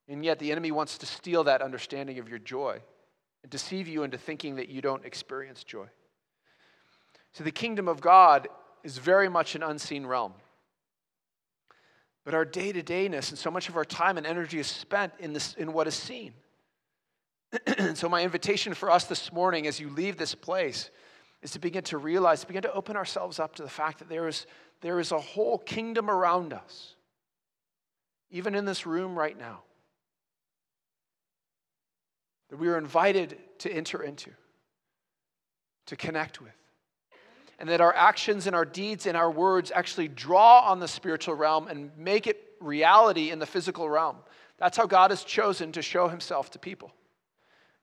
And 0.09 0.25
yet 0.25 0.39
the 0.39 0.51
enemy 0.51 0.73
wants 0.73 0.99
to 0.99 1.07
steal 1.07 1.45
that 1.45 1.63
understanding 1.63 2.19
of 2.19 2.29
your 2.29 2.39
joy 2.39 2.81
and 3.43 3.51
deceive 3.51 3.87
you 3.87 4.03
into 4.03 4.19
thinking 4.19 4.57
that 4.57 4.69
you 4.69 4.81
don't 4.81 5.05
experience 5.05 5.63
joy. 5.63 5.87
So 7.33 7.45
the 7.45 7.53
kingdom 7.53 7.87
of 7.87 8.01
God 8.01 8.49
is 8.83 8.99
very 8.99 9.29
much 9.29 9.55
an 9.55 9.63
unseen 9.63 10.07
realm. 10.07 10.33
But 12.25 12.35
our 12.35 12.45
day 12.45 12.73
to 12.73 12.83
dayness 12.83 13.31
and 13.31 13.39
so 13.39 13.51
much 13.51 13.69
of 13.69 13.77
our 13.77 13.85
time 13.85 14.19
and 14.19 14.27
energy 14.27 14.59
is 14.59 14.67
spent 14.67 15.13
in, 15.19 15.33
this, 15.33 15.55
in 15.55 15.73
what 15.73 15.87
is 15.87 15.95
seen. 15.95 16.35
and 17.67 17.97
so, 17.97 18.09
my 18.09 18.23
invitation 18.23 18.75
for 18.75 18.91
us 18.91 19.05
this 19.05 19.33
morning 19.33 19.67
as 19.67 19.81
you 19.81 19.89
leave 19.91 20.17
this 20.17 20.35
place 20.35 20.91
is 21.43 21.51
to 21.53 21.59
begin 21.59 21.83
to 21.85 21.99
realize, 21.99 22.41
to 22.43 22.47
begin 22.47 22.63
to 22.63 22.73
open 22.73 22.97
ourselves 22.97 23.39
up 23.39 23.55
to 23.57 23.63
the 23.63 23.69
fact 23.69 23.99
that 23.99 24.09
there 24.09 24.29
is, 24.29 24.47
there 24.83 25.01
is 25.01 25.11
a 25.11 25.19
whole 25.19 25.59
kingdom 25.59 26.11
around 26.11 26.53
us, 26.53 26.95
even 28.31 28.55
in 28.55 28.67
this 28.67 28.87
room 28.87 29.19
right 29.19 29.39
now, 29.39 29.63
that 32.51 32.59
we 32.59 32.69
are 32.69 32.77
invited 32.77 33.39
to 33.59 33.73
enter 33.73 34.03
into, 34.03 34.31
to 35.87 35.97
connect 35.97 36.41
with. 36.41 36.60
And 37.61 37.69
that 37.69 37.81
our 37.81 37.95
actions 37.95 38.47
and 38.47 38.57
our 38.57 38.65
deeds 38.65 39.07
and 39.07 39.17
our 39.17 39.31
words 39.31 39.71
actually 39.73 40.09
draw 40.09 40.61
on 40.61 40.81
the 40.81 40.89
spiritual 40.89 41.35
realm 41.35 41.69
and 41.69 41.91
make 41.97 42.27
it 42.27 42.43
reality 42.59 43.31
in 43.31 43.39
the 43.39 43.47
physical 43.47 43.89
realm. 43.89 44.17
That's 44.59 44.77
how 44.77 44.87
God 44.87 45.11
has 45.11 45.23
chosen 45.23 45.71
to 45.73 45.83
show 45.83 46.09
himself 46.09 46.51
to 46.53 46.59
people. 46.59 46.93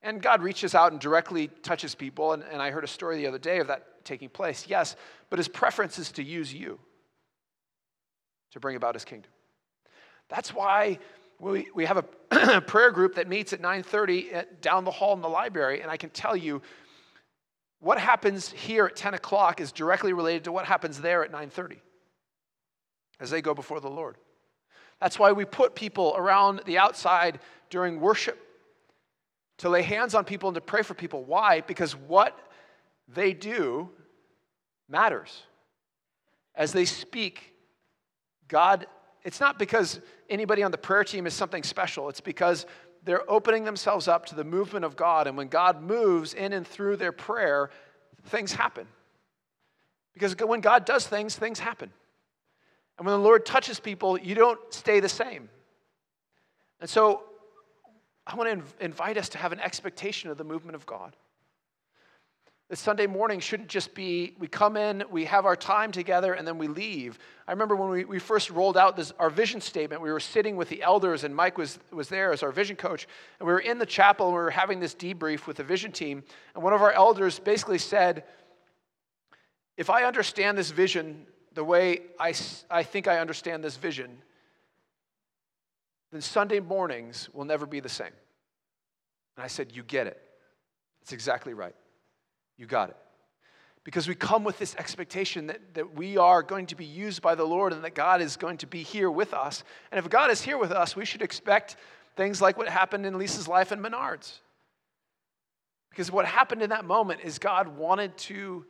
And 0.02 0.22
God 0.22 0.42
reaches 0.42 0.76
out 0.76 0.92
and 0.92 1.00
directly 1.02 1.48
touches 1.62 1.96
people. 1.96 2.34
And, 2.34 2.44
and 2.52 2.62
I 2.62 2.72
heard 2.72 2.84
a 2.84 2.88
story 2.88 3.18
the 3.18 3.28
other 3.28 3.40
day 3.40 3.60
of 3.60 3.68
that 3.68 4.04
taking 4.04 4.30
place. 4.30 4.66
Yes, 4.68 4.96
but 5.30 5.40
his 5.40 5.48
preference 5.48 6.00
is 6.00 6.12
to 6.14 6.24
use 6.24 6.54
you 6.54 6.80
to 8.52 8.60
bring 8.60 8.76
about 8.76 8.96
his 8.96 9.06
kingdom. 9.06 9.32
That's 10.30 10.54
why 10.54 11.00
we, 11.40 11.68
we 11.74 11.86
have 11.86 11.98
a 12.32 12.62
prayer 12.68 12.92
group 12.92 13.16
that 13.16 13.28
meets 13.28 13.54
at 13.54 13.62
9.30 13.62 14.34
at, 14.34 14.34
eh, 14.34 14.44
down 14.62 14.86
the 14.86 14.92
hall 14.92 15.14
in 15.14 15.22
the 15.22 15.30
library, 15.30 15.82
and 15.82 15.92
I 15.92 15.98
can 15.98 16.10
tell 16.10 16.36
you 16.36 16.62
what 17.80 18.00
happens 18.00 18.52
here 18.52 18.86
at 18.86 18.96
10 18.96 19.14
o'clock 19.14 19.62
is 19.62 19.72
directly 19.72 20.14
related 20.14 20.46
to 20.46 20.52
what 20.52 20.66
happens 20.66 21.00
there 21.00 21.24
at 21.24 21.32
9.30 21.32 21.78
as 23.20 23.30
they 23.30 23.42
go 23.42 23.54
before 23.54 23.80
the 23.80 23.90
Lord. 23.90 24.16
That's 25.00 25.20
why 25.20 25.32
we 25.32 25.46
put 25.46 25.76
people 25.76 26.16
around 26.18 26.62
the 26.66 26.80
outside 26.80 27.40
during 27.70 28.00
worship 28.00 28.40
to 29.58 29.70
lay 29.70 29.82
hands 29.82 30.16
on 30.16 30.24
people 30.24 30.50
and 30.50 30.56
to 30.56 30.62
pray 30.62 30.82
for 30.82 30.94
people. 30.94 31.24
Why? 31.24 31.62
Because 31.62 31.96
what 31.96 32.38
they 33.08 33.34
do 33.34 33.90
matters. 34.90 35.44
As 36.56 36.74
they 36.74 36.86
speak, 36.86 37.54
God, 38.48 38.88
it's 39.24 39.40
not 39.40 39.60
because 39.60 40.00
anybody 40.30 40.64
on 40.64 40.72
the 40.72 40.78
prayer 40.78 41.04
team 41.04 41.28
is 41.28 41.34
something 41.34 41.64
special, 41.64 42.10
it's 42.10 42.22
because 42.22 42.66
they're 43.08 43.30
opening 43.32 43.64
themselves 43.64 44.08
up 44.08 44.26
to 44.28 44.36
the 44.36 44.44
movement 44.44 44.84
of 44.84 44.98
God. 44.98 45.28
And 45.28 45.38
when 45.38 45.48
God 45.48 45.82
moves 45.82 46.34
in 46.34 46.52
and 46.52 46.68
through 46.68 46.98
their 46.98 47.14
prayer, 47.14 47.70
things 48.26 48.52
happen. 48.52 48.86
Because 50.14 50.36
when 50.36 50.60
God 50.60 50.86
does 50.86 51.08
things, 51.08 51.36
things 51.36 51.58
happen. 51.58 51.90
And 52.98 53.06
when 53.06 53.14
the 53.14 53.24
Lord 53.24 53.46
touches 53.46 53.80
people, 53.80 54.20
you 54.20 54.36
don't 54.36 54.60
stay 54.74 55.00
the 55.00 55.08
same. 55.08 55.48
And 56.82 56.90
so 56.90 57.24
I 58.26 58.36
want 58.36 58.60
to 58.60 58.84
invite 58.84 59.18
us 59.18 59.30
to 59.30 59.38
have 59.38 59.54
an 59.54 59.60
expectation 59.62 60.30
of 60.30 60.38
the 60.38 60.44
movement 60.44 60.76
of 60.76 60.86
God. 60.86 61.16
That 62.70 62.76
Sunday 62.76 63.08
morning 63.08 63.40
shouldn't 63.40 63.70
just 63.70 63.94
be 63.94 64.36
we 64.40 64.48
come 64.48 64.76
in, 64.76 65.04
we 65.10 65.24
have 65.24 65.46
our 65.46 65.56
time 65.56 65.94
together, 65.94 66.34
and 66.34 66.46
then 66.46 66.58
we 66.58 66.68
leave. 66.68 67.18
I 67.48 67.52
remember 67.52 67.78
when 67.78 67.90
we, 67.90 68.04
we 68.04 68.20
first 68.20 68.50
rolled 68.50 68.76
out 68.76 68.98
this, 68.98 69.14
our 69.20 69.30
vision 69.30 69.62
statement, 69.62 70.02
we 70.02 70.12
were 70.12 70.20
sitting 70.20 70.58
with 70.58 70.68
the 70.68 70.84
elders, 70.84 71.24
and 71.24 71.34
Mike 71.34 71.58
was, 71.58 71.80
was 71.92 72.10
there 72.10 72.34
as 72.34 72.44
our 72.44 72.52
vision 72.52 72.76
coach. 72.76 73.08
And 73.40 73.48
we 73.48 73.54
were 73.54 73.62
in 73.62 73.78
the 73.78 73.86
chapel, 73.86 74.28
and 74.28 74.36
we 74.36 74.42
were 74.42 74.52
having 74.52 74.82
this 74.82 74.94
debrief 74.94 75.48
with 75.48 75.58
the 75.58 75.64
vision 75.64 75.94
team. 75.94 76.24
And 76.56 76.64
one 76.64 76.74
of 76.74 76.82
our 76.82 76.92
elders 76.92 77.40
basically 77.40 77.78
said, 77.78 78.26
If 79.78 79.90
I 79.90 80.04
understand 80.04 80.58
this 80.58 80.72
vision 80.72 81.26
the 81.54 81.64
way 81.64 82.02
I, 82.20 82.34
I 82.70 82.84
think 82.84 83.08
I 83.08 83.20
understand 83.20 83.64
this 83.64 83.78
vision, 83.78 84.10
then 86.12 86.20
Sunday 86.20 86.60
mornings 86.60 87.30
will 87.34 87.46
never 87.46 87.66
be 87.66 87.80
the 87.80 87.88
same. 87.88 88.12
And 89.38 89.44
I 89.46 89.48
said, 89.48 89.74
You 89.74 89.84
get 89.84 90.06
it. 90.08 90.22
It's 91.02 91.14
exactly 91.14 91.54
right. 91.54 91.76
You 92.58 92.66
got 92.66 92.90
it. 92.90 92.98
Because 93.84 94.08
we 94.08 94.16
come 94.16 94.44
with 94.44 94.60
this 94.60 94.76
expectation 94.76 95.48
that, 95.48 95.76
that 95.76 95.96
we 95.96 96.18
are 96.18 96.44
going 96.44 96.66
to 96.68 96.76
be 96.76 96.86
used 96.86 97.22
by 97.22 97.36
the 97.36 97.46
Lord 97.46 97.72
and 97.72 97.84
that 97.86 97.96
God 97.96 98.22
is 98.22 98.36
going 98.36 98.58
to 98.58 98.68
be 98.68 98.84
here 98.84 99.10
with 99.10 99.34
us. 99.34 99.64
And 99.92 100.00
if 100.00 100.10
God 100.10 100.30
is 100.30 100.42
here 100.42 100.58
with 100.58 100.72
us, 100.72 100.96
we 100.96 101.06
should 101.06 101.22
expect 101.22 101.78
things 102.18 102.42
like 102.42 102.58
what 102.58 102.68
happened 102.68 103.06
in 103.06 103.18
Lisa's 103.18 103.48
life 103.48 103.72
in 103.72 103.80
Menards. 103.80 104.40
Because 105.90 106.12
what 106.12 106.26
happened 106.26 106.62
in 106.62 106.72
that 106.72 106.84
moment 106.84 107.22
is 107.24 107.40
God 107.40 107.70
wanted 107.70 108.18
to 108.18 108.66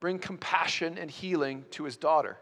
bring 0.00 0.18
compassion 0.18 0.96
and 0.96 1.10
healing 1.10 1.64
to 1.72 1.84
his 1.84 1.96
daughter. 1.96 2.38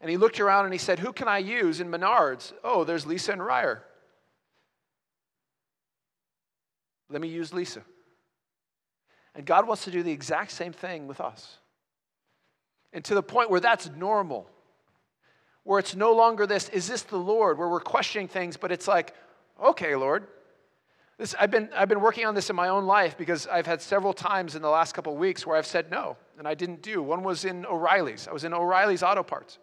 And 0.00 0.10
he 0.10 0.16
looked 0.16 0.40
around 0.40 0.64
and 0.64 0.74
he 0.74 0.78
said, 0.78 0.98
Who 0.98 1.12
can 1.12 1.28
I 1.28 1.38
use 1.38 1.80
in 1.80 1.90
Menards? 1.90 2.52
Oh, 2.62 2.84
there's 2.84 3.06
Lisa 3.06 3.32
and 3.32 3.44
Ryer. 3.44 3.82
Let 7.08 7.22
me 7.22 7.28
use 7.28 7.54
Lisa. 7.54 7.82
And 9.34 9.44
God 9.44 9.66
wants 9.66 9.84
to 9.84 9.90
do 9.90 10.02
the 10.02 10.12
exact 10.12 10.52
same 10.52 10.72
thing 10.72 11.06
with 11.06 11.20
us. 11.20 11.58
And 12.92 13.04
to 13.06 13.14
the 13.14 13.22
point 13.22 13.50
where 13.50 13.60
that's 13.60 13.90
normal, 13.96 14.48
where 15.64 15.80
it's 15.80 15.96
no 15.96 16.12
longer 16.12 16.46
this, 16.46 16.68
is 16.68 16.86
this 16.86 17.02
the 17.02 17.16
Lord, 17.16 17.58
where 17.58 17.68
we're 17.68 17.80
questioning 17.80 18.28
things, 18.28 18.56
but 18.56 18.70
it's 18.70 18.86
like, 18.86 19.14
okay, 19.62 19.96
Lord. 19.96 20.26
This, 21.16 21.34
I've, 21.38 21.50
been, 21.50 21.68
I've 21.74 21.88
been 21.88 22.00
working 22.00 22.26
on 22.26 22.34
this 22.34 22.50
in 22.50 22.56
my 22.56 22.68
own 22.68 22.86
life 22.86 23.16
because 23.16 23.46
I've 23.46 23.66
had 23.66 23.80
several 23.80 24.12
times 24.12 24.56
in 24.56 24.62
the 24.62 24.68
last 24.68 24.94
couple 24.94 25.12
of 25.12 25.18
weeks 25.18 25.46
where 25.46 25.56
I've 25.56 25.66
said 25.66 25.90
no, 25.90 26.16
and 26.38 26.48
I 26.48 26.54
didn't 26.54 26.82
do. 26.82 27.02
One 27.02 27.22
was 27.22 27.44
in 27.44 27.64
O'Reilly's. 27.66 28.26
I 28.26 28.32
was 28.32 28.42
in 28.42 28.52
O'Reilly's 28.52 29.02
Auto 29.02 29.22
Parts. 29.22 29.58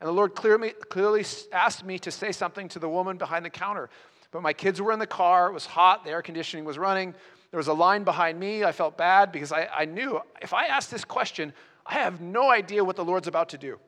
And 0.00 0.08
the 0.08 0.12
Lord 0.12 0.34
clearly, 0.34 0.70
clearly 0.88 1.24
asked 1.52 1.84
me 1.84 1.98
to 2.00 2.10
say 2.10 2.32
something 2.32 2.68
to 2.70 2.80
the 2.80 2.88
woman 2.88 3.16
behind 3.18 3.44
the 3.44 3.50
counter. 3.50 3.88
But 4.32 4.42
my 4.42 4.52
kids 4.52 4.82
were 4.82 4.92
in 4.92 4.98
the 4.98 5.06
car, 5.06 5.48
it 5.48 5.52
was 5.52 5.64
hot, 5.64 6.04
the 6.04 6.10
air 6.10 6.22
conditioning 6.22 6.64
was 6.64 6.76
running. 6.76 7.14
There 7.54 7.58
was 7.58 7.68
a 7.68 7.72
line 7.72 8.02
behind 8.02 8.40
me. 8.40 8.64
I 8.64 8.72
felt 8.72 8.96
bad 8.96 9.30
because 9.30 9.52
I, 9.52 9.68
I 9.72 9.84
knew 9.84 10.20
if 10.42 10.52
I 10.52 10.66
ask 10.66 10.90
this 10.90 11.04
question, 11.04 11.52
I 11.86 11.94
have 11.94 12.20
no 12.20 12.50
idea 12.50 12.82
what 12.82 12.96
the 12.96 13.04
Lord's 13.04 13.28
about 13.28 13.50
to 13.50 13.58
do. 13.58 13.78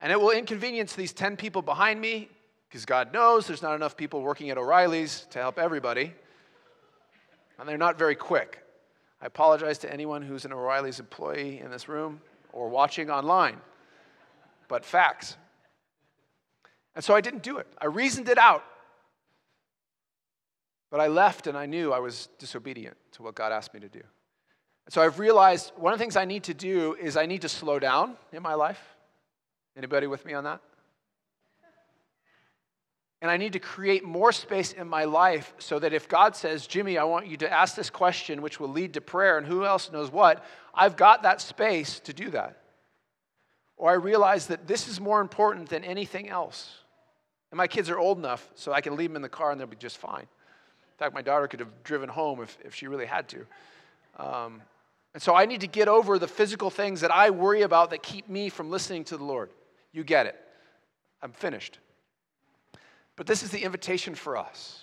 And 0.00 0.10
it 0.10 0.18
will 0.18 0.30
inconvenience 0.30 0.94
these 0.94 1.12
10 1.12 1.36
people 1.36 1.60
behind 1.60 2.00
me 2.00 2.30
because 2.66 2.86
God 2.86 3.12
knows 3.12 3.46
there's 3.46 3.60
not 3.60 3.74
enough 3.74 3.94
people 3.94 4.22
working 4.22 4.48
at 4.48 4.56
O'Reilly's 4.56 5.26
to 5.32 5.38
help 5.38 5.58
everybody. 5.58 6.14
And 7.58 7.68
they're 7.68 7.76
not 7.76 7.98
very 7.98 8.14
quick. 8.14 8.64
I 9.20 9.26
apologize 9.26 9.76
to 9.80 9.92
anyone 9.92 10.22
who's 10.22 10.46
an 10.46 10.52
O'Reilly's 10.54 11.00
employee 11.00 11.60
in 11.60 11.70
this 11.70 11.90
room 11.90 12.22
or 12.54 12.70
watching 12.70 13.10
online, 13.10 13.58
but 14.66 14.82
facts. 14.82 15.36
And 16.94 17.04
so 17.04 17.14
I 17.14 17.20
didn't 17.20 17.42
do 17.42 17.58
it. 17.58 17.66
I 17.78 17.84
reasoned 17.84 18.30
it 18.30 18.38
out. 18.38 18.64
But 20.90 21.00
I 21.00 21.08
left 21.08 21.46
and 21.46 21.56
I 21.56 21.66
knew 21.66 21.92
I 21.92 21.98
was 21.98 22.28
disobedient 22.38 22.96
to 23.12 23.22
what 23.22 23.34
God 23.34 23.52
asked 23.52 23.74
me 23.74 23.80
to 23.80 23.88
do. 23.88 24.02
And 24.86 24.92
so 24.92 25.02
I've 25.02 25.18
realized 25.18 25.72
one 25.76 25.92
of 25.92 25.98
the 25.98 26.02
things 26.02 26.16
I 26.16 26.24
need 26.24 26.44
to 26.44 26.54
do 26.54 26.96
is 26.98 27.16
I 27.16 27.26
need 27.26 27.42
to 27.42 27.48
slow 27.48 27.78
down 27.78 28.16
in 28.32 28.42
my 28.42 28.54
life. 28.54 28.80
Anybody 29.76 30.06
with 30.06 30.24
me 30.24 30.32
on 30.32 30.44
that? 30.44 30.60
And 33.20 33.30
I 33.30 33.36
need 33.36 33.52
to 33.54 33.58
create 33.58 34.04
more 34.04 34.30
space 34.30 34.72
in 34.72 34.88
my 34.88 35.04
life 35.04 35.52
so 35.58 35.78
that 35.80 35.92
if 35.92 36.08
God 36.08 36.36
says, 36.36 36.66
Jimmy, 36.66 36.98
I 36.98 37.04
want 37.04 37.26
you 37.26 37.36
to 37.38 37.52
ask 37.52 37.74
this 37.74 37.90
question, 37.90 38.42
which 38.42 38.60
will 38.60 38.68
lead 38.68 38.94
to 38.94 39.00
prayer, 39.00 39.38
and 39.38 39.46
who 39.46 39.64
else 39.64 39.90
knows 39.90 40.10
what, 40.12 40.44
I've 40.72 40.96
got 40.96 41.24
that 41.24 41.40
space 41.40 41.98
to 42.00 42.12
do 42.12 42.30
that. 42.30 42.62
Or 43.76 43.90
I 43.90 43.94
realize 43.94 44.46
that 44.46 44.68
this 44.68 44.88
is 44.88 45.00
more 45.00 45.20
important 45.20 45.68
than 45.68 45.84
anything 45.84 46.28
else. 46.28 46.70
And 47.50 47.58
my 47.58 47.66
kids 47.66 47.90
are 47.90 47.98
old 47.98 48.18
enough 48.18 48.48
so 48.54 48.72
I 48.72 48.80
can 48.80 48.96
leave 48.96 49.10
them 49.10 49.16
in 49.16 49.22
the 49.22 49.28
car 49.28 49.50
and 49.50 49.60
they'll 49.60 49.66
be 49.66 49.76
just 49.76 49.98
fine. 49.98 50.26
In 50.98 51.04
fact, 51.04 51.14
my 51.14 51.22
daughter 51.22 51.46
could 51.46 51.60
have 51.60 51.84
driven 51.84 52.08
home 52.08 52.42
if, 52.42 52.58
if 52.64 52.74
she 52.74 52.88
really 52.88 53.06
had 53.06 53.28
to. 53.28 53.46
Um, 54.16 54.62
and 55.14 55.22
so 55.22 55.32
I 55.32 55.46
need 55.46 55.60
to 55.60 55.68
get 55.68 55.86
over 55.86 56.18
the 56.18 56.26
physical 56.26 56.70
things 56.70 57.02
that 57.02 57.12
I 57.12 57.30
worry 57.30 57.62
about 57.62 57.90
that 57.90 58.02
keep 58.02 58.28
me 58.28 58.48
from 58.48 58.68
listening 58.68 59.04
to 59.04 59.16
the 59.16 59.22
Lord. 59.22 59.50
You 59.92 60.02
get 60.02 60.26
it. 60.26 60.34
I'm 61.22 61.30
finished. 61.30 61.78
But 63.14 63.28
this 63.28 63.44
is 63.44 63.50
the 63.50 63.62
invitation 63.62 64.16
for 64.16 64.36
us 64.36 64.82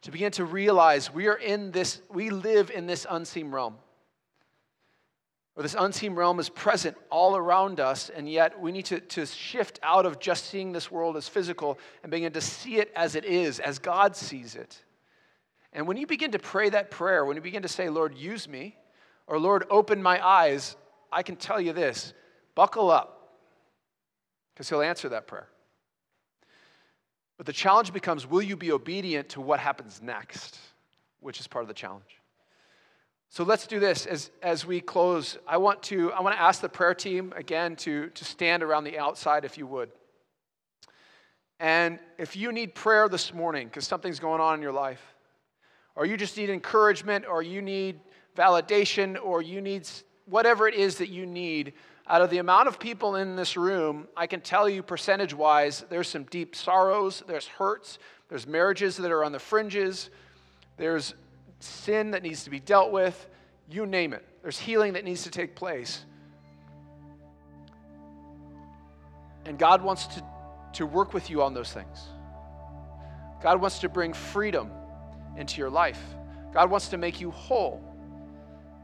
to 0.00 0.10
begin 0.10 0.32
to 0.32 0.46
realize 0.46 1.12
we 1.12 1.26
are 1.26 1.36
in 1.36 1.72
this, 1.72 2.00
we 2.10 2.30
live 2.30 2.70
in 2.70 2.86
this 2.86 3.06
unseen 3.10 3.50
realm. 3.50 3.76
Or 5.56 5.62
this 5.62 5.76
unseen 5.78 6.14
realm 6.14 6.38
is 6.38 6.48
present 6.48 6.96
all 7.10 7.36
around 7.36 7.80
us, 7.80 8.10
and 8.10 8.30
yet 8.30 8.60
we 8.60 8.72
need 8.72 8.84
to, 8.86 9.00
to 9.00 9.26
shift 9.26 9.80
out 9.82 10.06
of 10.06 10.20
just 10.20 10.46
seeing 10.46 10.72
this 10.72 10.90
world 10.90 11.16
as 11.18 11.28
physical 11.28 11.78
and 12.02 12.10
begin 12.10 12.32
to 12.32 12.40
see 12.40 12.76
it 12.76 12.92
as 12.94 13.14
it 13.14 13.24
is, 13.24 13.58
as 13.58 13.78
God 13.78 14.14
sees 14.14 14.54
it. 14.54 14.82
And 15.76 15.86
when 15.86 15.98
you 15.98 16.06
begin 16.06 16.32
to 16.32 16.38
pray 16.38 16.70
that 16.70 16.90
prayer, 16.90 17.26
when 17.26 17.36
you 17.36 17.42
begin 17.42 17.60
to 17.60 17.68
say, 17.68 17.90
Lord, 17.90 18.16
use 18.16 18.48
me, 18.48 18.74
or 19.26 19.38
Lord, 19.38 19.66
open 19.68 20.02
my 20.02 20.26
eyes, 20.26 20.74
I 21.12 21.22
can 21.22 21.36
tell 21.36 21.60
you 21.60 21.74
this 21.74 22.14
buckle 22.54 22.90
up, 22.90 23.36
because 24.54 24.70
He'll 24.70 24.80
answer 24.80 25.10
that 25.10 25.26
prayer. 25.26 25.48
But 27.36 27.44
the 27.44 27.52
challenge 27.52 27.92
becomes 27.92 28.26
will 28.26 28.40
you 28.40 28.56
be 28.56 28.72
obedient 28.72 29.28
to 29.30 29.42
what 29.42 29.60
happens 29.60 30.00
next, 30.02 30.58
which 31.20 31.40
is 31.40 31.46
part 31.46 31.62
of 31.62 31.68
the 31.68 31.74
challenge. 31.74 32.22
So 33.28 33.44
let's 33.44 33.66
do 33.66 33.78
this 33.78 34.06
as, 34.06 34.30
as 34.42 34.64
we 34.64 34.80
close. 34.80 35.36
I 35.46 35.58
want 35.58 35.82
to 35.84 36.10
I 36.12 36.22
want 36.22 36.34
to 36.36 36.40
ask 36.40 36.62
the 36.62 36.70
prayer 36.70 36.94
team 36.94 37.34
again 37.36 37.76
to, 37.76 38.08
to 38.08 38.24
stand 38.24 38.62
around 38.62 38.84
the 38.84 38.98
outside 38.98 39.44
if 39.44 39.58
you 39.58 39.66
would. 39.66 39.90
And 41.60 41.98
if 42.16 42.34
you 42.34 42.50
need 42.50 42.74
prayer 42.74 43.10
this 43.10 43.34
morning 43.34 43.66
because 43.68 43.86
something's 43.86 44.20
going 44.20 44.40
on 44.40 44.54
in 44.54 44.62
your 44.62 44.72
life, 44.72 45.15
or 45.96 46.06
you 46.06 46.16
just 46.16 46.36
need 46.36 46.50
encouragement, 46.50 47.24
or 47.26 47.42
you 47.42 47.60
need 47.62 48.00
validation, 48.36 49.16
or 49.22 49.42
you 49.42 49.60
need 49.60 49.88
whatever 50.26 50.68
it 50.68 50.74
is 50.74 50.98
that 50.98 51.08
you 51.08 51.24
need, 51.26 51.72
out 52.08 52.22
of 52.22 52.30
the 52.30 52.38
amount 52.38 52.68
of 52.68 52.78
people 52.78 53.16
in 53.16 53.34
this 53.34 53.56
room, 53.56 54.06
I 54.16 54.26
can 54.26 54.40
tell 54.40 54.68
you 54.68 54.82
percentage 54.82 55.34
wise, 55.34 55.84
there's 55.88 56.08
some 56.08 56.24
deep 56.24 56.54
sorrows, 56.54 57.22
there's 57.26 57.46
hurts, 57.46 57.98
there's 58.28 58.46
marriages 58.46 58.96
that 58.98 59.10
are 59.10 59.24
on 59.24 59.32
the 59.32 59.38
fringes, 59.38 60.10
there's 60.76 61.14
sin 61.58 62.12
that 62.12 62.22
needs 62.22 62.44
to 62.44 62.50
be 62.50 62.60
dealt 62.60 62.92
with, 62.92 63.28
you 63.68 63.86
name 63.86 64.12
it. 64.12 64.24
There's 64.42 64.58
healing 64.58 64.92
that 64.92 65.04
needs 65.04 65.24
to 65.24 65.30
take 65.30 65.56
place. 65.56 66.04
And 69.44 69.58
God 69.58 69.82
wants 69.82 70.06
to, 70.08 70.24
to 70.74 70.86
work 70.86 71.12
with 71.12 71.30
you 71.30 71.42
on 71.42 71.54
those 71.54 71.72
things. 71.72 72.04
God 73.42 73.60
wants 73.60 73.80
to 73.80 73.88
bring 73.88 74.12
freedom 74.12 74.70
into 75.36 75.60
your 75.60 75.70
life. 75.70 76.00
God 76.52 76.70
wants 76.70 76.88
to 76.88 76.96
make 76.96 77.20
you 77.20 77.30
whole, 77.30 77.82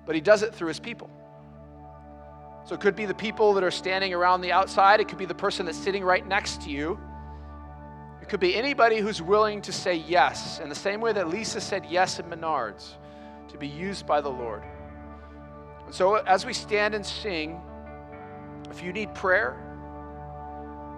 but 0.07 0.15
He 0.15 0.21
does 0.21 0.43
it 0.43 0.55
through 0.55 0.69
His 0.69 0.81
people. 0.81 1.11
So 2.65 2.75
it 2.75 2.81
could 2.81 2.95
be 2.95 3.07
the 3.07 3.15
people 3.15 3.55
that 3.55 3.65
are 3.65 3.71
standing 3.71 4.15
around 4.15 4.41
the 4.41 4.53
outside, 4.53 5.01
it 5.01 5.09
could 5.09 5.19
be 5.19 5.25
the 5.25 5.35
person 5.35 5.67
that's 5.67 5.79
sitting 5.79 6.05
right 6.05 6.27
next 6.27 6.63
to 6.63 6.71
you. 6.71 6.99
It 8.21 8.29
could 8.29 8.41
be 8.41 8.55
anybody 8.55 8.99
who's 8.99 9.21
willing 9.21 9.61
to 9.63 9.73
say 9.73 9.97
yes, 9.97 10.61
in 10.61 10.69
the 10.69 10.75
same 10.75 11.01
way 11.01 11.13
that 11.13 11.29
Lisa 11.29 11.61
said 11.61 11.85
yes 11.87 12.21
at 12.21 12.31
Menards, 12.31 12.93
to 13.49 13.59
be 13.59 13.67
used 13.67 14.07
by 14.07 14.21
the 14.21 14.29
Lord. 14.29 14.63
And 15.87 15.95
so, 15.95 16.15
as 16.15 16.47
we 16.47 16.53
stand 16.53 16.95
and 16.95 17.05
sing, 17.05 17.61
if 18.71 18.83
you 18.83 18.93
need 18.93 19.13
prayer, 19.13 19.57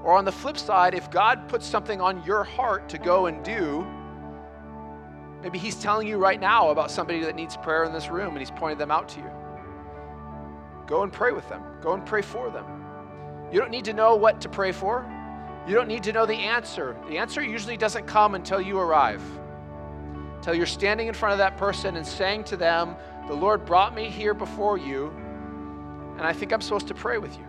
or 0.04 0.12
on 0.12 0.26
the 0.26 0.32
flip 0.32 0.58
side, 0.58 0.94
if 0.94 1.10
God 1.10 1.48
puts 1.48 1.66
something 1.66 2.00
on 2.00 2.22
your 2.24 2.44
heart 2.44 2.90
to 2.90 2.98
go 2.98 3.24
and 3.26 3.42
do, 3.42 3.86
maybe 5.44 5.58
He's 5.58 5.76
telling 5.76 6.08
you 6.08 6.16
right 6.16 6.40
now 6.40 6.70
about 6.70 6.90
somebody 6.90 7.20
that 7.20 7.36
needs 7.36 7.56
prayer 7.56 7.84
in 7.84 7.92
this 7.92 8.08
room 8.08 8.30
and 8.30 8.38
He's 8.38 8.50
pointed 8.50 8.78
them 8.78 8.90
out 8.90 9.08
to 9.10 9.20
you. 9.20 9.30
Go 10.86 11.04
and 11.04 11.12
pray 11.12 11.30
with 11.30 11.48
them, 11.48 11.62
go 11.80 11.92
and 11.92 12.04
pray 12.04 12.22
for 12.22 12.50
them. 12.50 12.64
You 13.52 13.60
don't 13.60 13.70
need 13.70 13.84
to 13.84 13.92
know 13.92 14.16
what 14.16 14.40
to 14.40 14.48
pray 14.48 14.72
for. 14.72 15.08
You 15.68 15.74
don't 15.74 15.88
need 15.88 16.02
to 16.04 16.12
know 16.12 16.26
the 16.26 16.34
answer. 16.34 16.96
The 17.08 17.18
answer 17.18 17.42
usually 17.42 17.76
doesn't 17.76 18.06
come 18.06 18.34
until 18.34 18.60
you 18.60 18.78
arrive. 18.78 19.22
Until 20.36 20.54
you're 20.54 20.66
standing 20.66 21.06
in 21.06 21.14
front 21.14 21.32
of 21.32 21.38
that 21.38 21.56
person 21.56 21.96
and 21.96 22.06
saying 22.06 22.44
to 22.44 22.56
them, 22.56 22.96
The 23.28 23.34
Lord 23.34 23.64
brought 23.64 23.94
me 23.94 24.10
here 24.10 24.34
before 24.34 24.76
you, 24.76 25.08
and 26.18 26.22
I 26.22 26.32
think 26.32 26.52
I'm 26.52 26.60
supposed 26.60 26.88
to 26.88 26.94
pray 26.94 27.18
with 27.18 27.38
you. 27.38 27.46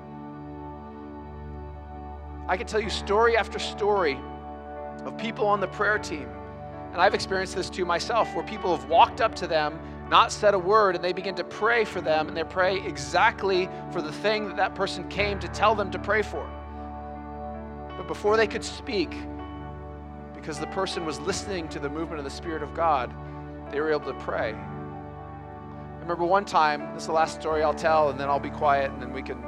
I 2.48 2.56
can 2.56 2.68
tell 2.68 2.80
you 2.80 2.89
story 2.89 3.36
after 3.36 3.58
story 3.58 4.20
of 5.04 5.18
people 5.18 5.48
on 5.48 5.60
the 5.60 5.68
prayer 5.68 5.98
team, 5.98 6.30
and 6.96 7.02
I've 7.02 7.14
experienced 7.14 7.58
this 7.58 7.70
too 7.70 7.84
myself, 7.84 8.34
where 8.34 8.46
people 8.46 8.74
have 8.74 8.88
walked 8.89 9.20
up 9.20 9.36
to 9.36 9.48
them, 9.48 9.78
not 10.10 10.32
said 10.32 10.54
a 10.54 10.58
word, 10.58 10.96
and 10.96 11.04
they 11.04 11.12
begin 11.12 11.36
to 11.36 11.43
pray 11.43 11.84
for 11.84 12.00
them, 12.00 12.30
and 12.30 12.38
they 12.38 12.46
pray 12.46 12.82
exactly 12.86 13.68
for 13.91 14.02
the 14.02 14.14
thing 14.14 14.48
that 14.48 14.56
that 14.56 14.76
person 14.76 15.06
came 15.10 15.38
to 15.41 15.50
tell 15.50 15.76
them 15.76 15.91
to 15.91 16.00
pray 16.00 16.22
for. 16.22 16.50
But 17.98 18.08
before 18.08 18.38
they 18.38 18.48
could 18.48 18.64
speak, 18.64 19.14
because 20.34 20.58
the 20.58 20.68
person 20.68 21.06
was 21.06 21.20
listening 21.20 21.68
to 21.68 21.80
the 21.80 21.89
movement 21.89 22.20
of 22.20 22.24
the 22.24 22.32
Spirit 22.32 22.64
of 22.64 22.74
God, 22.74 23.14
they 23.72 23.82
were 23.82 23.91
able 23.91 24.14
to 24.14 24.18
pray. 24.22 24.54
I 24.54 26.00
remember 26.00 26.24
one 26.24 26.46
time, 26.46 26.93
this 26.93 27.04
is 27.04 27.08
the 27.08 27.14
last 27.14 27.41
story 27.41 27.62
I'll 27.62 27.74
tell, 27.74 28.10
and 28.10 28.18
then 28.18 28.30
I'll 28.30 28.39
be 28.39 28.52
quiet, 28.52 28.89
and 28.89 29.02
then 29.02 29.12
we 29.12 29.22
can, 29.22 29.41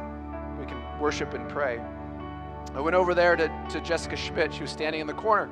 we 0.60 0.66
can 0.66 1.00
worship 1.00 1.34
and 1.34 1.48
pray. 1.48 1.80
I 2.76 2.82
went 2.82 2.98
over 2.98 3.16
there 3.16 3.38
to, 3.38 3.48
to 3.70 3.80
Jessica 3.80 4.18
Schmidt. 4.18 4.54
She 4.54 4.64
was 4.64 4.72
standing 4.72 5.00
in 5.00 5.08
the 5.08 5.14
corner. 5.14 5.50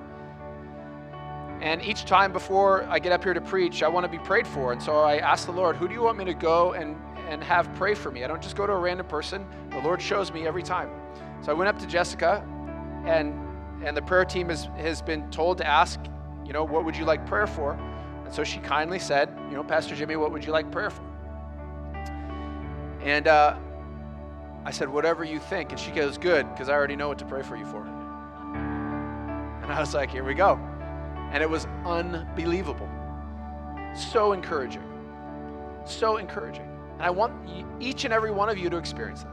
And 1.61 1.81
each 1.81 2.05
time 2.05 2.31
before 2.31 2.83
I 2.83 2.99
get 2.99 3.11
up 3.11 3.23
here 3.23 3.33
to 3.33 3.41
preach, 3.41 3.81
I 3.81 3.87
want 3.87 4.03
to 4.03 4.09
be 4.09 4.19
prayed 4.19 4.45
for. 4.45 4.71
And 4.71 4.81
so 4.81 4.97
I 4.97 5.17
asked 5.17 5.45
the 5.45 5.53
Lord, 5.53 5.75
who 5.75 5.87
do 5.87 5.93
you 5.93 6.01
want 6.01 6.17
me 6.17 6.25
to 6.25 6.33
go 6.33 6.73
and, 6.73 6.95
and 7.27 7.43
have 7.43 7.73
pray 7.75 7.95
for 7.95 8.11
me? 8.11 8.23
I 8.23 8.27
don't 8.27 8.41
just 8.41 8.55
go 8.55 8.67
to 8.67 8.73
a 8.73 8.77
random 8.77 9.07
person. 9.07 9.47
The 9.71 9.79
Lord 9.79 10.01
shows 10.01 10.31
me 10.31 10.45
every 10.45 10.63
time. 10.63 10.89
So 11.41 11.51
I 11.51 11.53
went 11.53 11.69
up 11.69 11.79
to 11.79 11.87
Jessica 11.87 12.45
and 13.05 13.45
and 13.83 13.95
the 13.95 14.01
prayer 14.01 14.25
team 14.25 14.49
has, 14.49 14.65
has 14.77 15.01
been 15.01 15.29
told 15.31 15.57
to 15.59 15.67
ask, 15.67 15.99
you 16.45 16.53
know, 16.53 16.63
what 16.63 16.85
would 16.85 16.95
you 16.95 17.05
like 17.05 17.25
prayer 17.25 17.47
for? 17.47 17.73
And 18.23 18.33
so 18.33 18.43
she 18.43 18.59
kindly 18.59 18.99
said, 18.99 19.29
you 19.49 19.55
know, 19.55 19.63
Pastor 19.63 19.95
Jimmy, 19.95 20.15
what 20.15 20.31
would 20.31 20.45
you 20.45 20.51
like 20.51 20.71
prayer 20.71 20.89
for? 20.89 21.03
And 23.01 23.27
uh, 23.27 23.57
I 24.63 24.71
said, 24.71 24.89
whatever 24.89 25.23
you 25.23 25.39
think. 25.39 25.71
And 25.71 25.79
she 25.79 25.91
goes, 25.91 26.17
good, 26.17 26.49
because 26.51 26.69
I 26.69 26.73
already 26.73 26.95
know 26.95 27.07
what 27.07 27.19
to 27.19 27.25
pray 27.25 27.43
for 27.43 27.55
you 27.55 27.65
for. 27.65 27.85
And 29.61 29.71
I 29.71 29.79
was 29.79 29.93
like, 29.93 30.09
here 30.09 30.23
we 30.23 30.33
go. 30.33 30.59
And 31.31 31.43
it 31.43 31.49
was 31.49 31.67
unbelievable. 31.85 32.89
So 33.95 34.33
encouraging. 34.33 34.83
So 35.85 36.17
encouraging. 36.17 36.69
And 36.93 37.03
I 37.03 37.09
want 37.09 37.33
each 37.79 38.05
and 38.05 38.13
every 38.13 38.31
one 38.31 38.49
of 38.49 38.57
you 38.57 38.69
to 38.69 38.77
experience 38.77 39.23
that. 39.23 39.31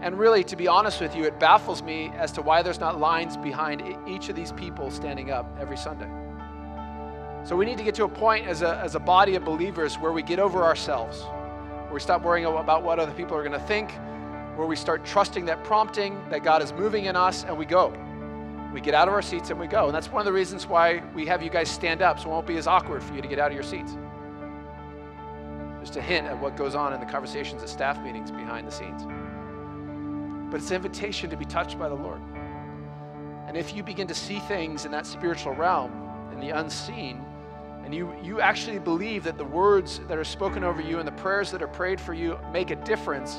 And 0.00 0.18
really, 0.18 0.44
to 0.44 0.56
be 0.56 0.68
honest 0.68 1.00
with 1.00 1.16
you, 1.16 1.24
it 1.24 1.38
baffles 1.40 1.82
me 1.82 2.10
as 2.16 2.30
to 2.32 2.42
why 2.42 2.62
there's 2.62 2.80
not 2.80 3.00
lines 3.00 3.36
behind 3.36 3.82
each 4.06 4.28
of 4.28 4.36
these 4.36 4.52
people 4.52 4.90
standing 4.90 5.30
up 5.30 5.46
every 5.58 5.76
Sunday. 5.76 6.10
So 7.44 7.56
we 7.56 7.64
need 7.64 7.78
to 7.78 7.84
get 7.84 7.94
to 7.96 8.04
a 8.04 8.08
point 8.08 8.46
as 8.46 8.62
a, 8.62 8.76
as 8.78 8.94
a 8.94 9.00
body 9.00 9.34
of 9.34 9.44
believers 9.44 9.96
where 9.96 10.12
we 10.12 10.22
get 10.22 10.38
over 10.38 10.62
ourselves, 10.62 11.22
where 11.22 11.94
we 11.94 12.00
stop 12.00 12.22
worrying 12.22 12.46
about 12.46 12.82
what 12.82 12.98
other 12.98 13.12
people 13.12 13.36
are 13.36 13.42
going 13.42 13.52
to 13.52 13.66
think, 13.66 13.92
where 14.56 14.66
we 14.66 14.76
start 14.76 15.04
trusting 15.04 15.44
that 15.46 15.62
prompting 15.64 16.18
that 16.30 16.42
God 16.42 16.62
is 16.62 16.72
moving 16.72 17.04
in 17.04 17.16
us 17.16 17.44
and 17.44 17.56
we 17.56 17.66
go. 17.66 17.92
We 18.74 18.82
get 18.82 18.92
out 18.92 19.08
of 19.08 19.14
our 19.14 19.22
seats 19.22 19.48
and 19.48 19.58
we 19.58 19.66
go. 19.66 19.86
And 19.86 19.94
that's 19.94 20.10
one 20.10 20.20
of 20.20 20.26
the 20.26 20.32
reasons 20.32 20.66
why 20.66 21.02
we 21.14 21.24
have 21.24 21.42
you 21.42 21.48
guys 21.48 21.70
stand 21.70 22.02
up 22.02 22.20
so 22.20 22.26
it 22.26 22.30
won't 22.32 22.46
be 22.46 22.58
as 22.58 22.66
awkward 22.66 23.02
for 23.02 23.14
you 23.14 23.22
to 23.22 23.28
get 23.28 23.38
out 23.38 23.50
of 23.50 23.54
your 23.54 23.62
seats. 23.62 23.96
Just 25.80 25.96
a 25.96 26.02
hint 26.02 26.26
at 26.26 26.38
what 26.38 26.56
goes 26.56 26.74
on 26.74 26.92
in 26.92 27.00
the 27.00 27.06
conversations 27.06 27.62
at 27.62 27.70
staff 27.70 27.98
meetings 28.02 28.30
behind 28.30 28.66
the 28.66 28.72
scenes 28.72 29.06
but 30.54 30.60
it's 30.60 30.70
an 30.70 30.76
invitation 30.76 31.28
to 31.28 31.36
be 31.36 31.44
touched 31.44 31.76
by 31.80 31.88
the 31.88 31.96
Lord. 31.96 32.20
And 33.48 33.56
if 33.56 33.74
you 33.74 33.82
begin 33.82 34.06
to 34.06 34.14
see 34.14 34.38
things 34.38 34.84
in 34.84 34.92
that 34.92 35.04
spiritual 35.04 35.52
realm, 35.52 35.90
in 36.32 36.38
the 36.38 36.50
unseen, 36.50 37.24
and 37.84 37.92
you, 37.92 38.14
you 38.22 38.40
actually 38.40 38.78
believe 38.78 39.24
that 39.24 39.36
the 39.36 39.44
words 39.44 40.00
that 40.06 40.16
are 40.16 40.22
spoken 40.22 40.62
over 40.62 40.80
you 40.80 41.00
and 41.00 41.08
the 41.08 41.12
prayers 41.20 41.50
that 41.50 41.60
are 41.60 41.66
prayed 41.66 42.00
for 42.00 42.14
you 42.14 42.38
make 42.52 42.70
a 42.70 42.76
difference, 42.76 43.38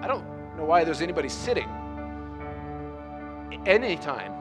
I 0.00 0.06
don't 0.08 0.24
know 0.56 0.64
why 0.64 0.84
there's 0.84 1.02
anybody 1.02 1.28
sitting 1.28 1.68
anytime. 3.66 4.32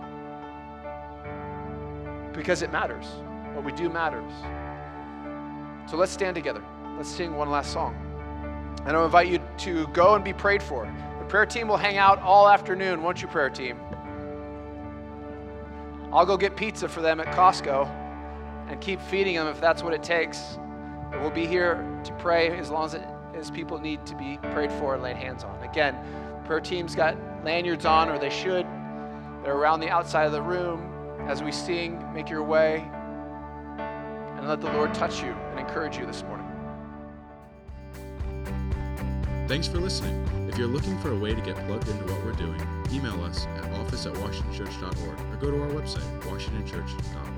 Because 2.33 2.61
it 2.61 2.71
matters. 2.71 3.05
What 3.53 3.63
we 3.65 3.71
do 3.71 3.89
matters. 3.89 4.31
So 5.89 5.97
let's 5.97 6.11
stand 6.11 6.35
together. 6.35 6.63
Let's 6.97 7.09
sing 7.09 7.35
one 7.35 7.49
last 7.49 7.73
song. 7.73 7.95
And 8.85 8.95
I'll 8.95 9.05
invite 9.05 9.27
you 9.27 9.39
to 9.59 9.87
go 9.87 10.15
and 10.15 10.23
be 10.23 10.33
prayed 10.33 10.61
for. 10.61 10.91
The 11.19 11.25
prayer 11.25 11.45
team 11.45 11.67
will 11.67 11.77
hang 11.77 11.97
out 11.97 12.19
all 12.19 12.47
afternoon, 12.47 13.01
won't 13.01 13.21
you, 13.21 13.27
prayer 13.27 13.49
team? 13.49 13.79
I'll 16.13 16.25
go 16.25 16.37
get 16.37 16.55
pizza 16.55 16.87
for 16.87 17.01
them 17.01 17.19
at 17.19 17.27
Costco 17.27 17.87
and 18.67 18.79
keep 18.79 19.01
feeding 19.01 19.35
them 19.35 19.47
if 19.47 19.59
that's 19.59 19.83
what 19.83 19.93
it 19.93 20.03
takes. 20.03 20.57
We'll 21.19 21.31
be 21.31 21.45
here 21.45 21.83
to 22.03 22.13
pray 22.13 22.57
as 22.57 22.69
long 22.69 22.85
as, 22.85 22.93
it, 22.93 23.03
as 23.33 23.49
people 23.49 23.79
need 23.79 24.05
to 24.05 24.15
be 24.15 24.37
prayed 24.51 24.71
for 24.73 24.93
and 24.93 25.03
laid 25.03 25.17
hands 25.17 25.43
on. 25.43 25.61
Again, 25.63 25.95
prayer 26.45 26.59
team's 26.59 26.95
got 26.95 27.17
lanyards 27.43 27.85
on, 27.85 28.09
or 28.09 28.19
they 28.19 28.29
should. 28.29 28.65
They're 29.45 29.55
around 29.55 29.79
the 29.79 29.89
outside 29.89 30.25
of 30.25 30.31
the 30.31 30.41
room. 30.41 30.91
As 31.27 31.43
we 31.43 31.51
sing, 31.51 32.03
make 32.13 32.31
your 32.31 32.43
way 32.43 32.83
and 33.77 34.47
let 34.47 34.59
the 34.59 34.71
Lord 34.71 34.91
touch 34.95 35.21
you 35.21 35.33
and 35.51 35.59
encourage 35.59 35.97
you 35.97 36.07
this 36.07 36.23
morning. 36.23 36.47
Thanks 39.47 39.67
for 39.67 39.79
listening. 39.79 40.27
If 40.49 40.57
you're 40.57 40.67
looking 40.67 40.97
for 40.99 41.11
a 41.11 41.15
way 41.15 41.35
to 41.35 41.41
get 41.41 41.55
plugged 41.67 41.87
into 41.87 42.11
what 42.11 42.25
we're 42.25 42.31
doing, 42.31 42.59
email 42.91 43.23
us 43.23 43.45
at 43.45 43.71
office 43.73 44.07
at 44.07 44.13
washingtonchurch.org 44.15 45.19
or 45.19 45.35
go 45.35 45.51
to 45.51 45.61
our 45.61 45.69
website, 45.69 46.21
washingtonchurch.org. 46.21 47.34